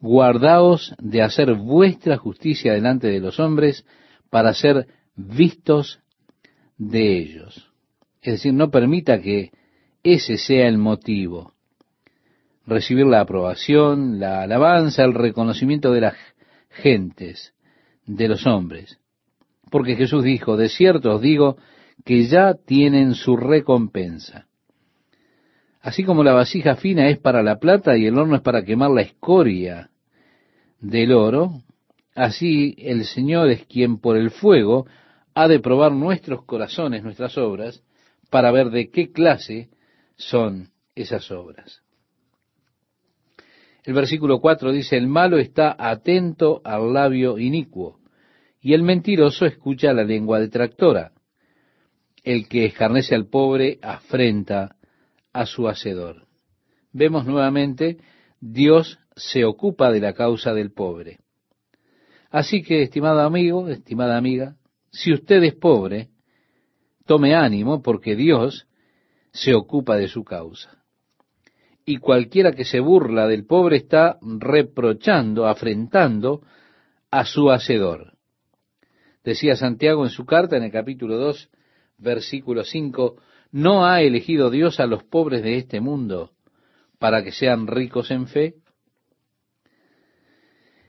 Guardaos 0.00 0.94
de 0.98 1.22
hacer 1.22 1.54
vuestra 1.54 2.18
justicia 2.18 2.74
delante 2.74 3.06
de 3.06 3.20
los 3.20 3.38
hombres 3.38 3.86
para 4.30 4.52
ser 4.52 4.88
vistos 5.14 6.00
de 6.76 7.18
ellos. 7.18 7.72
Es 8.20 8.34
decir, 8.34 8.52
no 8.52 8.70
permita 8.70 9.22
que 9.22 9.52
ese 10.14 10.38
sea 10.38 10.68
el 10.68 10.78
motivo 10.78 11.52
recibir 12.66 13.06
la 13.06 13.20
aprobación, 13.20 14.18
la 14.18 14.42
alabanza, 14.42 15.04
el 15.04 15.14
reconocimiento 15.14 15.92
de 15.92 16.00
las 16.00 16.14
gentes, 16.70 17.54
de 18.06 18.28
los 18.28 18.46
hombres. 18.46 18.98
Porque 19.70 19.96
Jesús 19.96 20.24
dijo, 20.24 20.56
de 20.56 20.68
cierto 20.68 21.14
os 21.14 21.20
digo 21.20 21.56
que 22.04 22.24
ya 22.26 22.54
tienen 22.54 23.14
su 23.14 23.36
recompensa. 23.36 24.46
Así 25.80 26.02
como 26.02 26.24
la 26.24 26.32
vasija 26.32 26.76
fina 26.76 27.08
es 27.08 27.18
para 27.18 27.42
la 27.42 27.58
plata 27.58 27.96
y 27.96 28.06
el 28.06 28.18
horno 28.18 28.36
es 28.36 28.42
para 28.42 28.64
quemar 28.64 28.90
la 28.90 29.02
escoria 29.02 29.90
del 30.80 31.12
oro, 31.12 31.62
así 32.14 32.74
el 32.78 33.04
Señor 33.04 33.50
es 33.50 33.64
quien 33.66 33.98
por 33.98 34.16
el 34.16 34.30
fuego 34.30 34.86
ha 35.34 35.46
de 35.48 35.60
probar 35.60 35.92
nuestros 35.92 36.44
corazones, 36.44 37.04
nuestras 37.04 37.38
obras, 37.38 37.82
para 38.30 38.50
ver 38.50 38.70
de 38.70 38.90
qué 38.90 39.12
clase 39.12 39.68
son 40.16 40.70
esas 40.94 41.30
obras. 41.30 41.82
El 43.84 43.94
versículo 43.94 44.40
4 44.40 44.72
dice, 44.72 44.96
el 44.96 45.06
malo 45.06 45.38
está 45.38 45.76
atento 45.78 46.60
al 46.64 46.92
labio 46.92 47.38
inicuo, 47.38 48.00
y 48.60 48.74
el 48.74 48.82
mentiroso 48.82 49.46
escucha 49.46 49.92
la 49.92 50.02
lengua 50.02 50.40
detractora. 50.40 51.12
El 52.24 52.48
que 52.48 52.64
escarnece 52.64 53.14
al 53.14 53.28
pobre 53.28 53.78
afrenta 53.82 54.74
a 55.32 55.46
su 55.46 55.68
hacedor. 55.68 56.26
Vemos 56.92 57.26
nuevamente, 57.26 57.98
Dios 58.40 58.98
se 59.14 59.44
ocupa 59.44 59.92
de 59.92 60.00
la 60.00 60.14
causa 60.14 60.52
del 60.52 60.72
pobre. 60.72 61.20
Así 62.30 62.62
que, 62.62 62.82
estimado 62.82 63.20
amigo, 63.20 63.68
estimada 63.68 64.16
amiga, 64.16 64.56
si 64.90 65.12
usted 65.12 65.42
es 65.44 65.54
pobre, 65.54 66.08
tome 67.04 67.36
ánimo 67.36 67.82
porque 67.82 68.16
Dios 68.16 68.66
se 69.36 69.54
ocupa 69.54 69.96
de 69.96 70.08
su 70.08 70.24
causa 70.24 70.82
y 71.88 71.98
cualquiera 71.98 72.52
que 72.52 72.64
se 72.64 72.80
burla 72.80 73.28
del 73.28 73.46
pobre 73.46 73.76
está 73.76 74.18
reprochando, 74.20 75.46
afrentando 75.46 76.42
a 77.12 77.24
su 77.24 77.50
hacedor. 77.50 78.14
Decía 79.22 79.54
Santiago 79.54 80.04
en 80.04 80.10
su 80.10 80.26
carta 80.26 80.56
en 80.56 80.64
el 80.64 80.72
capítulo 80.72 81.16
2, 81.16 81.48
versículo 81.98 82.64
5, 82.64 83.16
¿no 83.52 83.86
ha 83.86 84.02
elegido 84.02 84.50
Dios 84.50 84.80
a 84.80 84.86
los 84.86 85.04
pobres 85.04 85.44
de 85.44 85.58
este 85.58 85.80
mundo 85.80 86.32
para 86.98 87.22
que 87.22 87.30
sean 87.30 87.68
ricos 87.68 88.10
en 88.10 88.26
fe? 88.26 88.56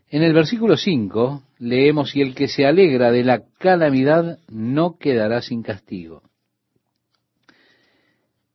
En 0.10 0.24
el 0.24 0.34
versículo 0.34 0.78
5 0.78 1.43
leemos, 1.60 2.16
y 2.16 2.22
el 2.22 2.34
que 2.34 2.48
se 2.48 2.66
alegra 2.66 3.12
de 3.12 3.24
la 3.24 3.43
calamidad 3.60 4.39
no 4.50 4.98
quedará 4.98 5.41
sin 5.41 5.62
castigo. 5.62 6.24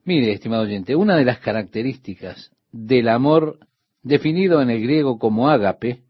Mire, 0.04 0.32
estimado 0.32 0.62
oyente, 0.62 0.96
una 0.96 1.16
de 1.16 1.24
las 1.24 1.38
características 1.38 2.50
del 2.72 3.08
amor 3.08 3.58
definido 4.02 4.60
en 4.60 4.70
el 4.70 4.82
griego 4.82 5.18
como 5.18 5.48
ágape, 5.48 6.02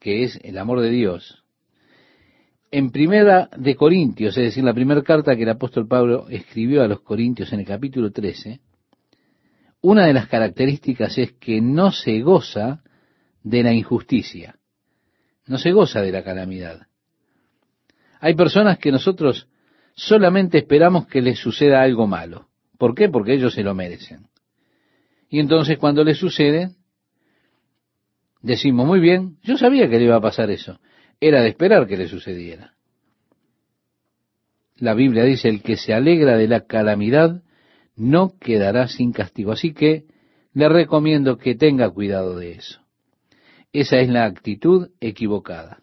que 0.00 0.22
es 0.22 0.38
el 0.44 0.56
amor 0.58 0.80
de 0.80 0.90
Dios, 0.90 1.42
en 2.70 2.90
primera 2.90 3.48
de 3.56 3.74
Corintios, 3.74 4.36
es 4.36 4.44
decir, 4.44 4.62
la 4.62 4.74
primera 4.74 5.02
carta 5.02 5.34
que 5.34 5.44
el 5.44 5.48
apóstol 5.48 5.88
Pablo 5.88 6.28
escribió 6.28 6.82
a 6.82 6.88
los 6.88 7.00
Corintios 7.00 7.52
en 7.52 7.60
el 7.60 7.66
capítulo 7.66 8.12
13, 8.12 8.60
una 9.80 10.06
de 10.06 10.12
las 10.12 10.28
características 10.28 11.16
es 11.18 11.32
que 11.32 11.60
no 11.60 11.92
se 11.92 12.20
goza 12.20 12.82
de 13.42 13.62
la 13.62 13.72
injusticia, 13.72 14.58
no 15.46 15.58
se 15.58 15.72
goza 15.72 16.02
de 16.02 16.12
la 16.12 16.24
calamidad. 16.24 16.86
Hay 18.20 18.34
personas 18.34 18.78
que 18.78 18.90
nosotros 18.90 19.48
solamente 19.94 20.58
esperamos 20.58 21.06
que 21.06 21.22
les 21.22 21.38
suceda 21.38 21.82
algo 21.82 22.06
malo. 22.06 22.45
¿Por 22.78 22.94
qué? 22.94 23.08
Porque 23.08 23.34
ellos 23.34 23.54
se 23.54 23.62
lo 23.62 23.74
merecen. 23.74 24.28
Y 25.28 25.40
entonces 25.40 25.78
cuando 25.78 26.04
les 26.04 26.18
sucede, 26.18 26.70
decimos, 28.42 28.86
muy 28.86 29.00
bien, 29.00 29.38
yo 29.42 29.56
sabía 29.56 29.88
que 29.88 29.98
le 29.98 30.04
iba 30.04 30.16
a 30.16 30.20
pasar 30.20 30.50
eso. 30.50 30.78
Era 31.20 31.42
de 31.42 31.48
esperar 31.48 31.86
que 31.86 31.96
le 31.96 32.08
sucediera. 32.08 32.74
La 34.76 34.94
Biblia 34.94 35.24
dice, 35.24 35.48
el 35.48 35.62
que 35.62 35.76
se 35.76 35.94
alegra 35.94 36.36
de 36.36 36.48
la 36.48 36.66
calamidad 36.66 37.42
no 37.96 38.38
quedará 38.38 38.88
sin 38.88 39.12
castigo. 39.12 39.52
Así 39.52 39.72
que 39.72 40.04
le 40.52 40.68
recomiendo 40.68 41.38
que 41.38 41.54
tenga 41.54 41.90
cuidado 41.90 42.36
de 42.36 42.52
eso. 42.52 42.80
Esa 43.72 43.98
es 43.98 44.08
la 44.08 44.24
actitud 44.24 44.90
equivocada. 45.00 45.82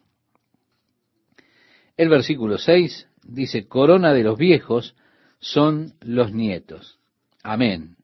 El 1.98 2.10
versículo 2.10 2.58
6 2.58 3.08
dice, 3.24 3.68
corona 3.68 4.14
de 4.14 4.24
los 4.24 4.38
viejos 4.38 4.96
son 5.44 5.96
los 6.00 6.32
nietos. 6.32 7.00
Amén. 7.44 7.98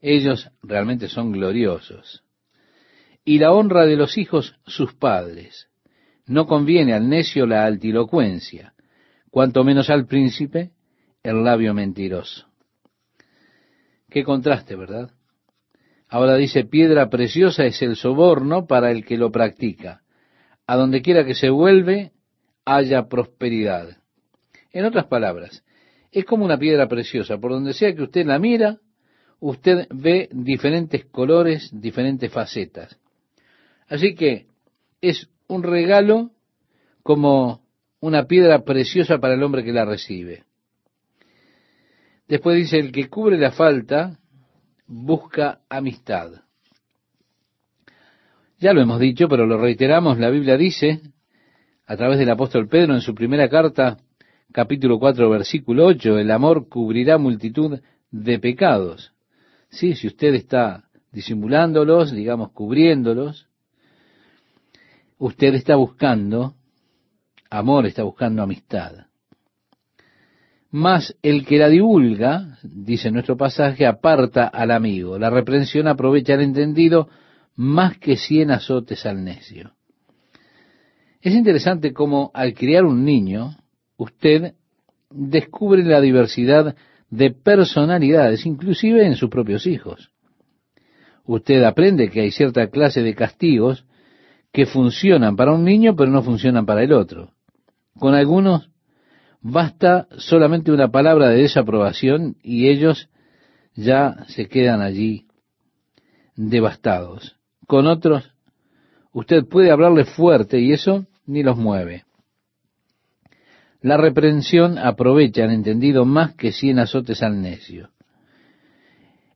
Ellos 0.00 0.50
realmente 0.60 1.08
son 1.08 1.30
gloriosos. 1.30 2.24
Y 3.24 3.38
la 3.38 3.52
honra 3.52 3.86
de 3.86 3.94
los 3.94 4.18
hijos 4.18 4.56
sus 4.66 4.92
padres. 4.92 5.68
No 6.26 6.48
conviene 6.48 6.94
al 6.94 7.08
necio 7.08 7.46
la 7.46 7.64
altilocuencia, 7.64 8.74
cuanto 9.30 9.62
menos 9.62 9.88
al 9.88 10.06
príncipe 10.06 10.72
el 11.22 11.44
labio 11.44 11.74
mentiroso. 11.74 12.48
Qué 14.10 14.24
contraste, 14.24 14.74
¿verdad? 14.74 15.12
Ahora 16.08 16.34
dice, 16.34 16.64
piedra 16.64 17.08
preciosa 17.08 17.64
es 17.64 17.80
el 17.82 17.94
soborno 17.94 18.66
para 18.66 18.90
el 18.90 19.04
que 19.04 19.16
lo 19.16 19.30
practica. 19.30 20.02
A 20.66 20.74
donde 20.74 21.02
quiera 21.02 21.24
que 21.24 21.34
se 21.34 21.50
vuelve, 21.50 22.10
haya 22.64 23.08
prosperidad. 23.08 23.98
En 24.72 24.84
otras 24.84 25.06
palabras, 25.06 25.62
es 26.12 26.24
como 26.26 26.44
una 26.44 26.58
piedra 26.58 26.86
preciosa. 26.86 27.38
Por 27.38 27.50
donde 27.50 27.72
sea 27.72 27.94
que 27.94 28.02
usted 28.02 28.26
la 28.26 28.38
mira, 28.38 28.78
usted 29.40 29.86
ve 29.90 30.28
diferentes 30.30 31.06
colores, 31.06 31.70
diferentes 31.72 32.30
facetas. 32.30 32.96
Así 33.88 34.14
que 34.14 34.46
es 35.00 35.28
un 35.48 35.62
regalo 35.62 36.30
como 37.02 37.62
una 38.00 38.26
piedra 38.26 38.62
preciosa 38.62 39.18
para 39.18 39.34
el 39.34 39.42
hombre 39.42 39.64
que 39.64 39.72
la 39.72 39.84
recibe. 39.84 40.44
Después 42.28 42.56
dice, 42.56 42.78
el 42.78 42.92
que 42.92 43.08
cubre 43.08 43.38
la 43.38 43.52
falta 43.52 44.18
busca 44.86 45.60
amistad. 45.68 46.32
Ya 48.58 48.72
lo 48.72 48.80
hemos 48.80 49.00
dicho, 49.00 49.28
pero 49.28 49.46
lo 49.46 49.58
reiteramos, 49.58 50.18
la 50.18 50.30
Biblia 50.30 50.56
dice, 50.56 51.00
a 51.86 51.96
través 51.96 52.18
del 52.18 52.30
apóstol 52.30 52.68
Pedro 52.68 52.94
en 52.94 53.00
su 53.00 53.14
primera 53.14 53.48
carta, 53.48 53.98
capítulo 54.52 54.98
4, 54.98 55.28
versículo 55.30 55.86
8, 55.86 56.18
el 56.18 56.30
amor 56.30 56.68
cubrirá 56.68 57.18
multitud 57.18 57.80
de 58.10 58.38
pecados. 58.38 59.12
Sí, 59.70 59.94
si 59.94 60.06
usted 60.06 60.34
está 60.34 60.84
disimulándolos, 61.10 62.12
digamos, 62.12 62.52
cubriéndolos, 62.52 63.48
usted 65.18 65.54
está 65.54 65.76
buscando 65.76 66.54
amor, 67.50 67.86
está 67.86 68.02
buscando 68.02 68.42
amistad. 68.42 69.06
Mas 70.70 71.16
el 71.22 71.44
que 71.44 71.58
la 71.58 71.68
divulga, 71.68 72.58
dice 72.62 73.10
nuestro 73.10 73.36
pasaje, 73.36 73.86
aparta 73.86 74.46
al 74.46 74.70
amigo. 74.70 75.18
La 75.18 75.28
reprensión 75.28 75.86
aprovecha 75.86 76.34
al 76.34 76.40
entendido 76.40 77.08
más 77.54 77.98
que 77.98 78.16
cien 78.16 78.50
azotes 78.50 79.04
al 79.04 79.22
necio. 79.22 79.72
Es 81.20 81.34
interesante 81.34 81.92
cómo 81.92 82.30
al 82.34 82.54
criar 82.54 82.84
un 82.84 83.04
niño, 83.04 83.56
usted 84.02 84.54
descubre 85.10 85.84
la 85.84 86.00
diversidad 86.00 86.74
de 87.10 87.30
personalidades, 87.30 88.46
inclusive 88.46 89.06
en 89.06 89.16
sus 89.16 89.30
propios 89.30 89.66
hijos. 89.66 90.10
Usted 91.24 91.62
aprende 91.62 92.10
que 92.10 92.20
hay 92.20 92.30
cierta 92.30 92.68
clase 92.68 93.02
de 93.02 93.14
castigos 93.14 93.84
que 94.52 94.66
funcionan 94.66 95.36
para 95.36 95.52
un 95.52 95.64
niño, 95.64 95.94
pero 95.94 96.10
no 96.10 96.22
funcionan 96.22 96.66
para 96.66 96.82
el 96.82 96.92
otro. 96.92 97.30
Con 97.98 98.14
algunos 98.14 98.70
basta 99.40 100.08
solamente 100.16 100.72
una 100.72 100.88
palabra 100.90 101.28
de 101.28 101.42
desaprobación 101.42 102.36
y 102.42 102.68
ellos 102.68 103.08
ya 103.74 104.24
se 104.28 104.48
quedan 104.48 104.80
allí 104.80 105.26
devastados. 106.36 107.36
Con 107.66 107.86
otros, 107.86 108.34
usted 109.12 109.44
puede 109.44 109.70
hablarle 109.70 110.04
fuerte 110.04 110.60
y 110.60 110.72
eso 110.72 111.06
ni 111.26 111.42
los 111.42 111.56
mueve. 111.56 112.04
La 113.82 113.96
reprensión 113.96 114.78
aprovecha, 114.78 115.42
han 115.42 115.50
entendido, 115.50 116.04
más 116.04 116.36
que 116.36 116.52
cien 116.52 116.78
azotes 116.78 117.20
al 117.20 117.42
necio. 117.42 117.90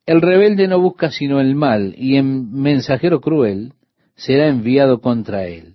El 0.06 0.22
rebelde 0.22 0.68
no 0.68 0.80
busca 0.80 1.10
sino 1.10 1.40
el 1.40 1.56
mal, 1.56 1.94
y 1.98 2.16
en 2.16 2.52
mensajero 2.52 3.20
cruel 3.20 3.72
será 4.14 4.46
enviado 4.46 5.00
contra 5.00 5.46
él. 5.46 5.74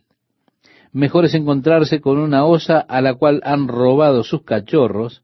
Mejor 0.94 1.26
es 1.26 1.34
encontrarse 1.34 2.00
con 2.00 2.18
una 2.18 2.46
osa 2.46 2.80
a 2.80 3.02
la 3.02 3.16
cual 3.16 3.42
han 3.44 3.68
robado 3.68 4.24
sus 4.24 4.44
cachorros, 4.44 5.22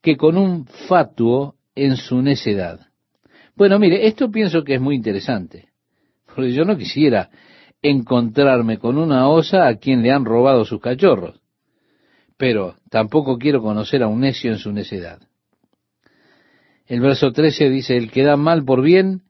que 0.00 0.16
con 0.16 0.38
un 0.38 0.66
fatuo 0.66 1.56
en 1.74 1.96
su 1.96 2.22
necedad. 2.22 2.86
Bueno, 3.56 3.80
mire, 3.80 4.06
esto 4.06 4.30
pienso 4.30 4.62
que 4.62 4.74
es 4.74 4.80
muy 4.80 4.94
interesante, 4.94 5.70
porque 6.26 6.52
yo 6.52 6.64
no 6.64 6.76
quisiera 6.76 7.30
encontrarme 7.82 8.78
con 8.78 8.96
una 8.96 9.28
osa 9.28 9.66
a 9.66 9.74
quien 9.76 10.02
le 10.02 10.12
han 10.12 10.24
robado 10.24 10.64
sus 10.64 10.80
cachorros 10.80 11.40
pero 12.36 12.76
tampoco 12.90 13.38
quiero 13.38 13.62
conocer 13.62 14.02
a 14.02 14.08
un 14.08 14.20
necio 14.20 14.52
en 14.52 14.58
su 14.58 14.72
necedad. 14.72 15.20
El 16.86 17.00
verso 17.00 17.32
13 17.32 17.70
dice, 17.70 17.96
el 17.96 18.10
que 18.10 18.22
da 18.22 18.36
mal 18.36 18.64
por 18.64 18.82
bien, 18.82 19.22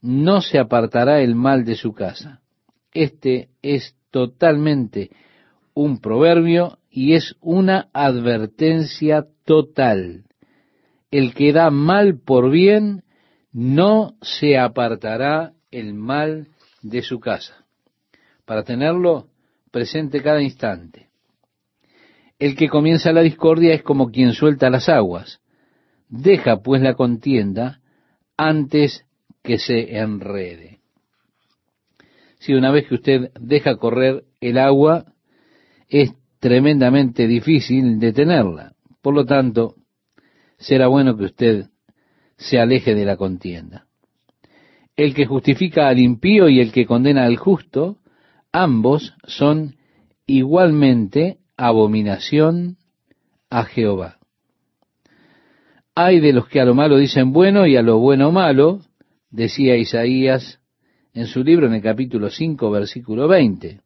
no 0.00 0.40
se 0.40 0.58
apartará 0.58 1.20
el 1.20 1.34
mal 1.34 1.64
de 1.64 1.76
su 1.76 1.92
casa. 1.92 2.40
Este 2.92 3.48
es 3.62 3.96
totalmente 4.10 5.10
un 5.74 6.00
proverbio 6.00 6.78
y 6.90 7.14
es 7.14 7.36
una 7.40 7.88
advertencia 7.92 9.26
total. 9.44 10.24
El 11.10 11.34
que 11.34 11.52
da 11.52 11.70
mal 11.70 12.18
por 12.18 12.50
bien, 12.50 13.04
no 13.52 14.16
se 14.20 14.58
apartará 14.58 15.52
el 15.70 15.94
mal 15.94 16.48
de 16.82 17.02
su 17.02 17.20
casa. 17.20 17.64
Para 18.44 18.64
tenerlo 18.64 19.28
presente 19.70 20.22
cada 20.22 20.42
instante. 20.42 21.11
El 22.42 22.56
que 22.56 22.68
comienza 22.68 23.12
la 23.12 23.20
discordia 23.20 23.72
es 23.72 23.84
como 23.84 24.10
quien 24.10 24.32
suelta 24.32 24.68
las 24.68 24.88
aguas. 24.88 25.38
Deja 26.08 26.60
pues 26.60 26.82
la 26.82 26.94
contienda 26.94 27.78
antes 28.36 29.06
que 29.44 29.58
se 29.58 29.96
enrede. 29.96 30.80
Si 32.40 32.52
una 32.52 32.72
vez 32.72 32.88
que 32.88 32.96
usted 32.96 33.30
deja 33.38 33.76
correr 33.76 34.24
el 34.40 34.58
agua, 34.58 35.04
es 35.86 36.14
tremendamente 36.40 37.28
difícil 37.28 38.00
detenerla. 38.00 38.72
Por 39.02 39.14
lo 39.14 39.24
tanto, 39.24 39.76
será 40.58 40.88
bueno 40.88 41.16
que 41.16 41.26
usted 41.26 41.66
se 42.38 42.58
aleje 42.58 42.96
de 42.96 43.04
la 43.04 43.16
contienda. 43.16 43.86
El 44.96 45.14
que 45.14 45.26
justifica 45.26 45.86
al 45.86 46.00
impío 46.00 46.48
y 46.48 46.58
el 46.58 46.72
que 46.72 46.86
condena 46.86 47.22
al 47.22 47.36
justo, 47.36 47.98
ambos 48.50 49.14
son 49.28 49.76
igualmente 50.26 51.38
abominación 51.62 52.76
a 53.48 53.62
Jehová. 53.62 54.18
Hay 55.94 56.18
de 56.18 56.32
los 56.32 56.48
que 56.48 56.60
a 56.60 56.64
lo 56.64 56.74
malo 56.74 56.96
dicen 56.96 57.32
bueno 57.32 57.68
y 57.68 57.76
a 57.76 57.82
lo 57.82 57.98
bueno 57.98 58.32
malo, 58.32 58.80
decía 59.30 59.76
Isaías 59.76 60.58
en 61.14 61.26
su 61.26 61.44
libro 61.44 61.68
en 61.68 61.74
el 61.74 61.82
capítulo 61.82 62.30
5, 62.30 62.68
versículo 62.68 63.28
20. 63.28 63.80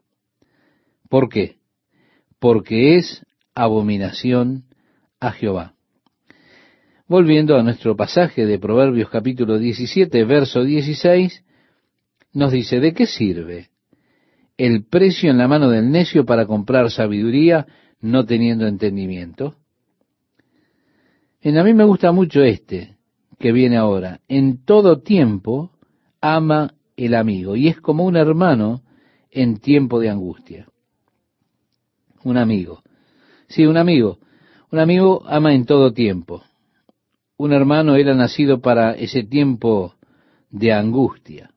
¿Por 1.10 1.28
qué? 1.28 1.56
Porque 2.38 2.96
es 2.96 3.26
abominación 3.54 4.64
a 5.20 5.32
Jehová. 5.32 5.74
Volviendo 7.06 7.58
a 7.58 7.62
nuestro 7.62 7.94
pasaje 7.94 8.46
de 8.46 8.58
Proverbios 8.58 9.10
capítulo 9.10 9.58
17, 9.58 10.24
verso 10.24 10.64
16, 10.64 11.44
nos 12.32 12.52
dice, 12.52 12.80
¿de 12.80 12.94
qué 12.94 13.04
sirve 13.04 13.68
el 14.56 14.84
precio 14.84 15.30
en 15.30 15.38
la 15.38 15.48
mano 15.48 15.70
del 15.70 15.90
necio 15.90 16.24
para 16.24 16.46
comprar 16.46 16.90
sabiduría 16.90 17.66
no 18.00 18.24
teniendo 18.24 18.66
entendimiento? 18.66 19.56
En 21.40 21.58
a 21.58 21.64
mí 21.64 21.74
me 21.74 21.84
gusta 21.84 22.12
mucho 22.12 22.42
este 22.42 22.96
que 23.38 23.52
viene 23.52 23.76
ahora. 23.76 24.20
En 24.28 24.64
todo 24.64 25.00
tiempo 25.00 25.72
ama 26.20 26.74
el 26.96 27.14
amigo 27.14 27.56
y 27.56 27.68
es 27.68 27.80
como 27.80 28.04
un 28.04 28.16
hermano 28.16 28.82
en 29.30 29.58
tiempo 29.58 30.00
de 30.00 30.10
angustia. 30.10 30.66
Un 32.24 32.38
amigo. 32.38 32.82
Sí, 33.48 33.66
un 33.66 33.76
amigo. 33.76 34.18
Un 34.72 34.78
amigo 34.80 35.22
ama 35.26 35.54
en 35.54 35.64
todo 35.66 35.92
tiempo 35.92 36.42
un 37.36 37.52
hermano 37.52 37.96
era 37.96 38.14
nacido 38.14 38.60
para 38.60 38.92
ese 38.92 39.22
tiempo 39.22 39.94
de 40.50 40.72
angustia. 40.72 41.50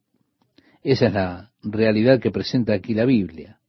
Esa 0.83 1.07
es 1.07 1.13
la 1.13 1.48
realidad 1.63 2.19
que 2.19 2.31
presenta 2.31 2.73
aquí 2.73 2.93
la 2.93 3.05
Biblia. 3.05 3.59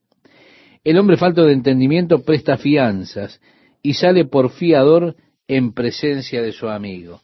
El 0.82 0.98
hombre 0.98 1.16
falto 1.16 1.44
de 1.44 1.52
entendimiento 1.52 2.22
presta 2.22 2.56
fianzas 2.56 3.40
y 3.82 3.94
sale 3.94 4.24
por 4.24 4.50
fiador 4.50 5.16
en 5.46 5.72
presencia 5.72 6.42
de 6.42 6.52
su 6.52 6.68
amigo. 6.68 7.20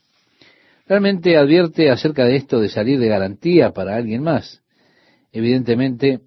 Realmente 0.87 1.37
advierte 1.37 1.91
acerca 1.91 2.25
de 2.25 2.37
esto 2.37 2.61
de 2.61 2.69
salir 2.69 2.99
de 2.99 3.09
garantía 3.09 3.73
para 3.73 3.97
alguien 3.97 4.23
más. 4.23 4.63
Evidentemente, 5.33 6.21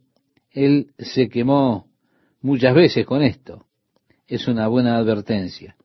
él 0.51 0.91
se 0.97 1.29
quemó 1.29 1.87
muchas 2.41 2.73
veces 2.75 3.05
con 3.05 3.21
esto. 3.21 3.65
Es 4.27 4.47
una 4.47 4.67
buena 4.67 4.97
advertencia. 4.97 5.75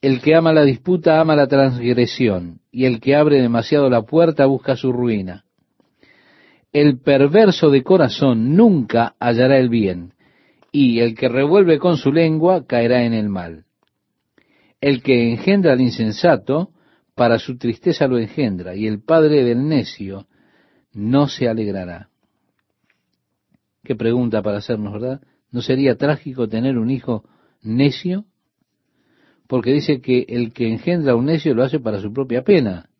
El 0.00 0.20
que 0.20 0.34
ama 0.34 0.52
la 0.52 0.64
disputa 0.64 1.20
ama 1.20 1.34
la 1.34 1.48
transgresión, 1.48 2.60
y 2.70 2.84
el 2.84 3.00
que 3.00 3.16
abre 3.16 3.40
demasiado 3.40 3.90
la 3.90 4.02
puerta 4.02 4.46
busca 4.46 4.76
su 4.76 4.92
ruina. 4.92 5.44
El 6.72 7.00
perverso 7.00 7.70
de 7.70 7.82
corazón 7.82 8.54
nunca 8.54 9.14
hallará 9.18 9.58
el 9.58 9.68
bien, 9.68 10.12
y 10.70 11.00
el 11.00 11.14
que 11.14 11.28
revuelve 11.28 11.78
con 11.78 11.96
su 11.96 12.12
lengua 12.12 12.66
caerá 12.66 13.04
en 13.04 13.14
el 13.14 13.28
mal. 13.28 13.64
El 14.80 15.02
que 15.02 15.30
engendra 15.30 15.72
al 15.72 15.80
insensato, 15.80 16.70
para 17.14 17.38
su 17.38 17.56
tristeza 17.58 18.06
lo 18.06 18.18
engendra, 18.18 18.76
y 18.76 18.86
el 18.86 19.02
padre 19.02 19.44
del 19.44 19.66
necio 19.66 20.26
no 20.92 21.26
se 21.26 21.48
alegrará. 21.48 22.10
Qué 23.82 23.96
pregunta 23.96 24.42
para 24.42 24.58
hacernos, 24.58 24.92
¿verdad? 24.92 25.20
¿No 25.50 25.62
sería 25.62 25.96
trágico 25.96 26.48
tener 26.48 26.76
un 26.76 26.90
hijo 26.90 27.24
necio? 27.62 28.26
porque 29.48 29.72
dice 29.72 30.00
que 30.00 30.26
el 30.28 30.52
que 30.52 30.68
engendra 30.68 31.12
a 31.12 31.16
un 31.16 31.24
necio 31.24 31.54
lo 31.54 31.64
hace 31.64 31.80
para 31.80 32.00
su 32.00 32.12
propia 32.12 32.44
pena. 32.44 32.90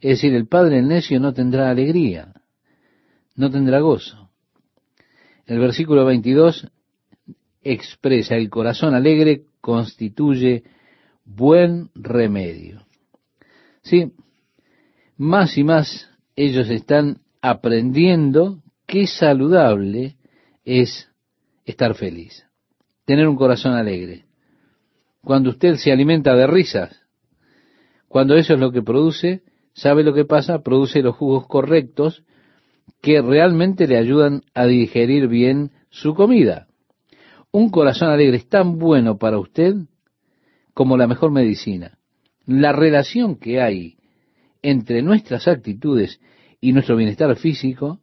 Es 0.00 0.18
decir, 0.18 0.34
el 0.34 0.48
padre 0.48 0.76
del 0.76 0.88
necio 0.88 1.20
no 1.20 1.32
tendrá 1.32 1.70
alegría, 1.70 2.32
no 3.36 3.50
tendrá 3.50 3.80
gozo. 3.80 4.30
El 5.46 5.58
versículo 5.58 6.04
22 6.04 6.68
expresa, 7.62 8.36
el 8.36 8.50
corazón 8.50 8.94
alegre 8.94 9.44
constituye 9.60 10.64
buen 11.24 11.90
remedio. 11.94 12.86
Sí, 13.82 14.12
más 15.16 15.56
y 15.58 15.64
más 15.64 16.10
ellos 16.36 16.68
están 16.70 17.18
aprendiendo 17.40 18.62
qué 18.86 19.06
saludable 19.06 20.16
es 20.64 21.08
estar 21.64 21.94
feliz, 21.94 22.46
tener 23.04 23.28
un 23.28 23.36
corazón 23.36 23.74
alegre 23.74 24.24
cuando 25.24 25.50
usted 25.50 25.76
se 25.76 25.92
alimenta 25.92 26.34
de 26.34 26.46
risas, 26.46 27.00
cuando 28.08 28.34
eso 28.34 28.54
es 28.54 28.60
lo 28.60 28.72
que 28.72 28.82
produce, 28.82 29.42
¿sabe 29.72 30.02
lo 30.02 30.12
que 30.12 30.24
pasa? 30.24 30.62
Produce 30.62 31.00
los 31.00 31.16
jugos 31.16 31.46
correctos 31.46 32.24
que 33.00 33.20
realmente 33.20 33.86
le 33.86 33.98
ayudan 33.98 34.42
a 34.54 34.66
digerir 34.66 35.28
bien 35.28 35.72
su 35.90 36.14
comida. 36.14 36.68
Un 37.50 37.70
corazón 37.70 38.10
alegre 38.10 38.36
es 38.36 38.48
tan 38.48 38.78
bueno 38.78 39.18
para 39.18 39.38
usted 39.38 39.74
como 40.74 40.96
la 40.96 41.06
mejor 41.06 41.30
medicina. 41.32 41.98
La 42.46 42.72
relación 42.72 43.36
que 43.36 43.60
hay 43.60 43.96
entre 44.62 45.02
nuestras 45.02 45.48
actitudes 45.48 46.20
y 46.60 46.72
nuestro 46.72 46.96
bienestar 46.96 47.34
físico 47.36 48.00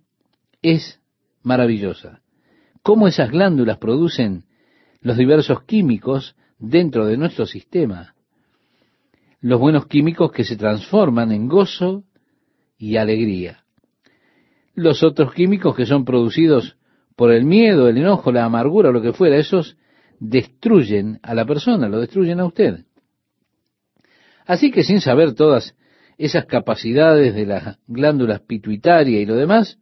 es 0.62 1.00
maravillosa. 1.42 2.22
Cómo 2.84 3.08
esas 3.08 3.32
glándulas 3.32 3.78
producen 3.78 4.44
los 5.02 5.18
diversos 5.18 5.64
químicos 5.64 6.36
dentro 6.60 7.06
de 7.06 7.18
nuestro 7.18 7.46
sistema 7.46 8.14
los 9.42 9.60
buenos 9.60 9.88
químicos 9.88 10.32
que 10.32 10.44
se 10.44 10.58
transforman 10.58 11.32
en 11.32 11.48
gozo 11.48 12.04
y 12.78 12.98
alegría. 12.98 13.59
Los 14.80 15.04
otros 15.04 15.34
químicos 15.34 15.76
que 15.76 15.86
son 15.86 16.06
producidos 16.06 16.78
por 17.18 17.34
el 17.34 17.44
miedo, 17.44 17.90
el 17.90 17.98
enojo, 17.98 18.32
la 18.32 18.46
amargura, 18.46 18.92
lo 18.92 19.02
que 19.02 19.12
fuera, 19.12 19.36
esos 19.36 19.76
destruyen 20.22 21.20
a 21.22 21.34
la 21.34 21.46
persona, 21.46 21.90
lo 21.90 22.00
destruyen 22.00 22.40
a 22.40 22.46
usted. 22.46 22.86
Así 24.46 24.72
que 24.72 24.84
sin 24.84 25.02
saber 25.02 25.34
todas 25.36 25.76
esas 26.18 26.46
capacidades 26.46 27.36
de 27.36 27.46
las 27.46 27.78
glándulas 27.88 28.40
pituitaria 28.40 29.20
y 29.20 29.26
lo 29.26 29.36
demás, 29.36 29.80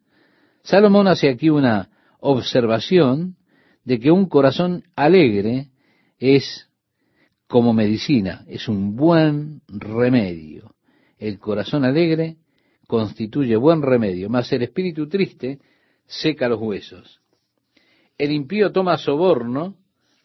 Salomón 0.63 1.07
hace 1.07 1.29
aquí 1.29 1.51
una 1.51 1.89
observación 2.19 3.35
de 3.85 3.99
que 3.99 4.09
un 4.09 4.27
corazón 4.27 4.83
alegre 4.95 5.67
es 6.17 6.71
como 7.47 7.71
medicina, 7.71 8.45
es 8.47 8.67
un 8.67 8.95
buen 8.95 9.61
remedio. 9.67 10.73
El 11.19 11.37
corazón 11.37 11.85
alegre 11.85 12.37
constituye 12.87 13.55
buen 13.57 13.81
remedio, 13.81 14.29
mas 14.29 14.51
el 14.53 14.63
espíritu 14.63 15.07
triste 15.07 15.59
seca 16.05 16.47
los 16.47 16.59
huesos. 16.59 17.21
El 18.17 18.31
impío 18.31 18.71
toma 18.71 18.97
soborno 18.97 19.75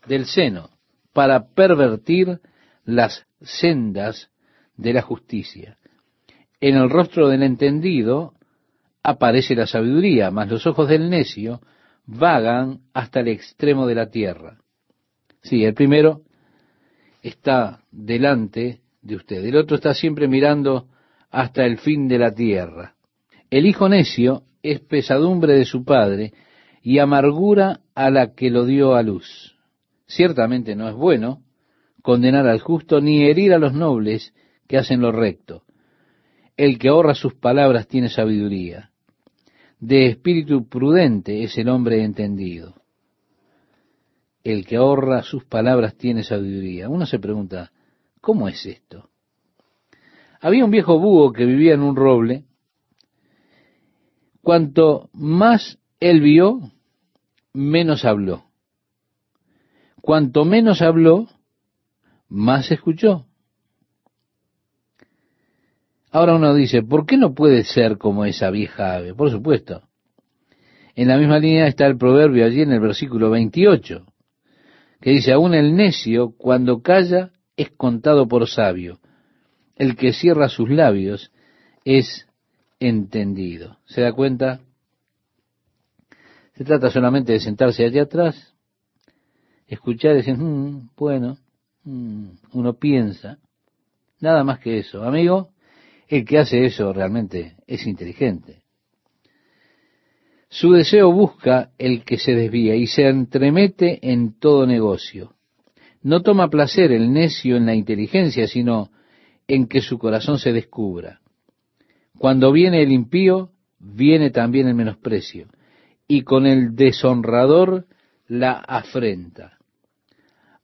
del 0.06 0.26
seno 0.26 0.70
para 1.12 1.48
pervertir 1.48 2.40
las 2.84 3.26
sendas 3.40 4.30
de 4.76 4.92
la 4.92 5.02
justicia. 5.02 5.76
En 6.60 6.76
el 6.76 6.88
rostro 6.88 7.28
del 7.28 7.42
entendido 7.42 8.34
aparece 9.02 9.54
la 9.54 9.66
sabiduría, 9.66 10.30
mas 10.30 10.48
los 10.48 10.66
ojos 10.66 10.88
del 10.88 11.10
necio 11.10 11.60
vagan 12.06 12.80
hasta 12.94 13.20
el 13.20 13.28
extremo 13.28 13.86
de 13.86 13.94
la 13.94 14.10
tierra. 14.10 14.58
Sí, 15.42 15.64
el 15.64 15.74
primero 15.74 16.22
está 17.20 17.82
delante 17.90 18.80
de 19.02 19.16
usted. 19.16 19.44
El 19.44 19.56
otro 19.56 19.76
está 19.76 19.92
siempre 19.92 20.28
mirando 20.28 20.86
hasta 21.32 21.66
el 21.66 21.78
fin 21.78 22.06
de 22.06 22.18
la 22.18 22.32
tierra. 22.32 22.94
El 23.50 23.66
hijo 23.66 23.88
necio 23.88 24.44
es 24.62 24.78
pesadumbre 24.78 25.54
de 25.54 25.64
su 25.64 25.84
padre 25.84 26.32
y 26.80 27.00
amargura 27.00 27.80
a 27.96 28.10
la 28.10 28.34
que 28.34 28.50
lo 28.50 28.64
dio 28.64 28.94
a 28.94 29.02
luz. 29.02 29.56
Ciertamente 30.06 30.76
no 30.76 30.88
es 30.88 30.94
bueno 30.94 31.42
condenar 32.02 32.46
al 32.46 32.60
justo 32.60 33.00
ni 33.00 33.24
herir 33.24 33.52
a 33.52 33.58
los 33.58 33.72
nobles 33.72 34.32
que 34.68 34.78
hacen 34.78 35.00
lo 35.00 35.10
recto. 35.10 35.64
El 36.56 36.78
que 36.78 36.88
ahorra 36.88 37.14
sus 37.14 37.34
palabras 37.34 37.88
tiene 37.88 38.08
sabiduría. 38.08 38.90
De 39.80 40.06
espíritu 40.06 40.68
prudente 40.68 41.42
es 41.42 41.58
el 41.58 41.68
hombre 41.68 42.04
entendido 42.04 42.82
el 44.44 44.66
que 44.66 44.76
ahorra 44.76 45.22
sus 45.22 45.44
palabras 45.44 45.96
tiene 45.96 46.24
sabiduría. 46.24 46.88
Uno 46.88 47.06
se 47.06 47.18
pregunta, 47.18 47.72
¿cómo 48.20 48.48
es 48.48 48.64
esto? 48.66 49.10
Había 50.42 50.64
un 50.64 50.72
viejo 50.72 50.98
búho 50.98 51.32
que 51.32 51.44
vivía 51.44 51.74
en 51.74 51.82
un 51.82 51.94
roble. 51.94 52.44
Cuanto 54.42 55.08
más 55.12 55.78
él 56.00 56.20
vio, 56.20 56.72
menos 57.54 58.04
habló. 58.04 58.44
cuanto 60.00 60.44
menos 60.44 60.82
habló, 60.82 61.28
más 62.28 62.72
escuchó. 62.72 63.26
Ahora 66.10 66.34
uno 66.34 66.52
dice, 66.54 66.82
¿por 66.82 67.06
qué 67.06 67.16
no 67.16 67.34
puede 67.34 67.62
ser 67.62 67.96
como 67.96 68.24
esa 68.24 68.50
vieja 68.50 68.96
ave? 68.96 69.14
Por 69.14 69.30
supuesto. 69.30 69.82
En 70.96 71.06
la 71.06 71.18
misma 71.18 71.38
línea 71.38 71.68
está 71.68 71.86
el 71.86 71.96
proverbio 71.96 72.44
allí 72.44 72.62
en 72.62 72.72
el 72.72 72.80
versículo 72.80 73.30
28, 73.30 74.04
que 75.00 75.10
dice, 75.10 75.32
aún 75.32 75.54
el 75.54 75.76
necio 75.76 76.34
cuando 76.36 76.82
calla 76.82 77.30
es 77.56 77.70
contado 77.70 78.26
por 78.26 78.48
sabio, 78.48 78.98
el 79.76 79.96
que 79.96 80.12
cierra 80.12 80.48
sus 80.48 80.70
labios 80.70 81.32
es 81.84 82.26
entendido. 82.80 83.78
¿Se 83.86 84.00
da 84.00 84.12
cuenta? 84.12 84.60
Se 86.54 86.64
trata 86.64 86.90
solamente 86.90 87.32
de 87.32 87.40
sentarse 87.40 87.84
allá 87.84 88.02
atrás, 88.02 88.54
escuchar 89.66 90.12
y 90.12 90.16
decir, 90.16 90.36
mm, 90.36 90.90
bueno, 90.96 91.38
mm", 91.84 92.28
uno 92.52 92.74
piensa, 92.74 93.38
nada 94.20 94.44
más 94.44 94.58
que 94.58 94.78
eso. 94.78 95.02
Amigo, 95.02 95.50
el 96.08 96.24
que 96.24 96.38
hace 96.38 96.64
eso 96.64 96.92
realmente 96.92 97.56
es 97.66 97.86
inteligente. 97.86 98.62
Su 100.50 100.72
deseo 100.72 101.10
busca 101.10 101.70
el 101.78 102.04
que 102.04 102.18
se 102.18 102.34
desvía 102.34 102.76
y 102.76 102.86
se 102.86 103.08
entremete 103.08 103.98
en 104.02 104.38
todo 104.38 104.66
negocio. 104.66 105.34
No 106.02 106.20
toma 106.20 106.50
placer 106.50 106.92
el 106.92 107.10
necio 107.10 107.56
en 107.56 107.64
la 107.64 107.74
inteligencia, 107.74 108.46
sino 108.46 108.90
en 109.52 109.66
que 109.66 109.82
su 109.82 109.98
corazón 109.98 110.38
se 110.38 110.50
descubra. 110.50 111.20
Cuando 112.16 112.52
viene 112.52 112.82
el 112.82 112.90
impío, 112.90 113.50
viene 113.78 114.30
también 114.30 114.66
el 114.66 114.74
menosprecio, 114.74 115.48
y 116.08 116.22
con 116.22 116.46
el 116.46 116.74
deshonrador 116.74 117.84
la 118.26 118.52
afrenta. 118.52 119.58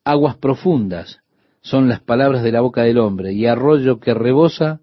Aguas 0.05 0.39
profundas 0.39 1.20
son 1.61 1.91
las 1.91 2.01
palabras 2.01 2.43
de 2.43 2.51
la 2.51 2.62
boca 2.62 2.82
del 2.84 2.97
hombre, 2.97 3.34
y 3.34 3.45
arroyo 3.45 4.01
que 4.01 4.14
rebosa 4.14 4.80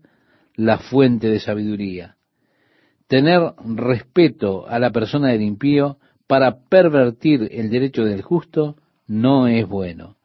la 0.54 0.78
fuente 0.78 1.28
de 1.28 1.40
sabiduría. 1.40 2.16
Tener 3.08 3.56
respeto 3.66 4.68
a 4.68 4.78
la 4.78 4.92
persona 4.92 5.30
del 5.30 5.42
impío 5.42 5.98
para 6.28 6.60
pervertir 6.70 7.50
el 7.52 7.72
derecho 7.72 8.06
del 8.06 8.22
justo 8.22 8.76
no 9.08 9.48
es 9.48 9.68
bueno. 9.68 10.16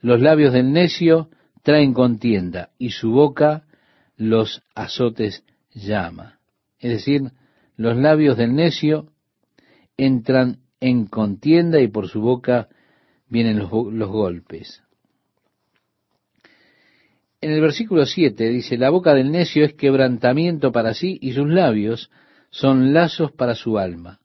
Los 0.00 0.20
labios 0.20 0.52
del 0.52 0.72
necio 0.72 1.28
traen 1.62 1.94
contienda 1.94 2.70
y 2.78 2.90
su 2.90 3.10
boca 3.10 3.64
los 4.16 4.62
azotes 4.74 5.44
llama. 5.72 6.38
Es 6.78 6.90
decir, 6.90 7.32
los 7.76 7.96
labios 7.96 8.36
del 8.36 8.54
necio 8.54 9.08
entran 9.96 10.58
en 10.80 11.06
contienda 11.06 11.80
y 11.80 11.88
por 11.88 12.08
su 12.08 12.20
boca 12.20 12.68
vienen 13.28 13.58
los, 13.58 13.70
golpes. 13.70 14.82
En 17.40 17.50
el 17.50 17.60
versículo 17.60 18.04
7 18.04 18.48
dice, 18.50 18.76
la 18.76 18.90
boca 18.90 19.14
del 19.14 19.30
necio 19.30 19.64
es 19.64 19.74
quebrantamiento 19.74 20.70
para 20.70 20.94
sí 20.94 21.18
y 21.20 21.32
sus 21.32 21.48
labios 21.48 22.10
son 22.50 22.92
lazos 22.92 23.32
para 23.32 23.54
su 23.54 23.78
alma. 23.78 24.20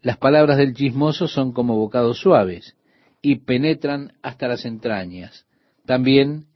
Las 0.00 0.16
palabras 0.16 0.56
del 0.56 0.74
chismoso 0.74 1.28
son 1.28 1.52
como 1.52 1.76
bocados 1.76 2.18
suaves 2.18 2.76
y 3.22 3.36
penetran 3.36 4.12
hasta 4.22 4.48
las 4.48 4.64
entrañas. 4.64 5.46
También 5.86 6.46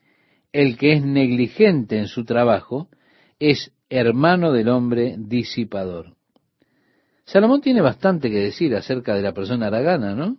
el 0.52 0.76
que 0.76 0.94
es 0.94 1.04
negligente 1.04 1.98
en 1.98 2.06
su 2.06 2.24
trabajo 2.24 2.88
es 3.38 3.72
hermano 3.90 4.52
del 4.52 4.68
hombre 4.68 5.16
disipador. 5.18 6.14
Salomón 7.24 7.60
tiene 7.60 7.82
bastante 7.82 8.30
que 8.30 8.38
decir 8.38 8.74
acerca 8.74 9.14
de 9.14 9.22
la 9.22 9.32
persona 9.32 9.66
aragana, 9.66 10.14
¿no? 10.14 10.38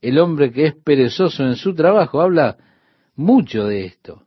El 0.00 0.18
hombre 0.18 0.52
que 0.52 0.66
es 0.66 0.74
perezoso 0.76 1.44
en 1.44 1.56
su 1.56 1.74
trabajo 1.74 2.20
habla 2.20 2.56
mucho 3.16 3.66
de 3.66 3.84
esto. 3.86 4.22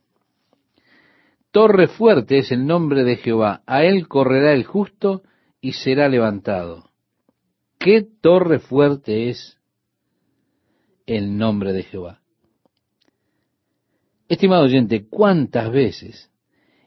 Torre 1.50 1.86
fuerte 1.86 2.38
es 2.38 2.52
el 2.52 2.66
nombre 2.66 3.04
de 3.04 3.16
Jehová, 3.16 3.62
a 3.66 3.82
él 3.82 4.08
correrá 4.08 4.52
el 4.52 4.64
justo 4.64 5.22
y 5.60 5.72
será 5.72 6.08
levantado. 6.08 6.90
¿Qué 7.78 8.06
torre 8.20 8.58
fuerte 8.58 9.30
es 9.30 9.58
el 11.06 11.36
nombre 11.36 11.72
de 11.72 11.82
Jehová? 11.82 12.21
Estimado 14.32 14.64
oyente, 14.64 15.06
¿cuántas 15.10 15.70
veces 15.70 16.30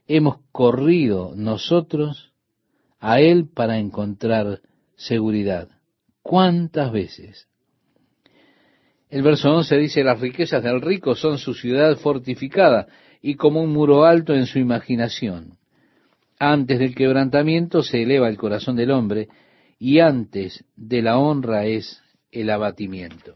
hemos 0.07 0.37
corrido 0.51 1.33
nosotros 1.35 2.33
a 2.99 3.19
Él 3.19 3.47
para 3.53 3.77
encontrar 3.77 4.61
seguridad? 4.95 5.69
¿Cuántas 6.23 6.91
veces? 6.91 7.47
El 9.11 9.21
verso 9.21 9.55
11 9.55 9.77
dice, 9.77 10.03
las 10.03 10.19
riquezas 10.19 10.63
del 10.63 10.81
rico 10.81 11.13
son 11.13 11.37
su 11.37 11.53
ciudad 11.53 11.95
fortificada 11.97 12.87
y 13.21 13.35
como 13.35 13.61
un 13.61 13.71
muro 13.71 14.05
alto 14.05 14.33
en 14.33 14.47
su 14.47 14.57
imaginación. 14.57 15.59
Antes 16.39 16.79
del 16.79 16.95
quebrantamiento 16.95 17.83
se 17.83 18.01
eleva 18.01 18.27
el 18.27 18.37
corazón 18.37 18.75
del 18.75 18.89
hombre 18.89 19.27
y 19.77 19.99
antes 19.99 20.65
de 20.75 21.03
la 21.03 21.19
honra 21.19 21.67
es 21.67 22.01
el 22.31 22.49
abatimiento. 22.49 23.35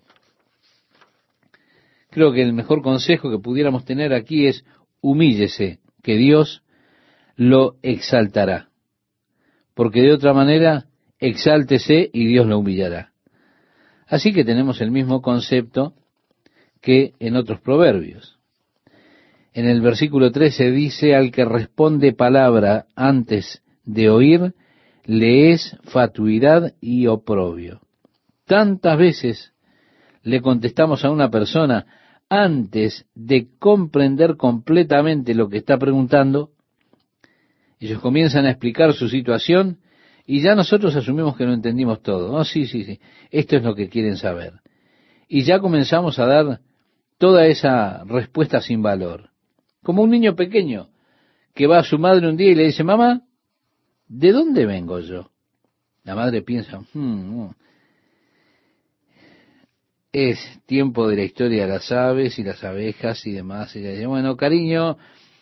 Creo 2.11 2.31
que 2.31 2.41
el 2.41 2.53
mejor 2.53 2.81
consejo 2.81 3.29
que 3.29 3.39
pudiéramos 3.39 3.85
tener 3.85 4.13
aquí 4.13 4.47
es 4.47 4.65
humíllese, 5.01 5.79
que 6.01 6.17
Dios 6.17 6.63
lo 7.35 7.75
exaltará. 7.81 8.69
Porque 9.73 10.01
de 10.01 10.13
otra 10.13 10.33
manera, 10.33 10.87
exáltese 11.19 12.09
y 12.11 12.25
Dios 12.25 12.47
lo 12.47 12.59
humillará. 12.59 13.13
Así 14.07 14.33
que 14.33 14.43
tenemos 14.43 14.81
el 14.81 14.91
mismo 14.91 15.21
concepto 15.21 15.93
que 16.81 17.13
en 17.19 17.35
otros 17.35 17.61
proverbios. 17.61 18.39
En 19.53 19.67
el 19.67 19.81
versículo 19.81 20.31
13 20.31 20.71
dice, 20.71 21.15
al 21.15 21.31
que 21.31 21.45
responde 21.45 22.13
palabra 22.13 22.85
antes 22.95 23.61
de 23.83 24.09
oír, 24.09 24.53
le 25.05 25.51
es 25.51 25.77
fatuidad 25.83 26.73
y 26.81 27.07
oprobio. 27.07 27.81
Tantas 28.45 28.97
veces 28.97 29.53
le 30.23 30.41
contestamos 30.41 31.05
a 31.05 31.11
una 31.11 31.29
persona 31.29 31.85
antes 32.29 33.05
de 33.15 33.49
comprender 33.57 34.37
completamente 34.37 35.33
lo 35.33 35.49
que 35.49 35.57
está 35.57 35.77
preguntando, 35.77 36.51
ellos 37.79 37.99
comienzan 37.99 38.45
a 38.45 38.51
explicar 38.51 38.93
su 38.93 39.09
situación 39.09 39.79
y 40.25 40.41
ya 40.41 40.53
nosotros 40.53 40.95
asumimos 40.95 41.35
que 41.35 41.45
no 41.45 41.53
entendimos 41.53 42.01
todo. 42.03 42.33
Oh, 42.33 42.43
sí, 42.43 42.67
sí, 42.67 42.83
sí, 42.83 42.99
esto 43.31 43.57
es 43.57 43.63
lo 43.63 43.73
que 43.73 43.89
quieren 43.89 44.15
saber. 44.15 44.53
Y 45.27 45.43
ya 45.43 45.59
comenzamos 45.59 46.19
a 46.19 46.25
dar 46.25 46.59
toda 47.17 47.47
esa 47.47 48.03
respuesta 48.03 48.61
sin 48.61 48.81
valor. 48.81 49.29
Como 49.81 50.03
un 50.03 50.11
niño 50.11 50.35
pequeño 50.35 50.89
que 51.55 51.67
va 51.67 51.79
a 51.79 51.83
su 51.83 51.97
madre 51.97 52.27
un 52.27 52.37
día 52.37 52.51
y 52.51 52.55
le 52.55 52.65
dice, 52.65 52.83
mamá, 52.83 53.23
¿de 54.07 54.31
dónde 54.31 54.65
vengo 54.65 54.99
yo? 54.99 55.31
La 56.03 56.15
madre 56.15 56.41
piensa, 56.41 56.79
hmm, 56.93 57.49
es 60.11 60.39
tiempo 60.65 61.07
de 61.07 61.17
la 61.17 61.23
historia 61.23 61.63
de 61.65 61.73
las 61.73 61.91
aves 61.91 62.39
y 62.39 62.43
las 62.43 62.63
abejas 62.63 63.25
y 63.27 63.31
demás. 63.33 63.75
Ella 63.75 63.91
dice, 63.91 64.07
bueno, 64.07 64.35
cariño, 64.35 64.97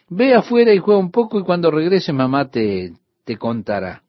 ve 0.09 0.33
afuera 0.33 0.73
y 0.73 0.79
juega 0.79 0.99
un 0.99 1.11
poco 1.11 1.39
y 1.39 1.43
cuando 1.43 1.71
regrese 1.71 2.11
mamá 2.11 2.49
te, 2.49 2.93
te 3.23 3.37
contará. 3.37 4.03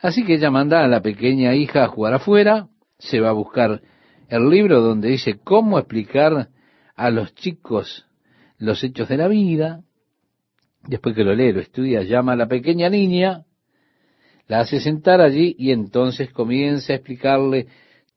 Así 0.00 0.24
que 0.24 0.34
ella 0.34 0.50
manda 0.50 0.82
a 0.82 0.88
la 0.88 1.02
pequeña 1.02 1.54
hija 1.54 1.84
a 1.84 1.88
jugar 1.88 2.14
afuera, 2.14 2.68
se 2.98 3.20
va 3.20 3.30
a 3.30 3.34
buscar 3.34 3.82
el 4.28 4.48
libro 4.48 4.80
donde 4.80 5.08
dice 5.08 5.38
cómo 5.44 5.78
explicar 5.78 6.48
a 6.96 7.10
los 7.10 7.34
chicos 7.34 8.06
los 8.56 8.82
hechos 8.82 9.08
de 9.08 9.16
la 9.18 9.28
vida. 9.28 9.82
Después 10.86 11.14
que 11.14 11.24
lo 11.24 11.34
lee, 11.34 11.52
lo 11.52 11.60
estudia, 11.60 12.02
llama 12.02 12.32
a 12.32 12.36
la 12.36 12.46
pequeña 12.46 12.88
niña, 12.88 13.44
la 14.46 14.60
hace 14.60 14.80
sentar 14.80 15.20
allí 15.20 15.54
y 15.58 15.72
entonces 15.72 16.32
comienza 16.32 16.94
a 16.94 16.96
explicarle 16.96 17.66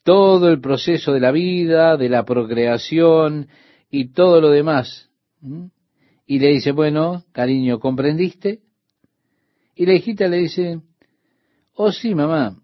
todo 0.03 0.49
el 0.49 0.59
proceso 0.59 1.13
de 1.13 1.19
la 1.19 1.31
vida, 1.31 1.97
de 1.97 2.09
la 2.09 2.25
procreación 2.25 3.47
y 3.89 4.09
todo 4.09 4.41
lo 4.41 4.49
demás. 4.49 5.09
Y 6.25 6.39
le 6.39 6.49
dice, 6.49 6.71
bueno, 6.71 7.23
cariño, 7.31 7.79
¿comprendiste? 7.79 8.61
Y 9.75 9.85
la 9.85 9.93
hijita 9.93 10.27
le 10.27 10.37
dice, 10.37 10.81
Oh, 11.75 11.91
sí, 11.91 12.13
mamá. 12.13 12.55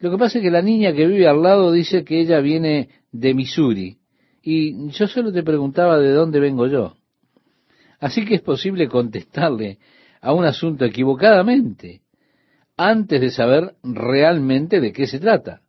Lo 0.00 0.10
que 0.10 0.18
pasa 0.18 0.38
es 0.38 0.42
que 0.42 0.50
la 0.50 0.62
niña 0.62 0.92
que 0.92 1.06
vive 1.06 1.28
al 1.28 1.42
lado 1.42 1.70
dice 1.70 2.04
que 2.04 2.20
ella 2.20 2.40
viene 2.40 2.88
de 3.12 3.32
Missouri. 3.32 3.98
Y 4.42 4.90
yo 4.90 5.06
solo 5.06 5.32
te 5.32 5.42
preguntaba 5.42 5.98
de 5.98 6.10
dónde 6.10 6.40
vengo 6.40 6.66
yo. 6.66 6.96
Así 8.00 8.24
que 8.24 8.34
es 8.34 8.42
posible 8.42 8.88
contestarle 8.88 9.78
a 10.20 10.34
un 10.34 10.44
asunto 10.44 10.84
equivocadamente 10.84 12.02
antes 12.76 13.20
de 13.20 13.30
saber 13.30 13.76
realmente 13.82 14.80
de 14.80 14.92
qué 14.92 15.06
se 15.06 15.20
trata. 15.20 15.62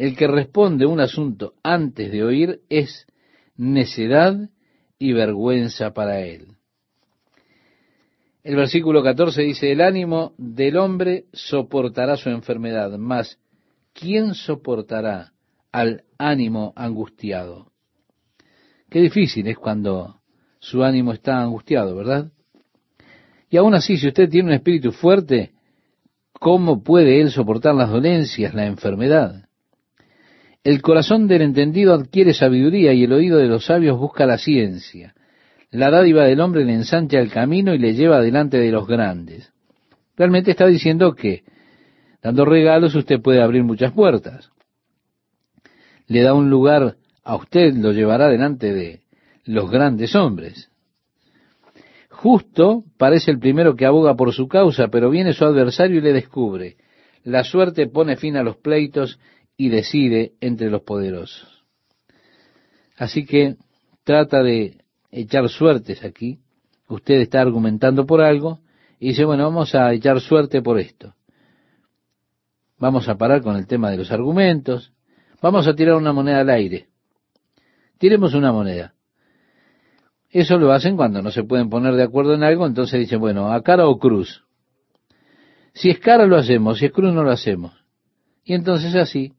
El 0.00 0.16
que 0.16 0.26
responde 0.26 0.86
un 0.86 0.98
asunto 0.98 1.52
antes 1.62 2.10
de 2.10 2.24
oír 2.24 2.62
es 2.70 3.06
necedad 3.58 4.48
y 4.98 5.12
vergüenza 5.12 5.92
para 5.92 6.20
él. 6.20 6.56
El 8.42 8.56
versículo 8.56 9.02
14 9.02 9.42
dice, 9.42 9.70
el 9.70 9.82
ánimo 9.82 10.32
del 10.38 10.78
hombre 10.78 11.26
soportará 11.34 12.16
su 12.16 12.30
enfermedad, 12.30 12.96
mas 12.96 13.38
¿quién 13.92 14.32
soportará 14.32 15.34
al 15.70 16.04
ánimo 16.16 16.72
angustiado. 16.76 17.70
Qué 18.88 19.02
difícil 19.02 19.48
es 19.48 19.58
cuando 19.58 20.22
su 20.60 20.82
ánimo 20.82 21.12
está 21.12 21.42
angustiado, 21.42 21.94
¿verdad? 21.94 22.32
Y 23.50 23.58
aún 23.58 23.74
así, 23.74 23.98
si 23.98 24.08
usted 24.08 24.30
tiene 24.30 24.48
un 24.48 24.54
espíritu 24.54 24.92
fuerte, 24.92 25.52
¿cómo 26.32 26.82
puede 26.82 27.20
él 27.20 27.30
soportar 27.30 27.74
las 27.74 27.90
dolencias, 27.90 28.54
la 28.54 28.64
enfermedad? 28.64 29.49
El 30.62 30.82
corazón 30.82 31.26
del 31.26 31.40
entendido 31.40 31.94
adquiere 31.94 32.34
sabiduría 32.34 32.92
y 32.92 33.04
el 33.04 33.12
oído 33.12 33.38
de 33.38 33.46
los 33.46 33.64
sabios 33.64 33.98
busca 33.98 34.26
la 34.26 34.36
ciencia. 34.36 35.14
La 35.70 35.90
dádiva 35.90 36.24
del 36.24 36.40
hombre 36.40 36.64
le 36.64 36.74
ensancha 36.74 37.18
el 37.18 37.30
camino 37.30 37.72
y 37.72 37.78
le 37.78 37.94
lleva 37.94 38.20
delante 38.20 38.58
de 38.58 38.70
los 38.70 38.86
grandes. 38.86 39.52
Realmente 40.16 40.50
está 40.50 40.66
diciendo 40.66 41.14
que 41.14 41.44
dando 42.22 42.44
regalos 42.44 42.94
usted 42.94 43.22
puede 43.22 43.40
abrir 43.40 43.64
muchas 43.64 43.92
puertas. 43.92 44.50
Le 46.06 46.22
da 46.22 46.34
un 46.34 46.50
lugar 46.50 46.96
a 47.24 47.36
usted, 47.36 47.72
lo 47.74 47.92
llevará 47.92 48.28
delante 48.28 48.74
de 48.74 49.00
los 49.44 49.70
grandes 49.70 50.14
hombres. 50.14 50.70
Justo 52.10 52.84
parece 52.98 53.30
el 53.30 53.38
primero 53.38 53.76
que 53.76 53.86
aboga 53.86 54.14
por 54.14 54.34
su 54.34 54.46
causa, 54.46 54.88
pero 54.88 55.08
viene 55.08 55.32
su 55.32 55.46
adversario 55.46 55.98
y 55.98 56.02
le 56.02 56.12
descubre. 56.12 56.76
La 57.24 57.44
suerte 57.44 57.86
pone 57.86 58.16
fin 58.16 58.36
a 58.36 58.42
los 58.42 58.56
pleitos 58.56 59.18
y 59.60 59.68
decide 59.68 60.32
entre 60.40 60.70
los 60.70 60.84
poderosos. 60.84 61.66
Así 62.96 63.26
que 63.26 63.56
trata 64.04 64.42
de 64.42 64.78
echar 65.10 65.50
suertes 65.50 66.02
aquí. 66.02 66.38
Usted 66.88 67.16
está 67.16 67.42
argumentando 67.42 68.06
por 68.06 68.22
algo 68.22 68.60
y 68.98 69.08
dice, 69.08 69.26
bueno, 69.26 69.44
vamos 69.44 69.74
a 69.74 69.92
echar 69.92 70.18
suerte 70.22 70.62
por 70.62 70.80
esto. 70.80 71.14
Vamos 72.78 73.06
a 73.10 73.18
parar 73.18 73.42
con 73.42 73.54
el 73.54 73.66
tema 73.66 73.90
de 73.90 73.98
los 73.98 74.10
argumentos. 74.10 74.94
Vamos 75.42 75.66
a 75.66 75.74
tirar 75.74 75.96
una 75.96 76.14
moneda 76.14 76.40
al 76.40 76.48
aire. 76.48 76.88
Tiremos 77.98 78.32
una 78.32 78.52
moneda. 78.52 78.94
Eso 80.30 80.56
lo 80.56 80.72
hacen 80.72 80.96
cuando 80.96 81.20
no 81.20 81.30
se 81.30 81.44
pueden 81.44 81.68
poner 81.68 81.96
de 81.96 82.04
acuerdo 82.04 82.32
en 82.32 82.44
algo, 82.44 82.64
entonces 82.64 82.98
dicen, 82.98 83.20
bueno, 83.20 83.52
a 83.52 83.62
cara 83.62 83.86
o 83.86 83.98
cruz. 83.98 84.42
Si 85.74 85.90
es 85.90 85.98
cara 85.98 86.24
lo 86.24 86.38
hacemos, 86.38 86.78
si 86.78 86.86
es 86.86 86.92
cruz 86.92 87.12
no 87.12 87.22
lo 87.22 87.30
hacemos. 87.30 87.74
Y 88.42 88.54
entonces 88.54 88.94
así 88.94 89.34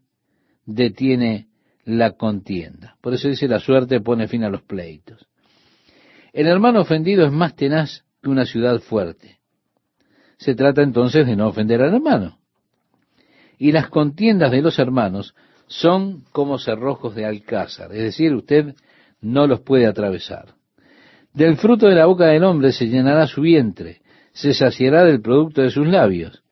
detiene 0.73 1.47
la 1.85 2.11
contienda. 2.11 2.95
Por 3.01 3.13
eso 3.13 3.27
dice 3.27 3.47
la 3.47 3.59
suerte 3.59 4.01
pone 4.01 4.27
fin 4.27 4.43
a 4.43 4.49
los 4.49 4.61
pleitos. 4.63 5.27
El 6.33 6.47
hermano 6.47 6.81
ofendido 6.81 7.25
es 7.25 7.31
más 7.31 7.55
tenaz 7.55 8.05
que 8.21 8.29
una 8.29 8.45
ciudad 8.45 8.79
fuerte. 8.79 9.39
Se 10.37 10.55
trata 10.55 10.81
entonces 10.81 11.25
de 11.25 11.35
no 11.35 11.47
ofender 11.47 11.81
al 11.81 11.95
hermano. 11.95 12.39
Y 13.57 13.71
las 13.71 13.89
contiendas 13.89 14.51
de 14.51 14.61
los 14.61 14.79
hermanos 14.79 15.35
son 15.67 16.23
como 16.31 16.57
cerrojos 16.57 17.15
de 17.15 17.25
alcázar, 17.25 17.91
es 17.93 18.01
decir, 18.01 18.33
usted 18.33 18.75
no 19.21 19.47
los 19.47 19.61
puede 19.61 19.85
atravesar. 19.85 20.55
Del 21.33 21.57
fruto 21.57 21.87
de 21.87 21.95
la 21.95 22.07
boca 22.07 22.25
del 22.25 22.43
hombre 22.43 22.71
se 22.71 22.87
llenará 22.87 23.27
su 23.27 23.41
vientre, 23.41 24.01
se 24.33 24.53
saciará 24.53 25.05
del 25.05 25.21
producto 25.21 25.61
de 25.61 25.69
sus 25.69 25.87
labios. 25.87 26.43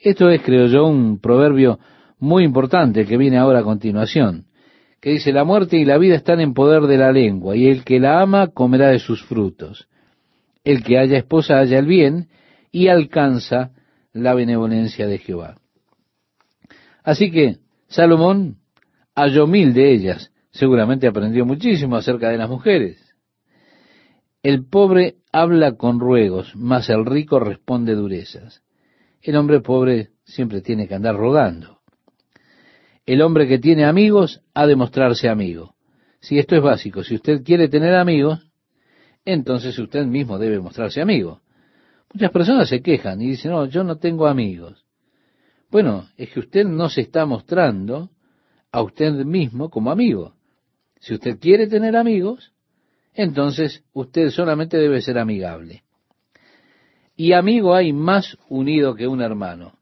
Esto 0.00 0.30
es, 0.30 0.42
creo 0.42 0.66
yo, 0.66 0.86
un 0.86 1.18
proverbio 1.20 1.78
muy 2.18 2.44
importante 2.44 3.04
que 3.04 3.16
viene 3.16 3.38
ahora 3.38 3.60
a 3.60 3.64
continuación, 3.64 4.46
que 5.00 5.10
dice, 5.10 5.32
la 5.32 5.44
muerte 5.44 5.76
y 5.76 5.84
la 5.84 5.98
vida 5.98 6.16
están 6.16 6.40
en 6.40 6.54
poder 6.54 6.82
de 6.82 6.96
la 6.96 7.12
lengua, 7.12 7.56
y 7.56 7.68
el 7.68 7.84
que 7.84 8.00
la 8.00 8.20
ama 8.20 8.48
comerá 8.48 8.88
de 8.88 8.98
sus 8.98 9.22
frutos. 9.24 9.88
El 10.64 10.82
que 10.82 10.98
haya 10.98 11.18
esposa 11.18 11.58
haya 11.58 11.78
el 11.78 11.86
bien, 11.86 12.28
y 12.72 12.88
alcanza 12.88 13.70
la 14.12 14.34
benevolencia 14.34 15.06
de 15.06 15.18
Jehová. 15.18 15.56
Así 17.04 17.30
que 17.30 17.58
Salomón 17.88 18.56
halló 19.14 19.46
mil 19.46 19.72
de 19.74 19.92
ellas, 19.92 20.32
seguramente 20.50 21.06
aprendió 21.06 21.46
muchísimo 21.46 21.96
acerca 21.96 22.30
de 22.30 22.38
las 22.38 22.48
mujeres. 22.48 23.14
El 24.42 24.66
pobre 24.66 25.16
habla 25.32 25.76
con 25.76 26.00
ruegos, 26.00 26.52
mas 26.56 26.88
el 26.88 27.04
rico 27.04 27.38
responde 27.38 27.94
durezas. 27.94 28.62
El 29.20 29.36
hombre 29.36 29.60
pobre 29.60 30.10
siempre 30.24 30.60
tiene 30.60 30.86
que 30.88 30.94
andar 30.94 31.16
rogando. 31.16 31.75
El 33.06 33.22
hombre 33.22 33.46
que 33.46 33.60
tiene 33.60 33.84
amigos 33.84 34.42
ha 34.52 34.66
de 34.66 34.74
mostrarse 34.74 35.28
amigo. 35.28 35.76
Si 36.20 36.40
esto 36.40 36.56
es 36.56 36.62
básico, 36.62 37.04
si 37.04 37.14
usted 37.14 37.44
quiere 37.44 37.68
tener 37.68 37.94
amigos, 37.94 38.50
entonces 39.24 39.78
usted 39.78 40.04
mismo 40.06 40.38
debe 40.38 40.58
mostrarse 40.58 41.00
amigo. 41.00 41.40
Muchas 42.12 42.32
personas 42.32 42.68
se 42.68 42.82
quejan 42.82 43.20
y 43.22 43.28
dicen, 43.28 43.52
no, 43.52 43.66
yo 43.66 43.84
no 43.84 43.98
tengo 43.98 44.26
amigos. 44.26 44.84
Bueno, 45.70 46.08
es 46.16 46.30
que 46.30 46.40
usted 46.40 46.64
no 46.64 46.88
se 46.88 47.02
está 47.02 47.26
mostrando 47.26 48.10
a 48.72 48.82
usted 48.82 49.12
mismo 49.24 49.70
como 49.70 49.92
amigo. 49.92 50.34
Si 50.98 51.14
usted 51.14 51.38
quiere 51.38 51.68
tener 51.68 51.96
amigos, 51.96 52.52
entonces 53.14 53.84
usted 53.92 54.30
solamente 54.30 54.78
debe 54.78 55.00
ser 55.00 55.18
amigable. 55.18 55.84
Y 57.16 57.32
amigo 57.32 57.74
hay 57.74 57.92
más 57.92 58.36
unido 58.48 58.94
que 58.94 59.06
un 59.06 59.22
hermano. 59.22 59.75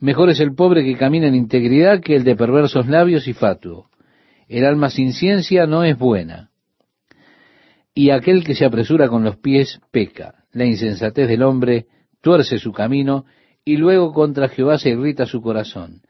Mejor 0.00 0.30
es 0.30 0.40
el 0.40 0.54
pobre 0.54 0.82
que 0.82 0.96
camina 0.96 1.26
en 1.26 1.34
integridad 1.34 2.00
que 2.00 2.16
el 2.16 2.24
de 2.24 2.34
perversos 2.34 2.88
labios 2.88 3.28
y 3.28 3.34
fatuo. 3.34 3.90
El 4.48 4.64
alma 4.64 4.88
sin 4.88 5.12
ciencia 5.12 5.66
no 5.66 5.84
es 5.84 5.98
buena. 5.98 6.50
Y 7.94 8.10
aquel 8.10 8.42
que 8.42 8.54
se 8.54 8.64
apresura 8.64 9.08
con 9.08 9.24
los 9.24 9.36
pies 9.36 9.80
peca. 9.90 10.44
La 10.52 10.64
insensatez 10.64 11.28
del 11.28 11.42
hombre 11.42 11.86
tuerce 12.22 12.58
su 12.58 12.72
camino 12.72 13.26
y 13.64 13.76
luego 13.76 14.12
contra 14.14 14.48
Jehová 14.48 14.78
se 14.78 14.90
irrita 14.90 15.26
su 15.26 15.42
corazón. 15.42 16.00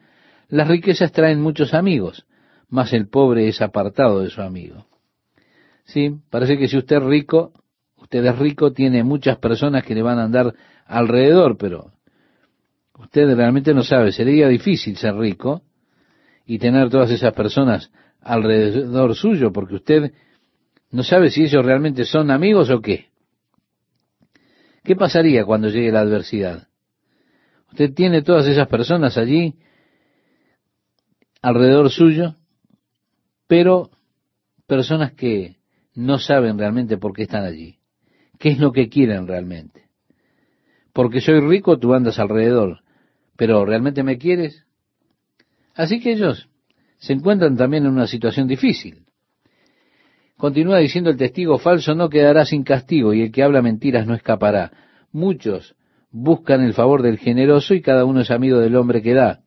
Las 0.49 0.69
riquezas 0.69 1.11
traen 1.11 1.41
muchos 1.41 1.75
amigos, 1.75 2.27
mas 2.69 2.93
el 2.93 3.09
pobre 3.09 3.49
es 3.49 3.61
apartado 3.61 4.21
de 4.21 4.31
su 4.31 4.41
amigo. 4.41 4.87
Sí, 5.85 6.13
parece 6.31 6.57
que 6.57 6.69
si 6.69 6.77
usted 6.77 6.97
es 6.97 7.03
rico, 7.03 7.53
usted 7.97 8.25
es 8.25 8.39
rico, 8.39 8.73
tiene 8.73 9.03
muchas 9.03 9.39
personas 9.39 9.85
que 9.85 9.95
le 9.97 10.03
van 10.03 10.19
a 10.21 10.25
andar 10.25 10.55
alrededor, 10.87 11.57
pero 11.57 11.93
Usted 13.01 13.35
realmente 13.35 13.73
no 13.73 13.83
sabe, 13.83 14.13
sería 14.13 14.47
difícil 14.47 14.97
ser 14.99 15.15
rico 15.15 15.63
y 16.45 16.59
tener 16.59 16.91
todas 16.91 17.11
esas 17.11 17.33
personas 17.33 17.91
alrededor 18.21 19.15
suyo, 19.15 19.53
porque 19.53 19.77
usted 19.77 20.13
no 20.91 21.03
sabe 21.03 21.31
si 21.31 21.45
ellos 21.45 21.65
realmente 21.65 22.05
son 22.05 22.31
amigos 22.31 22.69
o 22.69 22.81
qué. 22.83 23.07
¿Qué 24.85 24.97
pasaría 24.97 25.47
cuando 25.47 25.69
llegue 25.69 25.91
la 25.91 26.01
adversidad? 26.01 26.69
Usted 27.71 27.95
tiene 27.95 28.21
todas 28.21 28.47
esas 28.47 28.69
personas 28.69 29.17
allí 29.17 29.55
alrededor 31.41 31.89
suyo, 31.89 32.37
pero 33.47 33.91
personas 34.67 35.13
que 35.15 35.57
no 35.95 36.19
saben 36.19 36.59
realmente 36.59 36.99
por 36.99 37.15
qué 37.15 37.23
están 37.23 37.45
allí. 37.45 37.79
¿Qué 38.39 38.51
es 38.51 38.59
lo 38.59 38.73
que 38.73 38.91
quieren 38.91 39.27
realmente? 39.27 39.89
Porque 40.93 41.23
soy 41.23 41.41
rico, 41.41 41.79
tú 41.79 41.95
andas 41.95 42.19
alrededor 42.19 42.80
pero 43.41 43.65
¿realmente 43.65 44.03
me 44.03 44.19
quieres? 44.19 44.67
Así 45.75 45.99
que 45.99 46.13
ellos 46.13 46.51
se 46.99 47.15
encuentran 47.15 47.57
también 47.57 47.87
en 47.87 47.93
una 47.93 48.07
situación 48.07 48.47
difícil. 48.47 49.07
Continúa 50.37 50.77
diciendo 50.77 51.09
el 51.09 51.17
testigo 51.17 51.57
falso 51.59 51.95
no 51.95 52.11
quedará 52.11 52.45
sin 52.45 52.65
castigo 52.65 53.15
y 53.15 53.23
el 53.23 53.33
que 53.33 53.43
habla 53.43 53.63
mentiras 53.63 54.07
no 54.07 54.13
escapará. 54.13 54.73
Muchos 55.11 55.75
buscan 56.11 56.61
el 56.61 56.75
favor 56.75 57.01
del 57.01 57.17
generoso 57.17 57.73
y 57.73 57.81
cada 57.81 58.05
uno 58.05 58.21
es 58.21 58.31
amigo 58.31 58.59
del 58.59 58.77
hombre 58.77 59.01
que 59.01 59.15
da. 59.15 59.41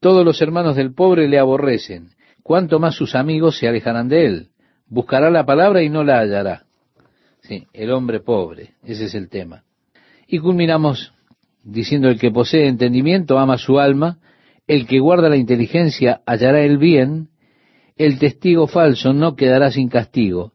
Todos 0.00 0.22
los 0.22 0.42
hermanos 0.42 0.76
del 0.76 0.92
pobre 0.92 1.28
le 1.28 1.38
aborrecen, 1.38 2.10
cuanto 2.42 2.78
más 2.78 2.94
sus 2.94 3.14
amigos 3.14 3.56
se 3.56 3.68
alejarán 3.68 4.08
de 4.08 4.26
él. 4.26 4.48
Buscará 4.86 5.30
la 5.30 5.46
palabra 5.46 5.82
y 5.82 5.88
no 5.88 6.04
la 6.04 6.18
hallará. 6.18 6.66
Sí, 7.40 7.66
el 7.72 7.90
hombre 7.90 8.20
pobre, 8.20 8.74
ese 8.84 9.06
es 9.06 9.14
el 9.14 9.30
tema. 9.30 9.64
Y 10.26 10.40
culminamos 10.40 11.14
diciendo 11.62 12.08
el 12.08 12.18
que 12.18 12.30
posee 12.30 12.68
entendimiento 12.68 13.38
ama 13.38 13.58
su 13.58 13.78
alma, 13.78 14.18
el 14.66 14.86
que 14.86 15.00
guarda 15.00 15.28
la 15.28 15.36
inteligencia 15.36 16.20
hallará 16.26 16.60
el 16.60 16.78
bien, 16.78 17.28
el 17.96 18.18
testigo 18.18 18.66
falso 18.66 19.12
no 19.12 19.34
quedará 19.34 19.70
sin 19.70 19.88
castigo, 19.88 20.52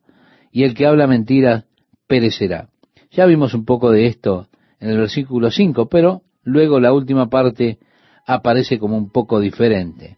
y 0.51 0.63
el 0.63 0.75
que 0.75 0.85
habla 0.85 1.07
mentira 1.07 1.65
perecerá. 2.07 2.69
Ya 3.11 3.25
vimos 3.25 3.53
un 3.53 3.65
poco 3.65 3.91
de 3.91 4.07
esto 4.07 4.47
en 4.79 4.89
el 4.89 4.97
versículo 4.97 5.51
5, 5.51 5.87
pero 5.87 6.21
luego 6.43 6.79
la 6.79 6.93
última 6.93 7.29
parte 7.29 7.79
aparece 8.25 8.79
como 8.79 8.97
un 8.97 9.09
poco 9.09 9.39
diferente. 9.39 10.17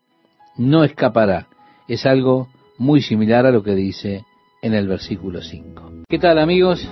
No 0.58 0.84
escapará. 0.84 1.48
Es 1.88 2.06
algo 2.06 2.48
muy 2.78 3.02
similar 3.02 3.46
a 3.46 3.52
lo 3.52 3.64
que 3.64 3.76
dice 3.76 4.24
en 4.62 4.74
el 4.74 4.88
versículo 4.88 5.42
5. 5.42 6.04
¿Qué 6.08 6.20
tal 6.20 6.40
amigos? 6.40 6.88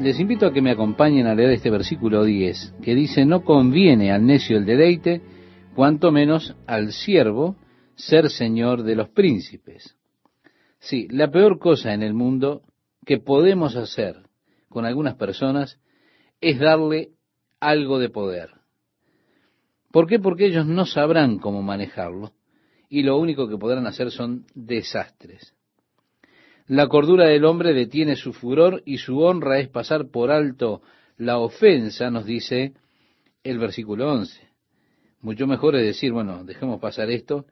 Les 0.00 0.20
invito 0.20 0.46
a 0.46 0.52
que 0.52 0.62
me 0.62 0.70
acompañen 0.70 1.26
a 1.26 1.34
leer 1.34 1.50
este 1.50 1.70
versículo 1.70 2.24
10, 2.24 2.74
que 2.82 2.94
dice, 2.94 3.24
no 3.24 3.42
conviene 3.42 4.12
al 4.12 4.24
necio 4.24 4.56
el 4.56 4.66
deleite, 4.66 5.22
cuanto 5.74 6.12
menos 6.12 6.54
al 6.66 6.92
siervo 6.92 7.56
ser 7.94 8.30
señor 8.30 8.82
de 8.82 8.94
los 8.94 9.08
príncipes. 9.08 9.96
Sí, 10.78 11.08
la 11.10 11.30
peor 11.30 11.58
cosa 11.58 11.94
en 11.94 12.02
el 12.02 12.14
mundo 12.14 12.62
que 13.04 13.18
podemos 13.18 13.76
hacer 13.76 14.16
con 14.68 14.84
algunas 14.84 15.14
personas 15.14 15.80
es 16.40 16.58
darle 16.58 17.10
algo 17.58 17.98
de 17.98 18.10
poder. 18.10 18.50
¿Por 19.90 20.06
qué? 20.06 20.18
Porque 20.18 20.46
ellos 20.46 20.66
no 20.66 20.84
sabrán 20.84 21.38
cómo 21.38 21.62
manejarlo 21.62 22.32
y 22.88 23.02
lo 23.02 23.16
único 23.16 23.48
que 23.48 23.56
podrán 23.56 23.86
hacer 23.86 24.10
son 24.10 24.44
desastres. 24.54 25.55
La 26.68 26.88
cordura 26.88 27.28
del 27.28 27.44
hombre 27.44 27.72
detiene 27.74 28.16
su 28.16 28.32
furor 28.32 28.82
y 28.84 28.98
su 28.98 29.20
honra 29.20 29.60
es 29.60 29.68
pasar 29.68 30.10
por 30.10 30.32
alto 30.32 30.82
la 31.16 31.38
ofensa, 31.38 32.10
nos 32.10 32.26
dice 32.26 32.72
el 33.44 33.58
versículo 33.58 34.12
11. 34.12 34.40
Mucho 35.20 35.46
mejor 35.46 35.76
es 35.76 35.84
decir, 35.84 36.12
bueno, 36.12 36.44
dejemos 36.44 36.80
pasar 36.80 37.10
esto 37.10 37.46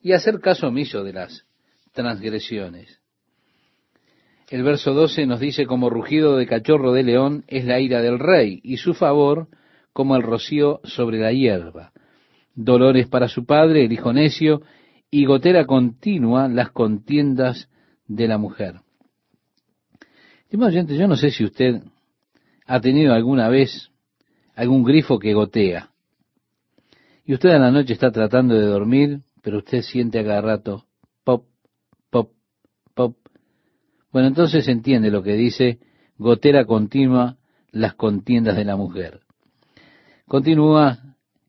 y 0.00 0.12
hacer 0.12 0.40
caso 0.40 0.68
omiso 0.68 1.02
de 1.02 1.12
las 1.12 1.46
transgresiones. 1.92 3.00
El 4.50 4.62
verso 4.62 4.94
12 4.94 5.26
nos 5.26 5.40
dice, 5.40 5.66
como 5.66 5.90
rugido 5.90 6.36
de 6.36 6.46
cachorro 6.46 6.92
de 6.92 7.02
león 7.02 7.44
es 7.48 7.64
la 7.64 7.80
ira 7.80 8.02
del 8.02 8.18
rey, 8.18 8.60
y 8.62 8.76
su 8.76 8.94
favor 8.94 9.48
como 9.92 10.16
el 10.16 10.22
rocío 10.22 10.80
sobre 10.84 11.18
la 11.18 11.32
hierba. 11.32 11.92
Dolores 12.54 13.08
para 13.08 13.28
su 13.28 13.46
padre, 13.46 13.84
el 13.84 13.92
hijo 13.92 14.12
necio, 14.12 14.62
y 15.10 15.24
gotera 15.24 15.64
continua 15.64 16.46
las 16.48 16.70
contiendas 16.70 17.68
de 18.06 18.28
la 18.28 18.38
mujer. 18.38 18.80
Estimado 20.42 20.70
oyente, 20.70 20.96
yo 20.96 21.08
no 21.08 21.16
sé 21.16 21.30
si 21.30 21.44
usted 21.44 21.82
ha 22.66 22.80
tenido 22.80 23.12
alguna 23.12 23.48
vez 23.48 23.90
algún 24.54 24.84
grifo 24.84 25.18
que 25.18 25.34
gotea. 25.34 25.90
Y 27.24 27.34
usted 27.34 27.50
a 27.50 27.58
la 27.58 27.70
noche 27.70 27.94
está 27.94 28.10
tratando 28.10 28.54
de 28.54 28.66
dormir, 28.66 29.20
pero 29.42 29.58
usted 29.58 29.82
siente 29.82 30.18
a 30.18 30.24
cada 30.24 30.40
rato 30.40 30.84
pop, 31.24 31.46
pop, 32.10 32.32
pop. 32.94 33.16
Bueno, 34.12 34.28
entonces 34.28 34.68
entiende 34.68 35.10
lo 35.10 35.22
que 35.22 35.32
dice 35.32 35.78
gotera 36.18 36.64
continua 36.64 37.38
las 37.70 37.94
contiendas 37.94 38.56
de 38.56 38.64
la 38.64 38.76
mujer. 38.76 39.20
Continúa 40.26 40.98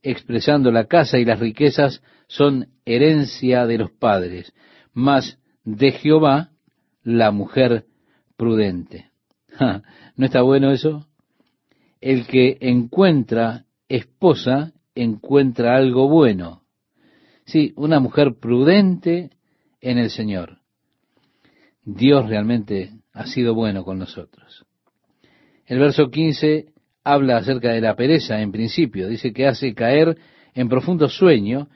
expresando 0.02 0.72
la 0.72 0.86
casa 0.86 1.18
y 1.18 1.26
las 1.26 1.40
riquezas 1.40 2.02
son 2.28 2.70
herencia 2.86 3.66
de 3.66 3.78
los 3.78 3.92
padres, 3.92 4.54
mas 4.94 5.38
de 5.66 5.92
Jehová 5.92 6.52
la 7.04 7.32
mujer 7.32 7.86
prudente. 8.38 9.12
¿No 10.16 10.26
está 10.26 10.42
bueno 10.42 10.72
eso? 10.72 11.08
El 12.00 12.28
que 12.28 12.58
encuentra 12.62 13.66
esposa 13.90 14.74
encuentra 14.94 15.76
algo 15.76 16.08
bueno. 16.08 16.62
Sí, 17.46 17.74
una 17.76 18.00
mujer 18.00 18.36
prudente 18.40 19.32
en 19.82 19.98
el 19.98 20.10
Señor. 20.10 20.60
Dios 21.84 22.28
realmente 22.28 22.92
ha 23.14 23.28
sido 23.28 23.54
bueno 23.54 23.84
con 23.84 24.00
nosotros. 24.00 24.66
El 25.66 25.80
verso 25.80 26.10
15 26.10 26.74
habla 27.04 27.38
acerca 27.38 27.72
de 27.72 27.82
la 27.82 27.96
pereza 27.96 28.42
en 28.42 28.52
principio. 28.52 29.08
Dice 29.08 29.32
que 29.32 29.48
hace 29.48 29.74
caer 29.74 30.18
en 30.54 30.70
profundo 30.70 31.08
sueño 31.08 31.70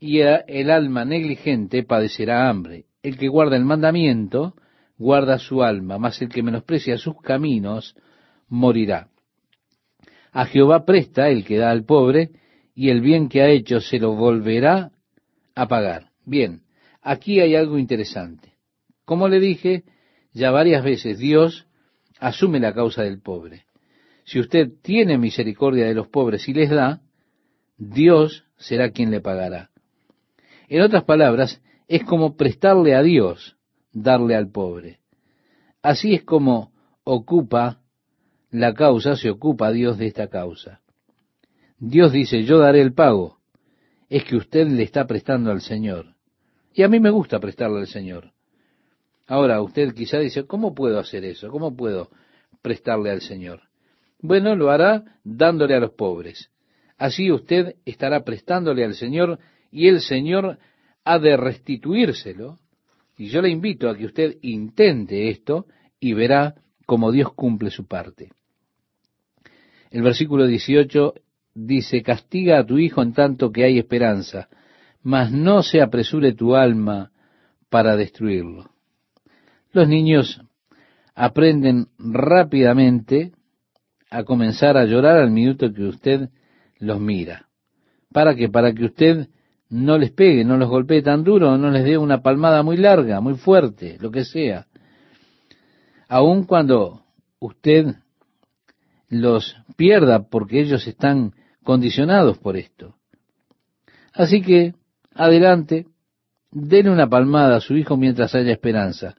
y 0.00 0.20
el 0.20 0.70
alma 0.70 1.04
negligente 1.04 1.82
padecerá 1.82 2.48
hambre. 2.48 2.86
El 3.02 3.18
que 3.18 3.28
guarda 3.28 3.56
el 3.56 3.64
mandamiento 3.64 4.54
guarda 4.96 5.38
su 5.38 5.62
alma, 5.62 5.98
mas 5.98 6.22
el 6.22 6.28
que 6.28 6.42
menosprecia 6.42 6.96
sus 6.98 7.20
caminos 7.20 7.96
morirá. 8.48 9.08
A 10.30 10.46
Jehová 10.46 10.84
presta 10.84 11.28
el 11.28 11.44
que 11.44 11.58
da 11.58 11.70
al 11.70 11.84
pobre, 11.84 12.30
y 12.74 12.88
el 12.88 13.00
bien 13.00 13.28
que 13.28 13.42
ha 13.42 13.48
hecho 13.48 13.80
se 13.80 13.98
lo 13.98 14.14
volverá 14.14 14.92
a 15.54 15.68
pagar. 15.68 16.10
Bien, 16.24 16.62
aquí 17.02 17.40
hay 17.40 17.54
algo 17.54 17.78
interesante. 17.78 18.54
Como 19.04 19.28
le 19.28 19.40
dije, 19.40 19.84
ya 20.32 20.50
varias 20.50 20.82
veces 20.82 21.18
Dios 21.18 21.66
asume 22.18 22.60
la 22.60 22.72
causa 22.72 23.02
del 23.02 23.20
pobre. 23.20 23.64
Si 24.24 24.38
usted 24.38 24.68
tiene 24.82 25.18
misericordia 25.18 25.86
de 25.86 25.94
los 25.94 26.08
pobres 26.08 26.48
y 26.48 26.54
les 26.54 26.70
da, 26.70 27.02
Dios 27.76 28.44
será 28.56 28.90
quien 28.90 29.10
le 29.10 29.20
pagará. 29.20 29.70
En 30.68 30.80
otras 30.80 31.04
palabras, 31.04 31.60
es 31.88 32.04
como 32.04 32.36
prestarle 32.36 32.94
a 32.94 33.02
Dios, 33.02 33.56
darle 33.92 34.34
al 34.34 34.50
pobre. 34.50 35.00
Así 35.82 36.14
es 36.14 36.22
como 36.24 36.72
ocupa 37.04 37.80
la 38.50 38.74
causa, 38.74 39.16
se 39.16 39.30
ocupa 39.30 39.72
Dios 39.72 39.98
de 39.98 40.06
esta 40.06 40.28
causa. 40.28 40.80
Dios 41.78 42.12
dice, 42.12 42.44
yo 42.44 42.58
daré 42.58 42.80
el 42.80 42.94
pago. 42.94 43.38
Es 44.08 44.24
que 44.24 44.36
usted 44.36 44.68
le 44.68 44.82
está 44.82 45.06
prestando 45.06 45.50
al 45.50 45.62
Señor. 45.62 46.14
Y 46.74 46.82
a 46.82 46.88
mí 46.88 47.00
me 47.00 47.10
gusta 47.10 47.40
prestarle 47.40 47.80
al 47.80 47.86
Señor. 47.86 48.32
Ahora, 49.26 49.60
usted 49.62 49.94
quizá 49.94 50.18
dice, 50.18 50.46
¿cómo 50.46 50.74
puedo 50.74 50.98
hacer 50.98 51.24
eso? 51.24 51.50
¿Cómo 51.50 51.74
puedo 51.74 52.10
prestarle 52.60 53.10
al 53.10 53.20
Señor? 53.20 53.62
Bueno, 54.20 54.54
lo 54.54 54.70
hará 54.70 55.18
dándole 55.24 55.74
a 55.74 55.80
los 55.80 55.92
pobres. 55.92 56.50
Así 56.98 57.32
usted 57.32 57.76
estará 57.84 58.22
prestándole 58.22 58.84
al 58.84 58.94
Señor 58.94 59.38
y 59.70 59.88
el 59.88 60.00
Señor 60.00 60.58
ha 61.04 61.18
de 61.18 61.36
restituírselo. 61.36 62.58
Y 63.16 63.26
yo 63.28 63.42
le 63.42 63.50
invito 63.50 63.88
a 63.88 63.96
que 63.96 64.06
usted 64.06 64.38
intente 64.42 65.28
esto 65.28 65.66
y 66.00 66.14
verá 66.14 66.54
cómo 66.86 67.12
Dios 67.12 67.32
cumple 67.34 67.70
su 67.70 67.86
parte. 67.86 68.30
El 69.90 70.02
versículo 70.02 70.46
18 70.46 71.14
dice, 71.54 72.02
castiga 72.02 72.58
a 72.58 72.66
tu 72.66 72.78
hijo 72.78 73.02
en 73.02 73.12
tanto 73.12 73.52
que 73.52 73.64
hay 73.64 73.78
esperanza, 73.78 74.48
mas 75.02 75.30
no 75.30 75.62
se 75.62 75.82
apresure 75.82 76.32
tu 76.32 76.54
alma 76.54 77.12
para 77.68 77.96
destruirlo. 77.96 78.70
Los 79.72 79.88
niños 79.88 80.40
aprenden 81.14 81.88
rápidamente 81.98 83.32
a 84.10 84.24
comenzar 84.24 84.76
a 84.76 84.84
llorar 84.84 85.18
al 85.18 85.30
minuto 85.30 85.72
que 85.72 85.84
usted 85.84 86.30
los 86.78 87.00
mira. 87.00 87.48
¿Para 88.12 88.34
qué? 88.34 88.48
Para 88.48 88.72
que 88.72 88.84
usted 88.84 89.28
no 89.72 89.98
les 89.98 90.12
pegue, 90.12 90.44
no 90.44 90.56
los 90.56 90.68
golpee 90.68 91.02
tan 91.02 91.24
duro, 91.24 91.56
no 91.58 91.70
les 91.70 91.84
dé 91.84 91.98
una 91.98 92.22
palmada 92.22 92.62
muy 92.62 92.76
larga, 92.76 93.20
muy 93.20 93.34
fuerte, 93.34 93.96
lo 94.00 94.10
que 94.10 94.24
sea. 94.24 94.66
Aun 96.08 96.44
cuando 96.44 97.02
usted 97.40 97.94
los 99.08 99.56
pierda 99.76 100.28
porque 100.28 100.60
ellos 100.60 100.86
están 100.86 101.32
condicionados 101.64 102.38
por 102.38 102.56
esto. 102.56 102.96
Así 104.12 104.42
que, 104.42 104.74
adelante, 105.14 105.86
denle 106.50 106.90
una 106.90 107.08
palmada 107.08 107.56
a 107.56 107.60
su 107.60 107.74
hijo 107.76 107.96
mientras 107.96 108.34
haya 108.34 108.52
esperanza. 108.52 109.16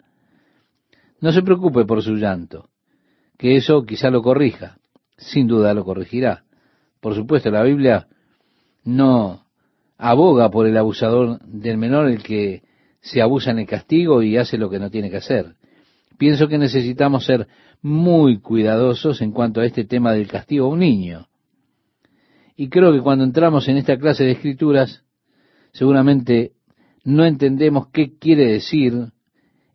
No 1.20 1.32
se 1.32 1.42
preocupe 1.42 1.86
por 1.86 2.04
su 2.04 2.16
llanto, 2.16 2.70
que 3.38 3.56
eso 3.56 3.84
quizá 3.84 4.10
lo 4.10 4.22
corrija 4.22 4.78
sin 5.18 5.48
duda 5.48 5.74
lo 5.74 5.84
corregirá. 5.84 6.44
Por 7.00 7.16
supuesto, 7.16 7.50
la 7.52 7.64
Biblia 7.64 8.08
no 8.84 9.43
aboga 9.98 10.50
por 10.50 10.68
el 10.68 10.78
abusador 10.78 11.40
del 11.46 11.78
menor, 11.78 12.08
el 12.08 12.24
que 12.24 12.64
se 13.02 13.22
abusa 13.22 13.52
en 13.52 13.60
el 13.60 13.68
castigo 13.68 14.22
y 14.24 14.38
hace 14.38 14.58
lo 14.58 14.70
que 14.70 14.80
no 14.80 14.90
tiene 14.90 15.10
que 15.10 15.18
hacer. 15.18 15.56
Pienso 16.18 16.48
que 16.48 16.58
necesitamos 16.58 17.26
ser 17.26 17.48
muy 17.82 18.40
cuidadosos 18.40 19.22
en 19.22 19.32
cuanto 19.32 19.62
a 19.62 19.66
este 19.66 19.84
tema 19.84 20.14
del 20.14 20.28
castigo 20.28 20.66
a 20.66 20.70
un 20.70 20.80
niño. 20.80 21.28
Y 22.56 22.70
creo 22.70 22.94
que 22.94 23.02
cuando 23.02 23.26
entramos 23.26 23.68
en 23.68 23.78
esta 23.78 23.98
clase 23.98 24.24
de 24.24 24.32
escrituras, 24.32 25.04
seguramente 25.74 26.54
no 27.04 27.26
entendemos 27.26 27.88
qué 27.92 28.18
quiere 28.18 28.46
decir 28.46 28.94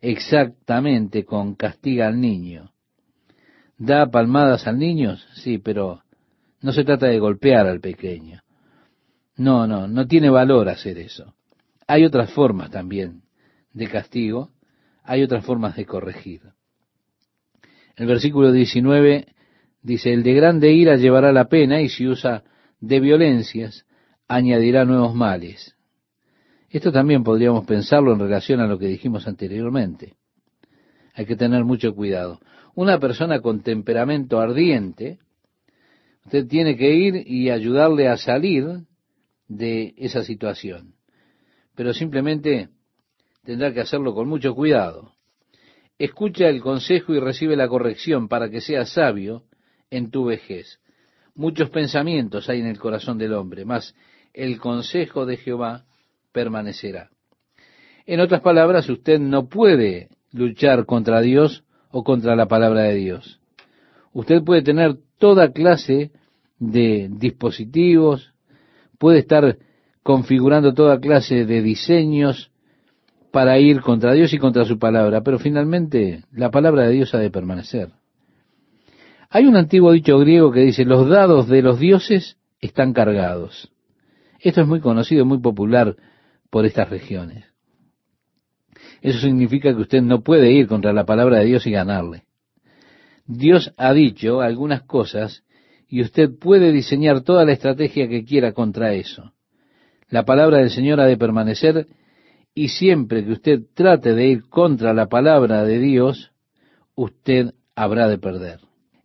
exactamente 0.01 1.25
con 1.25 1.55
castiga 1.55 2.07
al 2.07 2.19
niño. 2.19 2.71
¿Da 3.77 4.09
palmadas 4.09 4.65
al 4.67 4.79
niño? 4.79 5.17
Sí, 5.35 5.57
pero 5.59 6.01
no 6.61 6.71
se 6.71 6.83
trata 6.83 7.07
de 7.07 7.19
golpear 7.19 7.67
al 7.67 7.79
pequeño. 7.79 8.41
No, 9.39 9.65
no, 9.65 9.87
no 9.87 10.05
tiene 10.05 10.29
valor 10.29 10.69
hacer 10.69 10.99
eso. 10.99 11.33
Hay 11.87 12.05
otras 12.05 12.31
formas 12.31 12.69
también 12.69 13.23
de 13.73 13.87
castigo, 13.87 14.51
hay 15.03 15.23
otras 15.23 15.45
formas 15.45 15.75
de 15.75 15.85
corregir. 15.85 16.41
El 17.95 18.05
versículo 18.05 18.51
19 18.51 19.27
dice, 19.81 20.13
el 20.13 20.23
de 20.23 20.33
grande 20.33 20.73
ira 20.73 20.97
llevará 20.97 21.31
la 21.31 21.45
pena 21.45 21.81
y 21.81 21.89
si 21.89 22.07
usa 22.07 22.43
de 22.79 22.99
violencias, 22.99 23.85
añadirá 24.27 24.85
nuevos 24.85 25.15
males. 25.15 25.75
Esto 26.69 26.91
también 26.91 27.23
podríamos 27.23 27.65
pensarlo 27.65 28.13
en 28.13 28.19
relación 28.19 28.59
a 28.59 28.67
lo 28.67 28.77
que 28.77 28.87
dijimos 28.87 29.27
anteriormente. 29.27 30.17
Hay 31.15 31.25
que 31.25 31.35
tener 31.35 31.63
mucho 31.63 31.95
cuidado 31.95 32.39
una 32.75 32.99
persona 32.99 33.39
con 33.39 33.61
temperamento 33.61 34.39
ardiente, 34.39 35.19
usted 36.25 36.47
tiene 36.47 36.77
que 36.77 36.93
ir 36.93 37.23
y 37.25 37.49
ayudarle 37.49 38.07
a 38.07 38.17
salir 38.17 38.85
de 39.49 39.93
esa 39.97 40.23
situación. 40.23 40.93
Pero 41.75 41.93
simplemente 41.93 42.69
tendrá 43.43 43.73
que 43.73 43.81
hacerlo 43.81 44.13
con 44.13 44.29
mucho 44.29 44.55
cuidado. 44.55 45.13
Escucha 45.97 46.47
el 46.47 46.61
consejo 46.61 47.13
y 47.13 47.19
recibe 47.19 47.57
la 47.57 47.67
corrección 47.67 48.29
para 48.29 48.49
que 48.49 48.61
seas 48.61 48.93
sabio 48.93 49.43
en 49.89 50.11
tu 50.11 50.25
vejez. 50.25 50.79
Muchos 51.35 51.69
pensamientos 51.69 52.47
hay 52.47 52.61
en 52.61 52.67
el 52.67 52.79
corazón 52.79 53.17
del 53.17 53.33
hombre, 53.33 53.65
mas 53.65 53.95
el 54.33 54.59
consejo 54.59 55.25
de 55.25 55.37
Jehová 55.37 55.85
permanecerá. 56.31 57.09
En 58.05 58.19
otras 58.19 58.41
palabras, 58.41 58.89
usted 58.89 59.19
no 59.19 59.49
puede 59.49 60.09
luchar 60.31 60.85
contra 60.85 61.21
Dios 61.21 61.63
o 61.91 62.03
contra 62.03 62.35
la 62.35 62.47
palabra 62.47 62.83
de 62.83 62.95
Dios. 62.95 63.39
Usted 64.13 64.43
puede 64.43 64.61
tener 64.61 64.97
toda 65.17 65.51
clase 65.51 66.11
de 66.59 67.09
dispositivos, 67.11 68.33
puede 68.99 69.19
estar 69.19 69.57
configurando 70.03 70.73
toda 70.75 70.99
clase 70.99 71.45
de 71.45 71.61
diseños 71.63 72.51
para 73.31 73.59
ir 73.59 73.81
contra 73.81 74.13
Dios 74.13 74.33
y 74.33 74.37
contra 74.37 74.65
su 74.65 74.77
palabra, 74.77 75.21
pero 75.21 75.39
finalmente 75.39 76.23
la 76.31 76.51
palabra 76.51 76.83
de 76.83 76.91
Dios 76.91 77.13
ha 77.15 77.19
de 77.19 77.31
permanecer. 77.31 77.89
Hay 79.29 79.45
un 79.45 79.55
antiguo 79.55 79.91
dicho 79.91 80.17
griego 80.19 80.51
que 80.51 80.61
dice, 80.61 80.85
los 80.85 81.07
dados 81.07 81.47
de 81.47 81.61
los 81.61 81.79
dioses 81.79 82.37
están 82.61 82.93
cargados. 82.93 83.71
Esto 84.39 84.61
es 84.61 84.67
muy 84.67 84.79
conocido, 84.79 85.25
muy 85.25 85.39
popular 85.39 85.95
por 86.49 86.65
estas 86.65 86.89
regiones. 86.89 87.45
Eso 89.01 89.19
significa 89.19 89.73
que 89.73 89.81
usted 89.81 90.01
no 90.01 90.21
puede 90.21 90.51
ir 90.51 90.67
contra 90.67 90.93
la 90.93 91.05
palabra 91.05 91.39
de 91.39 91.45
Dios 91.45 91.67
y 91.67 91.71
ganarle. 91.71 92.23
Dios 93.25 93.73
ha 93.77 93.93
dicho 93.93 94.41
algunas 94.41 94.81
cosas 94.83 95.43
y 95.89 96.01
usted 96.01 96.29
puede 96.39 96.71
diseñar 96.71 97.21
toda 97.21 97.43
la 97.43 97.53
estrategia 97.53 98.07
que 98.07 98.23
quiera 98.23 98.53
contra 98.53 98.93
eso. 98.93 99.33
La 100.09 100.23
palabra 100.23 100.59
del 100.59 100.69
Señor 100.69 100.99
ha 101.01 101.05
de 101.05 101.17
permanecer 101.17 101.87
y 102.53 102.69
siempre 102.69 103.25
que 103.25 103.31
usted 103.31 103.59
trate 103.73 104.13
de 104.13 104.27
ir 104.27 104.43
contra 104.49 104.93
la 104.93 105.07
palabra 105.07 105.63
de 105.63 105.79
Dios, 105.79 106.31
usted 106.95 107.53
habrá 107.75 108.07
de 108.07 108.17
perder. 108.17 108.59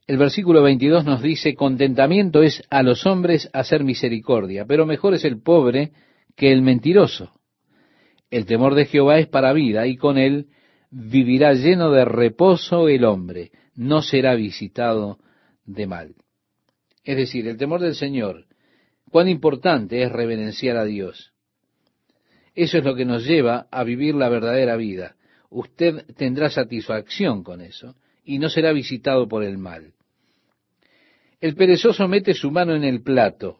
El 0.06 0.19
versículo 0.19 0.62
22 0.62 1.06
nos 1.06 1.23
dice, 1.23 1.55
contentamiento 1.55 2.43
es 2.43 2.62
a 2.69 2.82
los 2.82 3.06
hombres 3.06 3.48
hacer 3.55 3.85
misericordia, 3.85 4.66
pero 4.66 4.85
mejor 4.85 5.15
es 5.15 5.24
el 5.24 5.40
pobre 5.40 5.93
que 6.36 6.52
el 6.52 6.61
mentiroso. 6.61 7.32
El 8.31 8.44
temor 8.44 8.74
de 8.74 8.85
Jehová 8.85 9.19
es 9.19 9.28
para 9.28 9.52
vida, 9.52 9.86
y 9.86 9.97
con 9.97 10.19
él 10.19 10.48
vivirá 10.90 11.55
lleno 11.55 11.90
de 11.90 12.05
reposo 12.05 12.89
el 12.89 13.05
hombre, 13.05 13.51
no 13.74 14.02
será 14.02 14.35
visitado 14.35 15.19
de 15.65 15.86
mal. 15.86 16.15
Es 17.05 17.16
decir, 17.16 17.47
el 17.47 17.59
temor 17.59 17.81
del 17.81 17.94
Señor, 17.94 18.47
cuán 19.10 19.28
importante 19.28 20.02
es 20.02 20.10
reverenciar 20.10 20.76
a 20.76 20.85
Dios. 20.85 21.32
Eso 22.55 22.78
es 22.78 22.85
lo 22.85 22.94
que 22.94 23.05
nos 23.05 23.26
lleva 23.26 23.66
a 23.70 23.85
vivir 23.85 24.14
la 24.14 24.28
verdadera 24.28 24.76
vida. 24.76 25.16
Usted 25.51 26.06
tendrá 26.16 26.51
satisfacción 26.51 27.43
con 27.43 27.60
eso 27.60 27.94
y 28.24 28.39
no 28.39 28.48
será 28.48 28.72
visitado 28.72 29.28
por 29.28 29.44
el 29.44 29.59
mal. 29.59 29.93
El 31.40 31.56
perezoso 31.56 32.09
mete 32.09 32.32
su 32.32 32.51
mano 32.51 32.74
en 32.74 32.85
el 32.85 33.02
plato. 33.02 33.59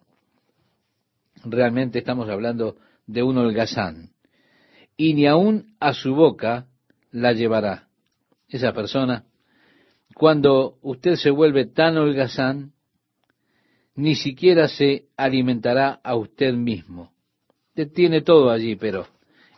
Realmente 1.44 1.98
estamos 1.98 2.28
hablando 2.30 2.78
de 3.06 3.22
un 3.22 3.36
holgazán. 3.36 4.10
Y 4.96 5.14
ni 5.14 5.26
aun 5.26 5.76
a 5.80 5.92
su 5.92 6.14
boca 6.14 6.66
la 7.10 7.32
llevará. 7.32 7.88
Esa 8.48 8.72
persona, 8.72 9.24
cuando 10.14 10.78
usted 10.82 11.16
se 11.16 11.30
vuelve 11.30 11.66
tan 11.66 11.96
holgazán, 11.96 12.73
ni 13.96 14.14
siquiera 14.14 14.68
se 14.68 15.06
alimentará 15.16 16.00
a 16.02 16.16
usted 16.16 16.54
mismo. 16.54 17.12
Tiene 17.94 18.22
todo 18.22 18.50
allí, 18.50 18.76
pero 18.76 19.06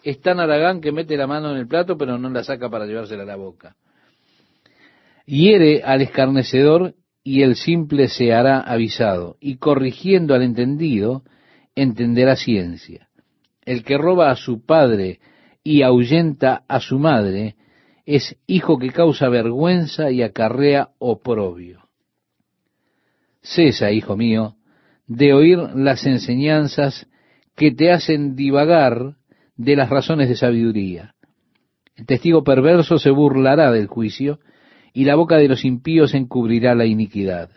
es 0.03 0.21
tan 0.21 0.41
aragán 0.41 0.81
que 0.81 0.93
mete 0.93 1.17
la 1.17 1.27
mano 1.27 1.51
en 1.51 1.59
el 1.59 1.69
plato, 1.69 1.97
pero 1.97 2.19
no 2.19 2.31
la 2.31 2.45
saca 2.45 2.71
para 2.71 2.87
llevársela 2.87 3.25
a 3.25 3.27
la 3.27 3.37
boca. 3.37 3.77
Hiere 5.27 5.83
al 5.83 6.03
escarnecedor 6.03 6.95
y 7.25 7.43
el 7.43 7.57
simple 7.57 8.09
se 8.09 8.33
hará 8.33 8.61
avisado, 8.61 9.37
y 9.41 9.57
corrigiendo 9.57 10.35
al 10.35 10.43
entendido, 10.43 11.25
entenderá 11.75 12.37
ciencia. 12.37 13.09
El 13.65 13.83
que 13.83 13.99
roba 13.99 14.31
a 14.31 14.37
su 14.37 14.65
padre 14.65 15.19
y 15.65 15.83
ahuyenta 15.83 16.63
a 16.69 16.79
su 16.79 17.01
madre, 17.01 17.57
es 18.05 18.37
hijo 18.47 18.79
que 18.79 18.91
causa 18.91 19.29
vergüenza 19.29 20.13
y 20.13 20.23
acarrea 20.23 20.91
oprobio. 21.01 21.86
Cesa, 23.55 23.93
hijo 23.93 24.17
mío, 24.17 24.57
de 25.07 25.33
oír 25.33 25.59
las 25.59 26.05
enseñanzas 26.05 27.07
que 27.55 27.71
te 27.71 27.93
hacen 27.93 28.35
divagar 28.35 29.17
de 29.57 29.77
las 29.77 29.89
razones 29.89 30.29
de 30.29 30.37
sabiduría. 30.37 31.15
El 31.95 32.07
testigo 32.07 32.43
perverso 32.45 32.99
se 32.99 33.11
burlará 33.11 33.71
del 33.71 33.87
juicio, 33.87 34.41
y 34.93 35.05
la 35.05 35.15
boca 35.15 35.37
de 35.37 35.49
los 35.49 35.65
impíos 35.65 36.15
encubrirá 36.15 36.75
la 36.75 36.87
iniquidad. 36.87 37.51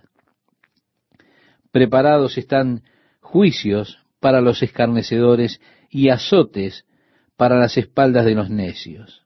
Preparados 1.71 2.37
están 2.37 2.83
juicios 3.21 3.99
para 4.19 4.41
los 4.41 4.61
escarnecedores 4.61 5.61
y 5.89 6.09
azotes 6.09 6.85
para 7.37 7.57
las 7.57 7.77
espaldas 7.77 8.25
de 8.25 8.35
los 8.35 8.49
necios. 8.49 9.25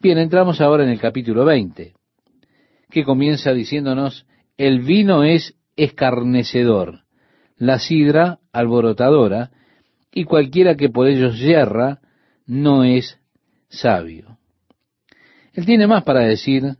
Bien, 0.00 0.18
entramos 0.18 0.60
ahora 0.60 0.84
en 0.84 0.90
el 0.90 1.00
capítulo 1.00 1.44
20, 1.44 1.94
que 2.90 3.04
comienza 3.04 3.52
diciéndonos, 3.52 4.26
el 4.58 4.80
vino 4.80 5.22
es 5.22 5.54
escarnecedor, 5.76 7.04
la 7.56 7.78
sidra 7.78 8.40
alborotadora, 8.52 9.52
y 10.12 10.24
cualquiera 10.24 10.74
que 10.74 10.88
por 10.88 11.06
ellos 11.06 11.38
yerra 11.38 12.00
no 12.44 12.82
es 12.82 13.18
sabio. 13.68 14.38
Él 15.52 15.64
tiene 15.64 15.86
más 15.86 16.02
para 16.02 16.20
decir 16.20 16.76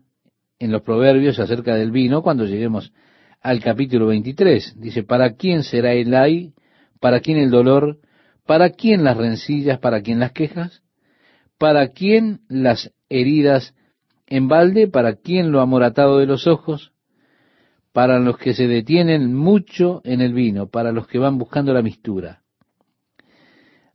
en 0.58 0.72
los 0.72 0.82
proverbios 0.82 1.38
acerca 1.38 1.76
del 1.76 1.92
vino 1.92 2.22
cuando 2.22 2.46
lleguemos 2.46 2.92
al 3.40 3.60
capítulo 3.60 4.06
23. 4.06 4.74
Dice, 4.80 5.04
¿para 5.04 5.34
quién 5.34 5.62
será 5.62 5.92
el 5.92 6.14
ay? 6.14 6.54
¿Para 7.00 7.20
quién 7.20 7.38
el 7.38 7.50
dolor? 7.50 7.98
¿Para 8.44 8.70
quién 8.70 9.04
las 9.04 9.16
rencillas? 9.16 9.78
¿Para 9.78 10.00
quién 10.02 10.18
las 10.18 10.32
quejas? 10.32 10.82
¿Para 11.58 11.88
quién 11.88 12.40
las 12.48 12.92
heridas 13.08 13.74
en 14.26 14.48
balde? 14.48 14.88
¿Para 14.88 15.14
quién 15.14 15.52
lo 15.52 15.60
amoratado 15.60 16.18
de 16.18 16.26
los 16.26 16.46
ojos? 16.48 16.92
Para 17.92 18.18
los 18.18 18.38
que 18.38 18.54
se 18.54 18.66
detienen 18.66 19.34
mucho 19.34 20.00
en 20.04 20.20
el 20.20 20.32
vino, 20.32 20.68
para 20.68 20.92
los 20.92 21.06
que 21.06 21.18
van 21.18 21.38
buscando 21.38 21.72
la 21.72 21.82
mistura. 21.82 22.42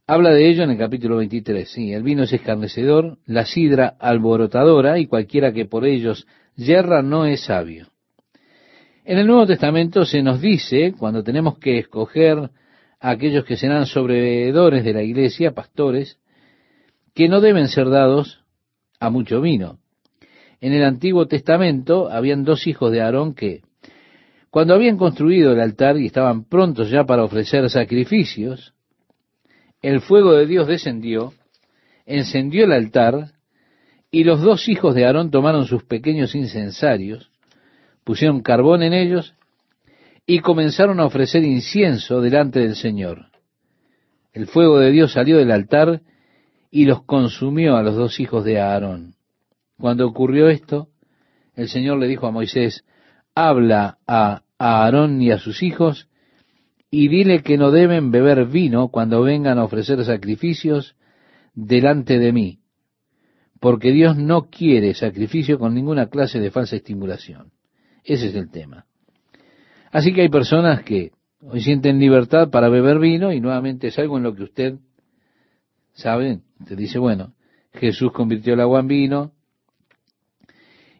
Habla 0.06 0.32
de 0.32 0.50
ello 0.50 0.64
en 0.64 0.72
el 0.72 0.78
capítulo 0.78 1.18
23. 1.18 1.70
Sí, 1.70 1.94
el 1.94 2.04
vino 2.04 2.24
es 2.24 2.34
escarnecedor, 2.34 3.20
la 3.26 3.46
sidra 3.46 3.96
alborotadora, 4.00 5.00
y 5.00 5.08
cualquiera 5.08 5.54
que 5.54 5.66
por 5.66 5.86
ellos 5.86 6.28
yerra 6.56 7.02
no 7.02 7.26
es 7.26 7.46
sabio. 7.46 7.88
En 9.06 9.18
el 9.18 9.28
Nuevo 9.28 9.46
Testamento 9.46 10.06
se 10.06 10.22
nos 10.22 10.42
dice, 10.42 10.94
cuando 10.98 11.24
tenemos 11.24 11.58
que 11.58 11.80
escoger 11.80 12.38
a 12.38 13.10
aquellos 13.10 13.46
que 13.46 13.58
serán 13.58 13.86
sobrevedores 13.86 14.84
de 14.84 14.94
la 14.94 15.04
iglesia, 15.04 15.52
pastores, 15.52 16.20
que 17.14 17.30
no 17.30 17.42
deben 17.42 17.68
ser 17.68 17.90
dados 17.90 18.44
a 19.00 19.10
mucho 19.10 19.42
vino. 19.42 19.80
En 20.62 20.74
el 20.74 20.84
Antiguo 20.84 21.28
Testamento 21.28 22.10
habían 22.10 22.44
dos 22.44 22.68
hijos 22.68 22.92
de 22.92 23.02
Aarón 23.02 23.36
que, 23.36 23.62
cuando 24.54 24.76
habían 24.76 24.98
construido 24.98 25.52
el 25.52 25.60
altar 25.60 25.98
y 25.98 26.06
estaban 26.06 26.44
prontos 26.44 26.92
ya 26.92 27.06
para 27.06 27.24
ofrecer 27.24 27.68
sacrificios, 27.72 28.76
el 29.82 30.00
fuego 30.00 30.34
de 30.34 30.46
Dios 30.46 30.68
descendió, 30.68 31.34
encendió 32.06 32.66
el 32.66 32.72
altar 32.72 33.32
y 34.12 34.26
los 34.26 34.42
dos 34.42 34.70
hijos 34.70 34.94
de 34.94 35.08
Aarón 35.08 35.32
tomaron 35.32 35.66
sus 35.66 35.84
pequeños 35.86 36.36
incensarios, 36.36 37.32
pusieron 38.04 38.44
carbón 38.44 38.84
en 38.84 38.94
ellos 38.94 39.34
y 40.28 40.38
comenzaron 40.42 41.00
a 41.00 41.08
ofrecer 41.08 41.44
incienso 41.44 42.22
delante 42.22 42.60
del 42.60 42.76
Señor. 42.76 43.30
El 44.34 44.46
fuego 44.46 44.78
de 44.78 44.92
Dios 44.92 45.14
salió 45.14 45.40
del 45.40 45.50
altar 45.50 46.04
y 46.70 46.86
los 46.86 47.02
consumió 47.06 47.76
a 47.76 47.82
los 47.82 47.96
dos 47.96 48.20
hijos 48.20 48.46
de 48.46 48.60
Aarón. 48.60 49.16
Cuando 49.80 50.06
ocurrió 50.06 50.48
esto, 50.48 50.90
el 51.56 51.70
Señor 51.70 51.98
le 51.98 52.08
dijo 52.08 52.28
a 52.28 52.32
Moisés, 52.32 52.86
habla 53.36 53.98
a 54.08 54.44
Aarón 54.58 55.22
y 55.22 55.32
a 55.32 55.40
sus 55.40 55.64
hijos 55.64 56.10
y 56.90 57.08
dile 57.08 57.42
que 57.42 57.58
no 57.58 57.72
deben 57.72 58.12
beber 58.12 58.46
vino 58.46 58.90
cuando 58.90 59.24
vengan 59.24 59.58
a 59.58 59.64
ofrecer 59.64 60.04
sacrificios 60.06 60.96
delante 61.56 62.20
de 62.20 62.32
mí, 62.32 62.60
porque 63.60 63.92
Dios 63.92 64.16
no 64.16 64.50
quiere 64.50 64.94
sacrificio 64.94 65.58
con 65.58 65.74
ninguna 65.74 66.08
clase 66.08 66.40
de 66.40 66.52
falsa 66.52 66.76
estimulación. 66.76 67.52
Ese 68.04 68.28
es 68.28 68.36
el 68.36 68.52
tema. 68.52 68.86
Así 69.92 70.14
que 70.14 70.22
hay 70.22 70.30
personas 70.30 70.84
que 70.84 71.12
hoy 71.42 71.62
sienten 71.62 72.00
libertad 72.00 72.50
para 72.50 72.70
beber 72.70 73.00
vino 73.00 73.32
y 73.32 73.40
nuevamente 73.40 73.88
es 73.88 74.00
algo 74.00 74.18
en 74.18 74.24
lo 74.24 74.36
que 74.36 74.44
usted 74.44 74.76
sabe, 75.94 76.42
usted 76.60 76.78
dice, 76.78 77.00
bueno, 77.00 77.34
Jesús 77.74 78.12
convirtió 78.12 78.54
el 78.54 78.62
agua 78.62 78.80
en 78.80 78.88
vino 78.88 79.33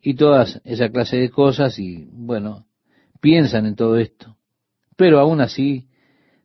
y 0.04 0.16
todas 0.16 0.62
esa 0.66 0.90
clase 0.90 1.16
de 1.16 1.30
cosas 1.30 1.80
y 1.80 2.10
bueno, 2.12 2.68
piensan 3.22 3.66
en 3.66 3.76
todo 3.76 3.98
esto. 3.98 4.36
Pero 4.98 5.20
aún 5.20 5.40
así 5.40 5.88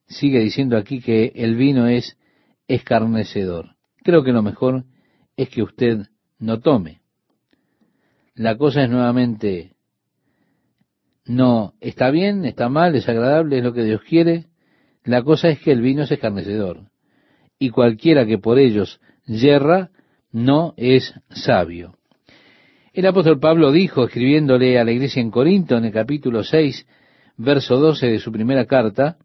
sigue 0.06 0.38
diciendo 0.38 0.76
aquí 0.76 1.00
que 1.00 1.32
el 1.34 1.56
vino 1.56 1.88
es 1.88 2.16
escarnecedor. 2.68 3.76
Creo 4.04 4.22
que 4.22 4.32
lo 4.32 4.42
mejor 4.42 4.84
es 5.36 5.50
que 5.50 5.62
usted 5.62 6.06
no 6.38 6.60
tome. 6.60 7.00
La 8.34 8.56
cosa 8.56 8.84
es 8.84 8.90
nuevamente, 8.90 9.74
no 11.26 11.74
está 11.80 12.10
bien, 12.10 12.44
está 12.44 12.68
mal, 12.68 12.94
es 12.94 13.08
agradable, 13.08 13.58
es 13.58 13.64
lo 13.64 13.72
que 13.72 13.82
Dios 13.82 14.02
quiere. 14.02 14.46
La 15.02 15.24
cosa 15.24 15.48
es 15.48 15.58
que 15.58 15.72
el 15.72 15.82
vino 15.82 16.04
es 16.04 16.12
escarnecedor. 16.12 16.90
Y 17.58 17.70
cualquiera 17.70 18.24
que 18.24 18.38
por 18.38 18.60
ellos 18.60 19.00
yerra, 19.26 19.90
no 20.30 20.74
es 20.76 21.12
sabio. 21.30 21.97
El 22.98 23.06
apóstol 23.06 23.38
Pablo 23.38 23.70
dijo, 23.70 24.02
escribiéndole 24.02 24.76
a 24.76 24.82
la 24.82 24.90
iglesia 24.90 25.22
en 25.22 25.30
Corinto, 25.30 25.76
en 25.76 25.84
el 25.84 25.92
capítulo 25.92 26.42
6, 26.42 26.84
verso 27.36 27.76
12 27.76 28.08
de 28.08 28.18
su 28.18 28.32
primera 28.32 28.66
carta, 28.66 29.18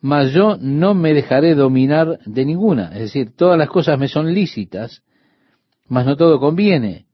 mas 0.00 0.32
yo 0.32 0.56
no 0.56 0.94
me 0.94 1.12
dejaré 1.12 1.56
dominar 1.56 2.20
de 2.24 2.44
ninguna. 2.44 2.92
Es 2.92 3.00
decir, 3.00 3.34
todas 3.34 3.58
las 3.58 3.68
cosas 3.68 3.98
me 3.98 4.06
son 4.06 4.32
lícitas, 4.32 5.02
mas 5.88 6.06
no 6.06 6.16
todo 6.16 6.38
conviene. 6.38 7.06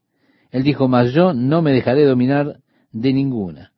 Él 0.51 0.61
dijo, 0.61 0.87
mas 0.87 1.11
yo 1.11 1.33
no 1.33 1.63
me 1.63 1.71
dejaré 1.71 2.05
dominar 2.05 2.59
de 2.91 3.13
ninguna. 3.13 3.71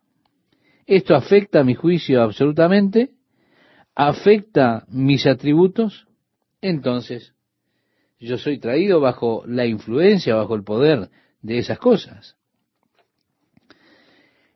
Esto 0.85 1.15
afecta 1.15 1.63
mi 1.63 1.75
juicio 1.75 2.21
absolutamente, 2.21 3.11
afecta 3.95 4.83
mis 4.89 5.25
atributos, 5.25 6.07
entonces 6.59 7.35
yo 8.19 8.37
soy 8.37 8.59
traído 8.59 8.99
bajo 8.99 9.45
la 9.47 9.65
influencia, 9.65 10.35
bajo 10.35 10.55
el 10.55 10.65
poder 10.65 11.09
de 11.41 11.57
esas 11.57 11.79
cosas. 11.79 12.35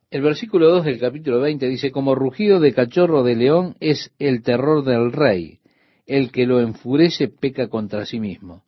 El 0.09 0.21
versículo 0.21 0.69
2 0.69 0.85
del 0.85 0.99
capítulo 0.99 1.39
20 1.39 1.67
dice, 1.67 1.91
como 1.91 2.13
rugido 2.13 2.59
de 2.59 2.73
cachorro 2.73 3.23
de 3.23 3.35
león 3.35 3.75
es 3.79 4.11
el 4.19 4.43
terror 4.43 4.83
del 4.83 5.11
rey, 5.11 5.59
el 6.05 6.31
que 6.31 6.45
lo 6.45 6.59
enfurece 6.59 7.29
peca 7.29 7.67
contra 7.67 8.05
sí 8.05 8.19
mismo. 8.19 8.63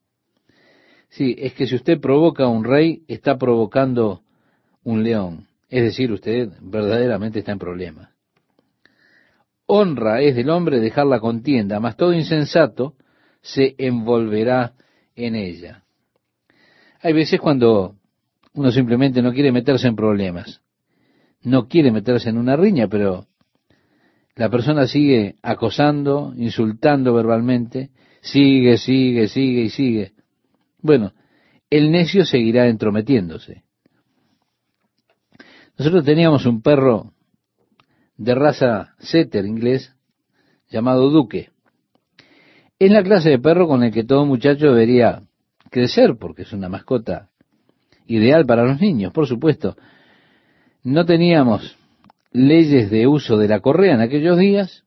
Sí, 1.10 1.36
es 1.38 1.54
que 1.54 1.68
si 1.68 1.76
usted 1.76 2.00
provoca 2.00 2.46
a 2.46 2.48
un 2.48 2.64
rey, 2.64 3.04
está 3.08 3.38
provocando 3.38 4.24
un 4.84 5.04
león. 5.04 5.48
Es 5.70 5.84
decir, 5.84 6.12
usted 6.12 6.50
verdaderamente 6.62 7.40
está 7.40 7.52
en 7.52 7.60
problemas. 7.60 8.10
Honra 9.68 10.22
es 10.22 10.36
del 10.36 10.50
hombre 10.50 10.80
dejar 10.80 11.08
la 11.08 11.20
contienda, 11.20 11.80
mas 11.80 11.96
todo 11.96 12.14
insensato 12.14 12.96
se 13.42 13.76
envolverá 13.78 14.74
en 15.16 15.36
ella. 15.36 15.84
Hay 17.02 17.14
veces 17.14 17.40
cuando 17.40 17.96
uno 18.56 18.72
simplemente 18.72 19.22
no 19.22 19.34
quiere 19.34 19.52
meterse 19.52 19.88
en 19.88 19.96
problemas, 19.96 20.62
no 21.44 21.68
quiere 21.68 21.92
meterse 21.92 22.30
en 22.30 22.38
una 22.38 22.56
riña, 22.56 22.88
pero 22.88 23.28
la 24.36 24.50
persona 24.50 24.88
sigue 24.88 25.36
acosando, 25.42 26.34
insultando 26.36 27.14
verbalmente, 27.14 27.92
sigue, 28.22 28.78
sigue, 28.78 29.28
sigue 29.28 29.62
y 29.62 29.70
sigue. 29.70 30.14
Bueno, 30.82 31.14
el 31.70 31.92
necio 31.92 32.26
seguirá 32.26 32.68
entrometiéndose. 32.68 33.64
Nosotros 35.78 36.06
teníamos 36.06 36.46
un 36.46 36.62
perro 36.62 37.12
de 38.18 38.34
raza 38.34 38.96
setter 39.00 39.46
inglés 39.46 39.94
llamado 40.70 41.10
Duque. 41.10 41.50
Es 42.80 42.92
la 42.92 43.04
clase 43.04 43.30
de 43.30 43.40
perro 43.40 43.68
con 43.68 43.84
el 43.84 43.92
que 43.92 44.04
todo 44.06 44.26
muchacho 44.26 44.68
debería 44.68 45.24
crecer, 45.70 46.16
porque 46.18 46.44
es 46.44 46.54
una 46.54 46.70
mascota 46.70 47.30
ideal 48.08 48.46
para 48.46 48.64
los 48.64 48.80
niños, 48.80 49.14
por 49.14 49.28
supuesto. 49.28 49.76
No 50.84 51.06
teníamos 51.06 51.78
leyes 52.32 52.90
de 52.90 53.08
uso 53.08 53.38
de 53.38 53.48
la 53.48 53.60
correa 53.60 53.96
en 53.96 54.02
aquellos 54.02 54.38
días, 54.38 54.84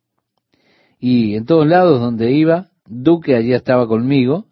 y 0.98 1.36
en 1.36 1.46
todos 1.46 1.66
lados 1.66 2.00
donde 2.00 2.32
iba, 2.32 2.68
Duque 2.86 3.36
allí 3.36 3.52
estaba 3.52 3.86
conmigo. 3.86 4.46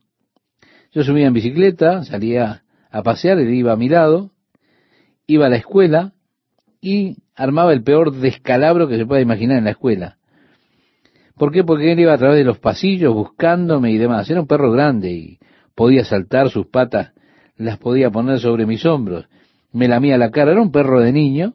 Yo 0.93 1.03
subía 1.03 1.27
en 1.27 1.33
bicicleta, 1.33 2.05
salía 2.05 2.63
a 2.91 3.03
pasear, 3.03 3.39
él 3.39 3.53
iba 3.53 3.73
a 3.73 3.77
mi 3.77 3.89
lado, 3.89 4.31
iba 5.27 5.47
a 5.47 5.49
la 5.49 5.57
escuela 5.57 6.13
y 6.81 7.17
armaba 7.35 7.73
el 7.73 7.83
peor 7.83 8.13
descalabro 8.13 8.89
que 8.89 8.97
se 8.97 9.07
pueda 9.07 9.21
imaginar 9.21 9.59
en 9.59 9.65
la 9.65 9.71
escuela. 9.71 10.19
¿Por 11.37 11.53
qué? 11.53 11.65
Porque 11.65 11.93
él 11.93 12.01
iba 12.01 12.15
a 12.15 12.19
través 12.19 12.39
de 12.39 12.45
los 12.45 12.59
pasillos 12.59 13.13
buscándome 13.13 13.91
y 13.91 13.99
demás. 13.99 14.29
Era 14.31 14.41
un 14.41 14.47
perro 14.47 14.71
grande 14.71 15.13
y 15.13 15.39
podía 15.75 16.05
saltar 16.05 16.51
sus 16.51 16.67
patas, 16.67 17.13
las 17.57 17.79
podía 17.79 18.11
poner 18.11 18.39
sobre 18.41 18.67
mis 18.67 18.85
hombros, 18.85 19.27
me 19.73 19.89
lamía 19.89 20.17
la 20.19 20.31
cara. 20.31 20.53
Era 20.53 20.63
un 20.63 20.73
perro 20.73 21.01
de 21.01 21.13
niño, 21.13 21.55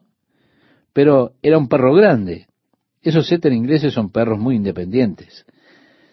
pero 0.92 1.32
era 1.42 1.58
un 1.58 1.68
perro 1.68 1.94
grande. 1.94 2.46
Esos 3.02 3.26
setter 3.26 3.52
ingleses 3.52 3.92
son 3.92 4.10
perros 4.10 4.38
muy 4.38 4.56
independientes. 4.56 5.44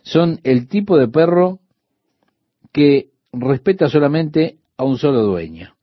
Son 0.01 0.39
el 0.43 0.67
tipo 0.67 0.97
de 0.97 1.07
perro 1.07 1.59
que 2.71 3.09
respeta 3.31 3.89
solamente 3.89 4.57
a 4.77 4.83
un 4.83 4.97
solo 4.97 5.21
dueño. 5.23 5.75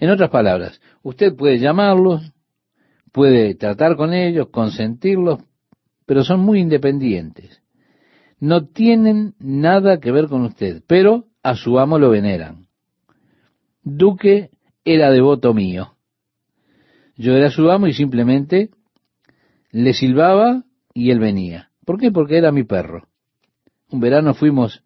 En 0.00 0.10
otras 0.10 0.30
palabras, 0.30 0.80
usted 1.02 1.36
puede 1.36 1.58
llamarlos, 1.58 2.32
puede 3.12 3.54
tratar 3.54 3.96
con 3.96 4.14
ellos, 4.14 4.48
consentirlos, 4.50 5.40
pero 6.06 6.24
son 6.24 6.40
muy 6.40 6.58
independientes. 6.60 7.62
No 8.40 8.66
tienen 8.66 9.34
nada 9.38 10.00
que 10.00 10.10
ver 10.10 10.26
con 10.28 10.42
usted, 10.42 10.82
pero 10.86 11.26
a 11.42 11.54
su 11.54 11.78
amo 11.78 11.98
lo 11.98 12.10
veneran. 12.10 12.59
Duque 13.82 14.50
era 14.84 15.10
devoto 15.10 15.54
mío. 15.54 15.94
Yo 17.16 17.34
era 17.34 17.50
su 17.50 17.70
amo 17.70 17.86
y 17.86 17.92
simplemente 17.92 18.70
le 19.70 19.92
silbaba 19.92 20.64
y 20.94 21.10
él 21.10 21.18
venía. 21.18 21.70
¿Por 21.84 21.98
qué? 21.98 22.10
Porque 22.10 22.38
era 22.38 22.52
mi 22.52 22.64
perro. 22.64 23.08
Un 23.90 24.00
verano 24.00 24.34
fuimos 24.34 24.84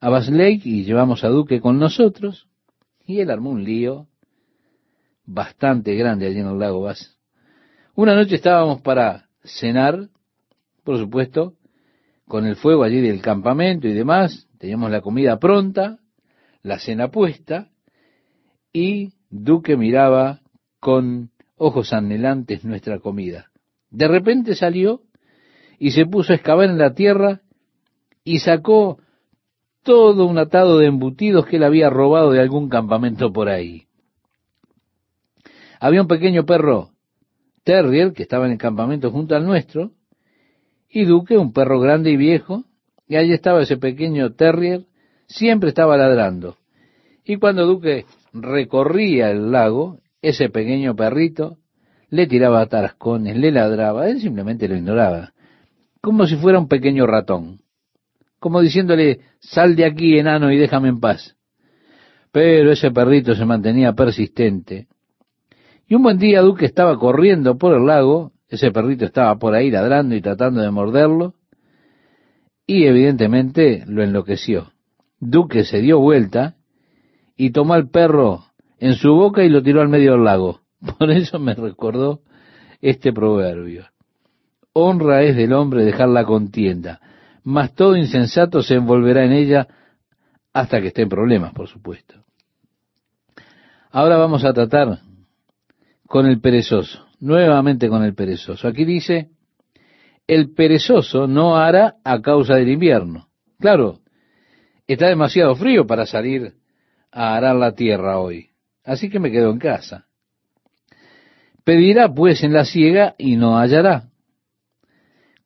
a 0.00 0.08
Bass 0.08 0.30
Lake 0.30 0.62
y 0.64 0.84
llevamos 0.84 1.24
a 1.24 1.28
Duque 1.28 1.60
con 1.60 1.78
nosotros 1.78 2.48
y 3.04 3.20
él 3.20 3.30
armó 3.30 3.50
un 3.50 3.64
lío 3.64 4.06
bastante 5.24 5.94
grande 5.94 6.26
allí 6.26 6.38
en 6.38 6.46
el 6.48 6.58
lago 6.58 6.82
Bass. 6.82 7.18
Una 7.94 8.14
noche 8.14 8.36
estábamos 8.36 8.80
para 8.80 9.28
cenar 9.42 10.08
por 10.88 10.96
supuesto, 10.96 11.52
con 12.26 12.46
el 12.46 12.56
fuego 12.56 12.82
allí 12.82 13.02
del 13.02 13.20
campamento 13.20 13.86
y 13.86 13.92
demás, 13.92 14.48
teníamos 14.56 14.90
la 14.90 15.02
comida 15.02 15.38
pronta, 15.38 15.98
la 16.62 16.78
cena 16.78 17.10
puesta, 17.10 17.68
y 18.78 19.12
Duque 19.28 19.76
miraba 19.76 20.40
con 20.78 21.30
ojos 21.56 21.92
anhelantes 21.92 22.64
nuestra 22.64 23.00
comida. 23.00 23.50
De 23.90 24.06
repente 24.06 24.54
salió 24.54 25.02
y 25.80 25.90
se 25.90 26.06
puso 26.06 26.32
a 26.32 26.36
excavar 26.36 26.70
en 26.70 26.78
la 26.78 26.94
tierra 26.94 27.40
y 28.22 28.38
sacó 28.38 28.98
todo 29.82 30.26
un 30.26 30.38
atado 30.38 30.78
de 30.78 30.86
embutidos 30.86 31.46
que 31.46 31.56
él 31.56 31.64
había 31.64 31.90
robado 31.90 32.30
de 32.30 32.40
algún 32.40 32.68
campamento 32.68 33.32
por 33.32 33.48
ahí. 33.48 33.86
Había 35.80 36.02
un 36.02 36.08
pequeño 36.08 36.44
perro 36.44 36.90
terrier 37.64 38.12
que 38.12 38.22
estaba 38.22 38.46
en 38.46 38.52
el 38.52 38.58
campamento 38.58 39.10
junto 39.10 39.34
al 39.34 39.44
nuestro, 39.44 39.90
y 40.88 41.04
Duque, 41.04 41.36
un 41.36 41.52
perro 41.52 41.80
grande 41.80 42.10
y 42.10 42.16
viejo, 42.16 42.64
y 43.06 43.16
allí 43.16 43.32
estaba 43.32 43.62
ese 43.62 43.76
pequeño 43.76 44.32
terrier, 44.34 44.84
siempre 45.26 45.68
estaba 45.68 45.96
ladrando. 45.96 46.56
Y 47.24 47.36
cuando 47.36 47.66
Duque 47.66 48.06
recorría 48.32 49.30
el 49.30 49.52
lago, 49.52 50.00
ese 50.22 50.48
pequeño 50.48 50.94
perrito 50.96 51.58
le 52.10 52.26
tiraba 52.26 52.66
tarascones, 52.66 53.36
le 53.36 53.50
ladraba, 53.50 54.08
él 54.08 54.20
simplemente 54.20 54.68
lo 54.68 54.76
ignoraba, 54.76 55.32
como 56.00 56.26
si 56.26 56.36
fuera 56.36 56.58
un 56.58 56.68
pequeño 56.68 57.06
ratón, 57.06 57.60
como 58.40 58.60
diciéndole, 58.60 59.20
sal 59.40 59.76
de 59.76 59.84
aquí, 59.84 60.18
enano, 60.18 60.50
y 60.52 60.58
déjame 60.58 60.88
en 60.88 61.00
paz. 61.00 61.36
Pero 62.32 62.72
ese 62.72 62.90
perrito 62.90 63.34
se 63.34 63.44
mantenía 63.44 63.92
persistente. 63.92 64.86
Y 65.86 65.94
un 65.94 66.02
buen 66.02 66.18
día 66.18 66.40
Duque 66.40 66.66
estaba 66.66 66.98
corriendo 66.98 67.58
por 67.58 67.74
el 67.74 67.86
lago 67.86 68.32
ese 68.48 68.70
perrito 68.70 69.04
estaba 69.04 69.36
por 69.38 69.54
ahí 69.54 69.70
ladrando 69.70 70.14
y 70.14 70.22
tratando 70.22 70.62
de 70.62 70.70
morderlo, 70.70 71.34
y 72.66 72.84
evidentemente 72.84 73.84
lo 73.86 74.02
enloqueció. 74.02 74.72
Duque 75.20 75.64
se 75.64 75.80
dio 75.80 75.98
vuelta 75.98 76.56
y 77.38 77.52
tomó 77.52 77.72
al 77.72 77.88
perro 77.88 78.44
en 78.78 78.94
su 78.94 79.14
boca 79.14 79.42
y 79.42 79.48
lo 79.48 79.62
tiró 79.62 79.80
al 79.80 79.88
medio 79.88 80.12
del 80.12 80.24
lago. 80.24 80.60
Por 80.98 81.10
eso 81.10 81.38
me 81.38 81.54
recordó 81.54 82.20
este 82.82 83.14
proverbio. 83.14 83.86
Honra 84.74 85.22
es 85.22 85.34
del 85.34 85.54
hombre 85.54 85.86
dejar 85.86 86.10
la 86.10 86.24
contienda, 86.24 87.00
mas 87.42 87.74
todo 87.74 87.96
insensato 87.96 88.62
se 88.62 88.74
envolverá 88.74 89.24
en 89.24 89.32
ella 89.32 89.66
hasta 90.52 90.82
que 90.82 90.88
esté 90.88 91.02
en 91.02 91.08
problemas, 91.08 91.54
por 91.54 91.66
supuesto. 91.66 92.14
Ahora 93.90 94.18
vamos 94.18 94.44
a 94.44 94.52
tratar 94.52 95.00
con 96.06 96.26
el 96.26 96.40
perezoso 96.40 97.08
nuevamente 97.20 97.88
con 97.88 98.02
el 98.02 98.14
perezoso. 98.14 98.68
Aquí 98.68 98.84
dice, 98.84 99.30
el 100.26 100.52
perezoso 100.52 101.26
no 101.26 101.56
hará 101.56 101.96
a 102.04 102.20
causa 102.20 102.54
del 102.54 102.68
invierno. 102.68 103.28
Claro, 103.58 104.00
está 104.86 105.06
demasiado 105.08 105.54
frío 105.56 105.86
para 105.86 106.06
salir 106.06 106.54
a 107.10 107.36
arar 107.36 107.56
la 107.56 107.74
tierra 107.74 108.18
hoy, 108.18 108.50
así 108.84 109.10
que 109.10 109.18
me 109.18 109.30
quedo 109.30 109.50
en 109.50 109.58
casa. 109.58 110.06
Pedirá 111.64 112.12
pues 112.12 112.42
en 112.42 112.52
la 112.52 112.64
siega 112.64 113.14
y 113.18 113.36
no 113.36 113.58
hallará. 113.58 114.08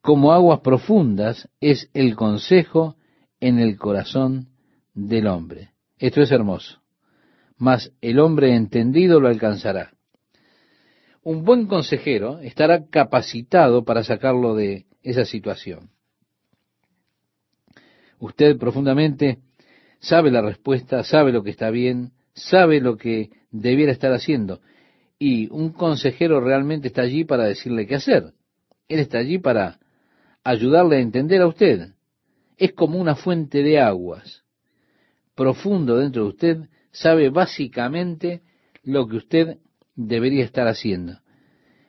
Como 0.01 0.33
aguas 0.33 0.61
profundas 0.61 1.49
es 1.61 1.91
el 1.95 2.17
consejo 2.17 2.97
en 3.41 3.59
el 3.59 3.77
corazón 3.77 4.49
del 4.95 5.27
hombre. 5.27 5.71
Esto 5.99 6.21
es 6.23 6.31
hermoso. 6.31 6.81
Mas 7.57 7.93
el 8.01 8.19
hombre 8.19 8.55
entendido 8.55 9.21
lo 9.21 9.29
alcanzará 9.29 9.93
un 11.23 11.45
buen 11.45 11.67
consejero 11.67 12.41
estará 12.41 12.87
capacitado 12.89 13.85
para 13.85 14.03
sacarlo 14.03 14.55
de 14.55 14.87
esa 15.03 15.25
situación. 15.25 15.91
Usted 18.19 18.57
profundamente 18.59 19.39
sabe 20.03 20.33
la 20.33 20.43
respuesta, 20.43 21.05
sabe 21.05 21.33
lo 21.33 21.43
que 21.43 21.51
está 21.51 21.71
bien, 21.71 22.13
sabe 22.35 22.81
lo 22.81 22.97
que 22.97 23.31
debiera 23.51 23.93
estar 23.93 24.13
haciendo. 24.13 24.61
Y 25.19 25.49
un 25.51 25.73
consejero 25.73 26.41
realmente 26.41 26.89
está 26.89 27.03
allí 27.03 27.25
para 27.25 27.45
decirle 27.45 27.87
qué 27.87 27.95
hacer. 27.95 28.35
Él 28.89 28.99
está 28.99 29.19
allí 29.19 29.39
para 29.39 29.79
ayudarle 30.43 30.97
a 30.97 31.01
entender 31.01 31.41
a 31.41 31.47
usted. 31.47 31.93
Es 32.59 32.73
como 32.73 32.99
una 32.99 33.15
fuente 33.15 33.63
de 33.63 33.81
aguas. 33.81 34.43
Profundo 35.37 35.97
dentro 35.97 36.25
de 36.25 36.29
usted, 36.29 36.59
sabe 36.91 37.31
básicamente 37.31 38.43
lo 38.83 39.07
que 39.07 39.17
usted 39.17 39.59
debería 39.95 40.45
estar 40.45 40.67
haciendo. 40.67 41.21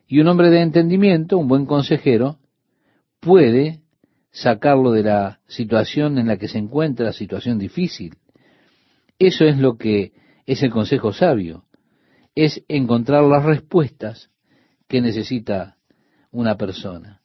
Y 0.07 0.19
un 0.19 0.27
hombre 0.27 0.51
de 0.51 0.61
entendimiento, 0.61 1.39
un 1.39 1.47
buen 1.47 1.65
consejero, 1.65 2.37
puede 3.19 3.82
sacarlo 4.33 4.91
de 4.91 5.03
la 5.03 5.39
situación 5.47 6.17
en 6.17 6.27
la 6.27 6.37
que 6.37 6.47
se 6.47 6.57
encuentra, 6.57 7.13
situación 7.13 7.59
difícil. 7.59 8.15
Eso 9.19 9.45
es 9.45 9.57
lo 9.57 9.77
que 9.77 10.11
es 10.45 10.61
el 10.63 10.71
consejo 10.71 11.13
sabio, 11.13 11.65
es 12.35 12.63
encontrar 12.67 13.23
las 13.23 13.45
respuestas 13.45 14.31
que 14.89 15.01
necesita 15.01 15.77
una 16.31 16.57
persona. 16.57 17.21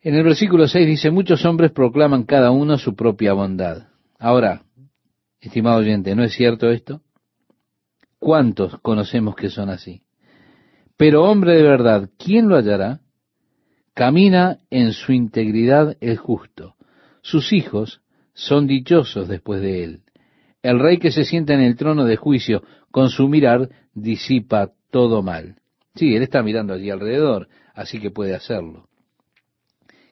En 0.00 0.14
el 0.14 0.22
versículo 0.22 0.66
6 0.66 0.86
dice, 0.86 1.10
muchos 1.10 1.44
hombres 1.44 1.72
proclaman 1.72 2.24
cada 2.24 2.50
uno 2.52 2.78
su 2.78 2.94
propia 2.94 3.32
bondad. 3.32 3.88
Ahora, 4.18 4.62
estimado 5.40 5.78
oyente, 5.78 6.14
¿no 6.14 6.24
es 6.24 6.32
cierto 6.32 6.70
esto? 6.70 7.02
¿Cuántos 8.18 8.78
conocemos 8.80 9.34
que 9.34 9.50
son 9.50 9.68
así? 9.68 10.02
Pero 10.96 11.24
hombre 11.24 11.56
de 11.56 11.62
verdad, 11.62 12.08
¿quién 12.16 12.48
lo 12.48 12.56
hallará? 12.56 13.01
Camina 13.94 14.58
en 14.70 14.92
su 14.92 15.12
integridad 15.12 15.96
el 16.00 16.16
justo. 16.16 16.76
Sus 17.20 17.52
hijos 17.52 18.00
son 18.32 18.66
dichosos 18.66 19.28
después 19.28 19.60
de 19.60 19.84
él. 19.84 20.00
El 20.62 20.78
rey 20.78 20.98
que 20.98 21.10
se 21.10 21.24
sienta 21.24 21.54
en 21.54 21.60
el 21.60 21.76
trono 21.76 22.04
de 22.04 22.16
juicio, 22.16 22.62
con 22.90 23.10
su 23.10 23.28
mirar, 23.28 23.68
disipa 23.94 24.72
todo 24.90 25.22
mal. 25.22 25.56
Sí, 25.94 26.14
él 26.14 26.22
está 26.22 26.42
mirando 26.42 26.72
allí 26.72 26.88
alrededor, 26.88 27.48
así 27.74 28.00
que 28.00 28.10
puede 28.10 28.34
hacerlo. 28.34 28.88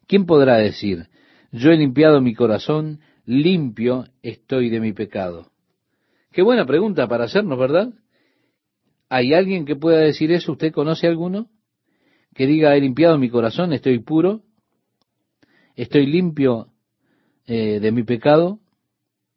¿Quién 0.06 0.26
podrá 0.26 0.56
decir, 0.56 1.06
yo 1.52 1.70
he 1.70 1.76
limpiado 1.76 2.20
mi 2.20 2.34
corazón, 2.34 3.00
limpio 3.24 4.06
estoy 4.22 4.68
de 4.68 4.80
mi 4.80 4.92
pecado? 4.92 5.52
Qué 6.32 6.42
buena 6.42 6.66
pregunta 6.66 7.08
para 7.08 7.24
hacernos, 7.24 7.58
¿verdad? 7.58 7.94
¿Hay 9.08 9.32
alguien 9.32 9.64
que 9.64 9.76
pueda 9.76 10.00
decir 10.00 10.32
eso? 10.32 10.52
¿Usted 10.52 10.72
conoce 10.72 11.06
alguno? 11.06 11.48
Que 12.34 12.46
diga, 12.46 12.76
he 12.76 12.80
limpiado 12.80 13.18
mi 13.18 13.28
corazón, 13.28 13.72
estoy 13.72 13.98
puro, 13.98 14.42
estoy 15.74 16.06
limpio 16.06 16.68
eh, 17.46 17.80
de 17.80 17.92
mi 17.92 18.02
pecado. 18.02 18.60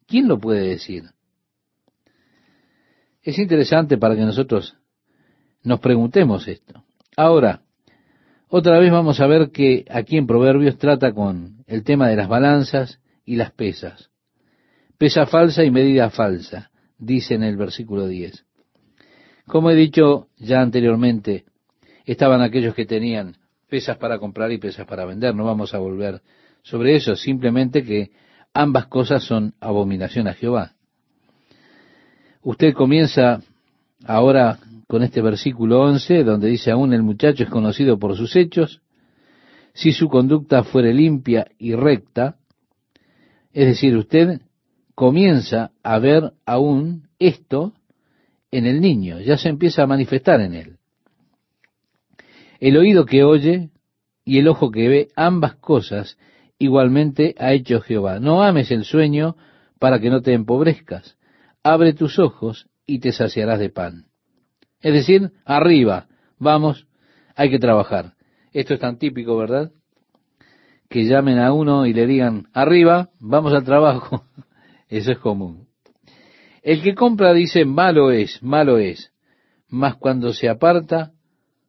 ¿Quién 0.06 0.28
lo 0.28 0.38
puede 0.38 0.68
decir? 0.68 1.04
Es 3.22 3.38
interesante 3.38 3.96
para 3.96 4.14
que 4.14 4.22
nosotros 4.22 4.76
nos 5.62 5.80
preguntemos 5.80 6.46
esto. 6.46 6.84
Ahora, 7.16 7.62
otra 8.48 8.78
vez 8.78 8.92
vamos 8.92 9.18
a 9.20 9.26
ver 9.26 9.50
que 9.50 9.84
aquí 9.90 10.16
en 10.16 10.26
Proverbios 10.26 10.78
trata 10.78 11.12
con 11.12 11.64
el 11.66 11.82
tema 11.82 12.08
de 12.08 12.16
las 12.16 12.28
balanzas 12.28 13.00
y 13.24 13.36
las 13.36 13.50
pesas. 13.52 14.10
Pesa 14.98 15.26
falsa 15.26 15.64
y 15.64 15.70
medida 15.70 16.10
falsa, 16.10 16.70
dice 16.98 17.34
en 17.34 17.42
el 17.42 17.56
versículo 17.56 18.06
10. 18.06 18.44
Como 19.46 19.70
he 19.70 19.74
dicho 19.74 20.28
ya 20.36 20.60
anteriormente, 20.60 21.46
estaban 22.12 22.42
aquellos 22.42 22.74
que 22.74 22.86
tenían 22.86 23.36
pesas 23.68 23.96
para 23.96 24.18
comprar 24.18 24.52
y 24.52 24.58
pesas 24.58 24.86
para 24.86 25.04
vender. 25.04 25.34
No 25.34 25.44
vamos 25.44 25.74
a 25.74 25.78
volver 25.78 26.20
sobre 26.62 26.96
eso, 26.96 27.16
simplemente 27.16 27.82
que 27.84 28.10
ambas 28.52 28.86
cosas 28.86 29.24
son 29.24 29.54
abominación 29.60 30.28
a 30.28 30.34
Jehová. 30.34 30.72
Usted 32.42 32.74
comienza 32.74 33.40
ahora 34.04 34.58
con 34.86 35.02
este 35.02 35.22
versículo 35.22 35.80
11, 35.82 36.24
donde 36.24 36.48
dice, 36.48 36.70
aún 36.70 36.92
el 36.92 37.02
muchacho 37.02 37.42
es 37.42 37.50
conocido 37.50 37.98
por 37.98 38.16
sus 38.16 38.36
hechos, 38.36 38.80
si 39.72 39.92
su 39.92 40.08
conducta 40.08 40.62
fuere 40.62 40.94
limpia 40.94 41.46
y 41.58 41.74
recta, 41.74 42.36
es 43.52 43.66
decir, 43.66 43.96
usted 43.96 44.40
comienza 44.94 45.72
a 45.82 45.98
ver 45.98 46.32
aún 46.46 47.08
esto 47.18 47.72
en 48.50 48.66
el 48.66 48.80
niño, 48.80 49.20
ya 49.20 49.36
se 49.36 49.48
empieza 49.48 49.82
a 49.82 49.86
manifestar 49.86 50.40
en 50.40 50.54
él. 50.54 50.76
El 52.64 52.78
oído 52.78 53.04
que 53.04 53.24
oye 53.24 53.68
y 54.24 54.38
el 54.38 54.48
ojo 54.48 54.70
que 54.70 54.88
ve, 54.88 55.08
ambas 55.16 55.54
cosas 55.56 56.16
igualmente 56.58 57.34
ha 57.38 57.52
hecho 57.52 57.82
Jehová. 57.82 58.20
No 58.20 58.42
ames 58.42 58.70
el 58.70 58.84
sueño 58.84 59.36
para 59.78 59.98
que 59.98 60.08
no 60.08 60.22
te 60.22 60.32
empobrezcas. 60.32 61.18
Abre 61.62 61.92
tus 61.92 62.18
ojos 62.18 62.70
y 62.86 63.00
te 63.00 63.12
saciarás 63.12 63.58
de 63.58 63.68
pan. 63.68 64.06
Es 64.80 64.94
decir, 64.94 65.32
arriba, 65.44 66.06
vamos, 66.38 66.86
hay 67.36 67.50
que 67.50 67.58
trabajar. 67.58 68.14
Esto 68.54 68.72
es 68.72 68.80
tan 68.80 68.96
típico, 68.96 69.36
¿verdad? 69.36 69.70
Que 70.88 71.04
llamen 71.04 71.40
a 71.40 71.52
uno 71.52 71.84
y 71.84 71.92
le 71.92 72.06
digan, 72.06 72.48
arriba, 72.54 73.10
vamos 73.20 73.52
al 73.52 73.64
trabajo. 73.64 74.24
Eso 74.88 75.12
es 75.12 75.18
común. 75.18 75.68
El 76.62 76.82
que 76.82 76.94
compra 76.94 77.34
dice, 77.34 77.66
malo 77.66 78.10
es, 78.10 78.42
malo 78.42 78.78
es, 78.78 79.12
mas 79.68 79.96
cuando 79.96 80.32
se 80.32 80.48
aparta, 80.48 81.12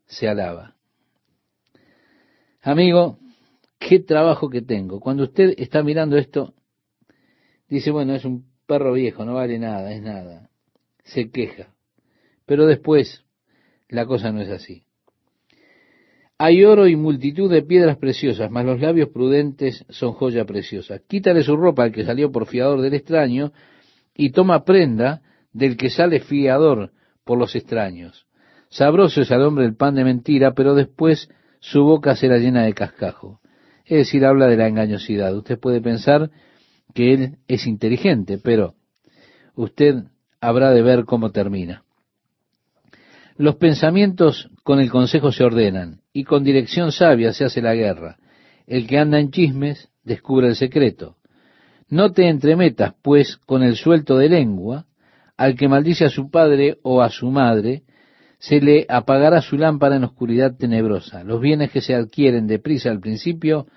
se 0.06 0.30
alaba. 0.30 0.75
Amigo, 2.66 3.20
qué 3.78 4.00
trabajo 4.00 4.50
que 4.50 4.64
tengo. 4.64 5.00
Cuando 5.00 5.22
usted 5.22 5.54
está 5.58 5.84
mirando 5.84 6.18
esto, 6.18 6.56
dice, 7.70 7.92
bueno, 7.92 8.16
es 8.16 8.26
un 8.26 8.48
perro 8.66 8.94
viejo, 8.94 9.24
no 9.24 9.36
vale 9.36 9.60
nada, 9.60 9.94
es 9.94 10.02
nada. 10.02 10.50
Se 11.04 11.30
queja. 11.30 11.68
Pero 12.48 12.66
después, 12.66 13.24
la 13.88 14.08
cosa 14.08 14.32
no 14.32 14.42
es 14.42 14.50
así. 14.50 14.82
Hay 16.40 16.64
oro 16.64 16.88
y 16.88 16.96
multitud 16.96 17.52
de 17.52 17.62
piedras 17.62 17.98
preciosas, 17.98 18.50
mas 18.50 18.66
los 18.66 18.82
labios 18.82 19.10
prudentes 19.10 19.86
son 19.90 20.14
joya 20.14 20.44
preciosa. 20.46 20.98
Quítale 21.08 21.44
su 21.44 21.56
ropa 21.56 21.84
al 21.84 21.92
que 21.92 22.04
salió 22.04 22.32
por 22.32 22.48
fiador 22.48 22.82
del 22.82 22.96
extraño, 22.96 23.54
y 24.16 24.32
toma 24.32 24.66
prenda 24.66 25.22
del 25.54 25.78
que 25.78 25.92
sale 25.92 26.20
fiador 26.20 26.94
por 27.24 27.38
los 27.38 27.56
extraños. 27.56 28.26
Sabroso 28.70 29.22
es 29.22 29.32
al 29.32 29.44
hombre 29.44 29.66
el 29.66 29.76
pan 29.76 29.94
de 29.94 30.04
mentira, 30.04 30.56
pero 30.56 30.74
después 30.74 31.30
su 31.66 31.84
boca 31.84 32.16
será 32.16 32.38
llena 32.38 32.64
de 32.64 32.76
cascajo. 32.76 33.40
Es 33.86 33.98
decir, 33.98 34.24
habla 34.24 34.46
de 34.46 34.56
la 34.56 34.68
engañosidad. 34.68 35.36
Usted 35.36 35.60
puede 35.60 35.82
pensar 35.82 36.30
que 36.94 37.12
él 37.12 37.38
es 37.48 37.66
inteligente, 37.66 38.38
pero 38.38 38.76
usted 39.56 40.04
habrá 40.40 40.70
de 40.72 40.84
ver 40.84 41.06
cómo 41.06 41.32
termina. 41.32 41.84
Los 43.36 43.56
pensamientos 43.56 44.52
con 44.64 44.80
el 44.80 44.92
consejo 44.92 45.32
se 45.32 45.44
ordenan, 45.44 46.02
y 46.14 46.24
con 46.24 46.44
dirección 46.44 46.92
sabia 46.92 47.34
se 47.34 47.46
hace 47.46 47.64
la 47.64 47.74
guerra. 47.74 48.18
El 48.68 48.86
que 48.86 49.00
anda 49.00 49.20
en 49.20 49.32
chismes 49.32 49.90
descubre 50.04 50.48
el 50.48 50.56
secreto. 50.56 51.16
No 51.90 52.12
te 52.12 52.30
entremetas, 52.30 52.94
pues, 53.02 53.38
con 53.38 53.64
el 53.64 53.76
suelto 53.76 54.18
de 54.18 54.30
lengua, 54.30 54.86
al 55.36 55.56
que 55.56 55.68
maldice 55.68 56.06
a 56.06 56.10
su 56.10 56.30
padre 56.30 56.78
o 56.84 57.02
a 57.02 57.10
su 57.10 57.32
madre, 57.32 57.85
se 58.40 58.60
le 58.62 58.86
apagará 58.90 59.42
su 59.42 59.58
lámpara 59.58 59.96
en 59.96 60.04
oscuridad 60.04 60.56
tenebrosa. 60.58 61.24
Los 61.24 61.42
bienes 61.42 61.72
que 61.72 61.82
se 61.82 61.96
adquieren 61.96 62.48
deprisa 62.48 62.90
al 62.90 63.00
principio 63.00 63.68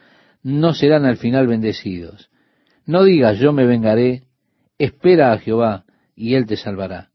no 0.43 0.75
serán 0.75 1.05
al 1.05 1.17
final 1.17 1.47
bendecidos. 1.47 2.31
No 2.87 3.05
digas 3.05 3.39
yo 3.39 3.53
me 3.53 3.67
vengaré, 3.67 4.25
espera 4.79 5.33
a 5.33 5.39
Jehová 5.39 5.85
y 6.17 6.35
él 6.35 6.47
te 6.47 6.57
salvará. 6.57 7.11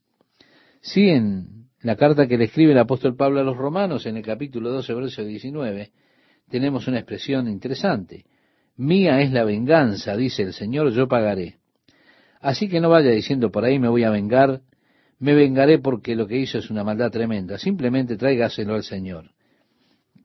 Si 0.82 1.10
en 1.10 1.68
la 1.82 1.95
carta 1.95 2.28
que 2.28 2.38
le 2.38 2.45
escribe 2.45 2.72
el 2.72 2.78
apóstol 2.78 3.15
Pablo 3.15 3.40
a 3.40 3.44
los 3.44 3.57
romanos, 3.57 4.06
en 4.06 4.18
el 4.18 4.24
capítulo 4.24 4.70
12, 4.72 4.94
verso 4.94 5.24
19, 5.24 5.91
tenemos 6.49 6.88
una 6.88 6.99
expresión 6.99 7.48
interesante. 7.48 8.26
Mía 8.76 9.22
es 9.22 9.32
la 9.32 9.44
venganza, 9.44 10.15
dice 10.15 10.44
el 10.44 10.53
Señor, 10.53 10.91
yo 10.91 11.07
pagaré. 11.07 11.57
Así 12.40 12.68
que 12.68 12.80
no 12.80 12.90
vaya 12.90 13.11
diciendo 13.11 13.52
por 13.52 13.65
ahí 13.65 13.80
me 13.80 13.90
voy 13.90 14.03
a 14.03 14.10
vengar, 14.10 14.61
me 15.23 15.35
vengaré 15.35 15.79
porque 15.79 16.17
lo 16.17 16.27
que 16.27 16.37
hizo 16.37 16.57
es 16.57 16.69
una 16.69 16.83
maldad 16.83 17.09
tremenda. 17.09 17.57
Simplemente 17.57 18.17
tráigaselo 18.17 18.75
al 18.75 18.83
Señor, 18.83 19.31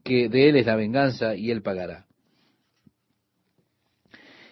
que 0.03 0.29
de 0.29 0.49
Él 0.49 0.57
es 0.57 0.67
la 0.67 0.75
venganza 0.75 1.37
y 1.37 1.53
Él 1.53 1.63
pagará. 1.63 2.07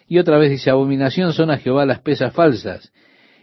Y 0.07 0.19
otra 0.19 0.37
vez 0.37 0.49
dice, 0.49 0.69
abominación 0.69 1.33
son 1.33 1.51
a 1.51 1.57
Jehová 1.57 1.85
las 1.85 1.99
pesas 1.99 2.33
falsas, 2.33 2.93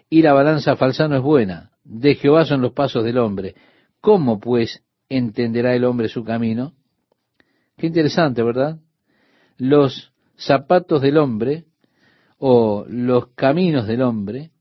y 0.09 0.23
la 0.23 0.33
balanza 0.33 0.77
falsa 0.77 1.07
no 1.07 1.17
es 1.17 1.23
buena. 1.23 1.73
De 1.85 2.15
Jehová 2.15 2.47
son 2.47 2.63
los 2.63 2.73
pasos 2.73 3.05
del 3.05 3.19
hombre. 3.19 3.55
¿Cómo, 4.01 4.41
pues, 4.41 4.83
entenderá 5.11 5.75
el 5.75 5.85
hombre 5.85 6.09
su 6.09 6.25
camino? 6.25 6.73
Qué 7.77 7.87
interesante, 7.87 8.43
¿verdad? 8.43 8.79
Los 9.59 10.15
zapatos 10.39 11.03
del 11.03 11.19
hombre, 11.19 11.67
o 12.39 12.87
los 12.89 13.27
caminos 13.35 13.87
del 13.87 14.01
hombre, 14.01 14.53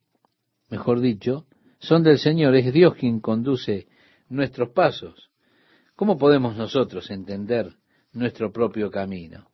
mejor 0.69 0.99
dicho, 0.99 1.45
son 1.84 2.01
del 2.01 2.18
Señor, 2.18 2.55
es 2.55 2.72
Dios 2.73 2.95
quien 2.95 3.19
conduce 3.19 3.88
nuestros 4.30 4.69
pasos. 4.69 5.30
¿Cómo 5.95 6.18
podemos 6.18 6.55
nosotros 6.55 7.11
entender 7.11 7.73
nuestro 8.14 8.51
propio 8.53 8.89
camino? 8.89 9.49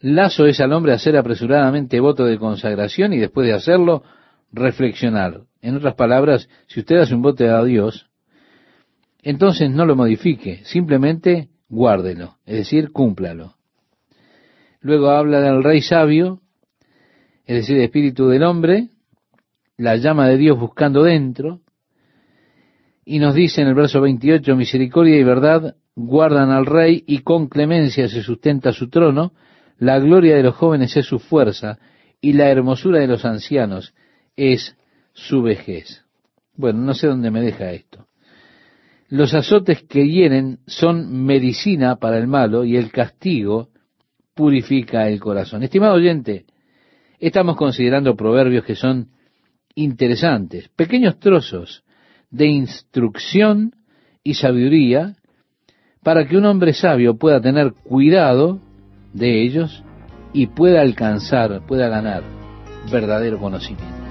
Lazo 0.00 0.46
es 0.46 0.60
al 0.60 0.72
hombre 0.72 0.94
hacer 0.94 1.16
apresuradamente 1.16 2.00
voto 2.00 2.24
de 2.24 2.38
consagración 2.38 3.12
y 3.12 3.18
después 3.18 3.46
de 3.46 3.52
hacerlo, 3.52 4.02
reflexionar. 4.50 5.42
En 5.60 5.76
otras 5.76 5.94
palabras, 5.94 6.48
si 6.68 6.80
usted 6.80 6.96
hace 6.96 7.14
un 7.14 7.22
voto 7.22 7.44
a 7.44 7.62
Dios, 7.64 8.08
entonces 9.22 9.70
no 9.70 9.84
lo 9.84 9.96
modifique, 9.96 10.62
simplemente 10.64 11.50
guárdelo, 11.68 12.38
es 12.46 12.56
decir, 12.56 12.92
cúmplalo. 12.92 13.56
Luego 14.80 15.10
habla 15.10 15.40
del 15.40 15.62
rey 15.62 15.82
sabio, 15.82 16.40
es 17.44 17.56
decir, 17.56 17.78
espíritu 17.78 18.28
del 18.28 18.42
hombre, 18.42 18.88
la 19.76 19.96
llama 19.96 20.28
de 20.28 20.36
Dios 20.36 20.58
buscando 20.58 21.02
dentro, 21.02 21.60
y 23.04 23.18
nos 23.18 23.34
dice 23.34 23.60
en 23.60 23.68
el 23.68 23.74
verso 23.74 24.00
28, 24.00 24.56
misericordia 24.56 25.18
y 25.18 25.24
verdad 25.24 25.76
guardan 25.94 26.50
al 26.50 26.66
rey 26.66 27.04
y 27.06 27.18
con 27.18 27.48
clemencia 27.48 28.08
se 28.08 28.22
sustenta 28.22 28.72
su 28.72 28.88
trono, 28.88 29.32
la 29.78 29.98
gloria 29.98 30.36
de 30.36 30.42
los 30.42 30.54
jóvenes 30.54 30.96
es 30.96 31.06
su 31.06 31.18
fuerza 31.18 31.78
y 32.20 32.32
la 32.32 32.48
hermosura 32.50 33.00
de 33.00 33.06
los 33.06 33.24
ancianos 33.24 33.94
es 34.36 34.76
su 35.12 35.42
vejez. 35.42 36.04
Bueno, 36.56 36.80
no 36.80 36.94
sé 36.94 37.06
dónde 37.06 37.30
me 37.30 37.40
deja 37.40 37.72
esto. 37.72 38.06
Los 39.08 39.34
azotes 39.34 39.82
que 39.82 40.08
hieren 40.08 40.60
son 40.66 41.24
medicina 41.24 41.96
para 41.96 42.18
el 42.18 42.26
malo 42.26 42.64
y 42.64 42.76
el 42.76 42.90
castigo 42.90 43.68
purifica 44.34 45.08
el 45.08 45.20
corazón. 45.20 45.62
Estimado 45.62 45.94
oyente, 45.94 46.46
estamos 47.18 47.56
considerando 47.56 48.16
proverbios 48.16 48.64
que 48.64 48.74
son 48.74 49.10
interesantes, 49.74 50.68
pequeños 50.76 51.18
trozos 51.18 51.84
de 52.30 52.46
instrucción 52.46 53.74
y 54.22 54.34
sabiduría 54.34 55.16
para 56.02 56.26
que 56.26 56.36
un 56.36 56.44
hombre 56.44 56.74
sabio 56.74 57.16
pueda 57.16 57.40
tener 57.40 57.72
cuidado 57.72 58.60
de 59.12 59.42
ellos 59.42 59.82
y 60.32 60.48
pueda 60.48 60.80
alcanzar, 60.80 61.64
pueda 61.66 61.88
ganar 61.88 62.22
verdadero 62.90 63.38
conocimiento. 63.38 64.03